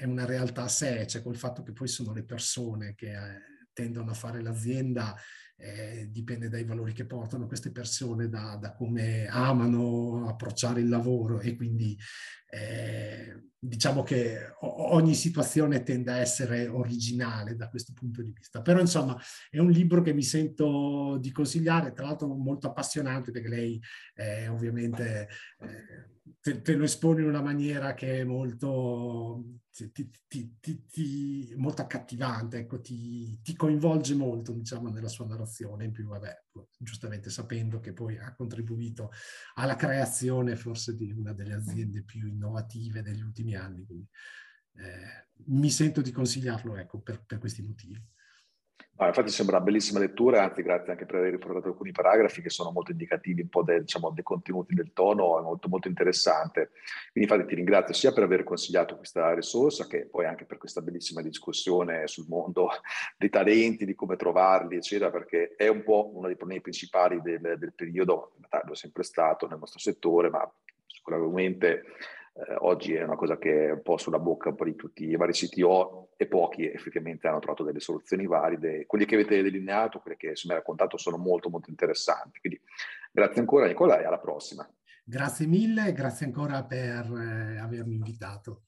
è 0.00 0.04
una 0.04 0.24
realtà 0.24 0.64
a 0.64 0.68
sé, 0.68 1.06
cioè 1.06 1.22
col 1.22 1.36
fatto 1.36 1.62
che 1.62 1.72
poi 1.72 1.86
sono 1.86 2.12
le 2.12 2.24
persone 2.24 2.94
che 2.96 3.12
eh, 3.12 3.40
tendono 3.72 4.10
a 4.10 4.14
fare 4.14 4.42
l'azienda, 4.42 5.14
eh, 5.62 6.08
dipende 6.10 6.48
dai 6.48 6.64
valori 6.64 6.92
che 6.92 7.06
portano 7.06 7.46
queste 7.46 7.70
persone, 7.70 8.28
da, 8.28 8.56
da 8.60 8.72
come 8.72 9.26
amano 9.28 10.26
approcciare 10.26 10.80
il 10.80 10.88
lavoro 10.88 11.38
e 11.38 11.54
quindi 11.54 11.96
eh, 12.50 13.50
diciamo 13.56 14.02
che 14.02 14.54
ogni 14.60 15.14
situazione 15.14 15.84
tende 15.84 16.10
a 16.10 16.18
essere 16.18 16.66
originale 16.66 17.54
da 17.54 17.68
questo 17.68 17.92
punto 17.92 18.22
di 18.22 18.32
vista. 18.32 18.60
Però 18.60 18.80
insomma 18.80 19.16
è 19.50 19.58
un 19.58 19.70
libro 19.70 20.02
che 20.02 20.12
mi 20.12 20.24
sento 20.24 21.16
di 21.20 21.30
consigliare, 21.30 21.92
tra 21.92 22.06
l'altro 22.06 22.26
molto 22.26 22.66
appassionante 22.66 23.30
perché 23.30 23.48
lei 23.48 23.80
eh, 24.16 24.48
ovviamente 24.48 25.28
eh, 25.60 26.10
te, 26.40 26.62
te, 26.62 26.74
lo 26.74 26.84
espone 26.84 27.20
in 27.20 27.28
una 27.28 27.42
maniera 27.42 27.94
che 27.94 28.20
è 28.20 28.24
molto, 28.24 29.60
ti, 29.70 30.10
ti, 30.26 30.58
ti, 30.58 31.54
molto 31.56 31.82
accattivante, 31.82 32.58
ecco, 32.58 32.80
ti, 32.80 33.38
coinvolge 33.56 34.14
molto 34.14 34.52
diciamo 34.52 34.90
nella 34.90 35.08
sua 35.08 35.26
narrazione, 35.26 35.84
in 35.84 35.92
più 35.92 36.06
vabbè, 36.06 36.44
giustamente 36.78 37.30
sapendo 37.30 37.80
che 37.80 37.92
poi 37.92 38.18
ha 38.18 38.34
contribuito 38.34 39.10
alla 39.54 39.76
creazione 39.76 40.56
forse 40.56 40.96
di 40.96 41.12
una 41.12 41.32
delle 41.32 41.54
aziende 41.54 42.02
più 42.02 42.26
innovative 42.26 43.02
degli 43.02 43.22
ultimi 43.22 43.54
anni. 43.54 43.84
Quindi, 43.84 44.08
eh, 44.74 45.28
mi 45.46 45.70
sento 45.70 46.00
di 46.00 46.12
consigliarlo 46.12 46.76
ecco, 46.76 47.00
per, 47.00 47.24
per 47.24 47.38
questi 47.38 47.62
motivi. 47.62 48.00
No, 49.02 49.08
infatti 49.08 49.30
sembra 49.32 49.56
una 49.56 49.64
bellissima 49.64 49.98
lettura, 49.98 50.44
anzi 50.44 50.62
grazie 50.62 50.92
anche 50.92 51.06
per 51.06 51.16
aver 51.16 51.32
riportato 51.32 51.66
alcuni 51.66 51.90
paragrafi 51.90 52.40
che 52.40 52.50
sono 52.50 52.70
molto 52.70 52.92
indicativi 52.92 53.40
un 53.42 53.48
po' 53.48 53.64
dei, 53.64 53.80
diciamo, 53.80 54.12
dei 54.12 54.22
contenuti 54.22 54.76
del 54.76 54.92
tono, 54.92 55.40
è 55.40 55.42
molto, 55.42 55.68
molto 55.68 55.88
interessante. 55.88 56.70
Quindi 57.10 57.28
infatti 57.28 57.48
ti 57.48 57.56
ringrazio 57.56 57.94
sia 57.94 58.12
per 58.12 58.22
aver 58.22 58.44
consigliato 58.44 58.96
questa 58.96 59.34
risorsa 59.34 59.88
che 59.88 60.06
poi 60.06 60.26
anche 60.26 60.44
per 60.44 60.56
questa 60.56 60.82
bellissima 60.82 61.20
discussione 61.20 62.06
sul 62.06 62.26
mondo 62.28 62.68
dei 63.18 63.28
talenti, 63.28 63.84
di 63.84 63.96
come 63.96 64.14
trovarli, 64.14 64.76
eccetera, 64.76 65.10
perché 65.10 65.56
è 65.56 65.66
un 65.66 65.82
po' 65.82 66.12
uno 66.14 66.28
dei 66.28 66.36
problemi 66.36 66.60
principali 66.60 67.20
del, 67.20 67.56
del 67.58 67.72
periodo, 67.74 68.34
in 68.36 68.44
realtà 68.48 68.68
lo 68.68 68.74
è 68.74 68.76
sempre 68.76 69.02
stato 69.02 69.48
nel 69.48 69.58
nostro 69.58 69.80
settore, 69.80 70.30
ma 70.30 70.48
sicuramente 70.86 71.82
eh, 72.34 72.56
oggi 72.60 72.94
è 72.94 73.02
una 73.02 73.16
cosa 73.16 73.36
che 73.36 73.66
è 73.66 73.70
un 73.72 73.82
po' 73.82 73.98
sulla 73.98 74.18
bocca 74.18 74.48
un 74.48 74.54
po' 74.54 74.64
di 74.64 74.74
tutti 74.74 75.04
i 75.04 75.16
vari 75.16 75.32
CTO 75.32 76.10
e 76.16 76.26
pochi 76.26 76.70
effettivamente 76.70 77.28
hanno 77.28 77.40
trovato 77.40 77.62
delle 77.62 77.80
soluzioni 77.80 78.26
valide. 78.26 78.86
Quelli 78.86 79.04
che 79.04 79.14
avete 79.16 79.42
delineato, 79.42 79.98
quelli 79.98 80.16
che 80.16 80.28
mi 80.44 80.50
hai 80.50 80.56
raccontato 80.56 80.96
sono 80.96 81.18
molto 81.18 81.50
molto 81.50 81.68
interessanti. 81.68 82.40
Quindi 82.40 82.60
grazie 83.10 83.40
ancora 83.40 83.66
Nicola 83.66 84.00
e 84.00 84.04
alla 84.04 84.18
prossima. 84.18 84.66
Grazie 85.04 85.46
mille, 85.46 85.92
grazie 85.92 86.26
ancora 86.26 86.62
per 86.64 87.04
eh, 87.04 87.58
avermi 87.58 87.96
invitato. 87.96 88.62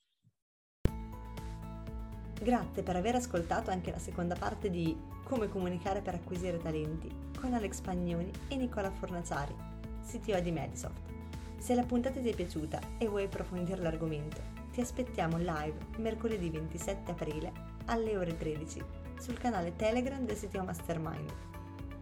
Grazie 2.40 2.82
per 2.82 2.96
aver 2.96 3.14
ascoltato 3.14 3.70
anche 3.70 3.90
la 3.90 3.98
seconda 3.98 4.34
parte 4.34 4.68
di 4.68 4.94
Come 5.24 5.48
comunicare 5.48 6.02
per 6.02 6.14
acquisire 6.14 6.58
talenti 6.58 7.08
con 7.40 7.54
Alex 7.54 7.80
Pagnoni 7.80 8.30
e 8.48 8.56
Nicola 8.56 8.90
Fornaciari, 8.90 9.54
CTO 10.06 10.38
di 10.40 10.50
Medisoft. 10.50 11.23
Se 11.64 11.74
la 11.74 11.82
puntata 11.82 12.20
ti 12.20 12.28
è 12.28 12.34
piaciuta 12.34 12.78
e 12.98 13.08
vuoi 13.08 13.24
approfondire 13.24 13.80
l'argomento, 13.80 14.38
ti 14.70 14.82
aspettiamo 14.82 15.38
live 15.38 15.78
mercoledì 15.96 16.50
27 16.50 17.12
aprile 17.12 17.52
alle 17.86 18.18
ore 18.18 18.36
13 18.36 18.84
sul 19.18 19.38
canale 19.38 19.74
Telegram 19.74 20.22
del 20.26 20.36
sito 20.36 20.62
Mastermind 20.62 21.32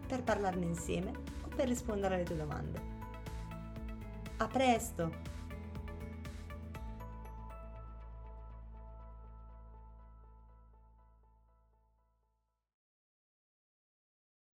per 0.05 0.21
parlarne 0.21 0.65
insieme 0.65 1.11
o 1.45 1.47
per 1.55 1.69
rispondere 1.69 2.15
alle 2.15 2.25
tue 2.25 2.35
domande. 2.35 2.81
A 4.35 4.47
presto! 4.47 5.13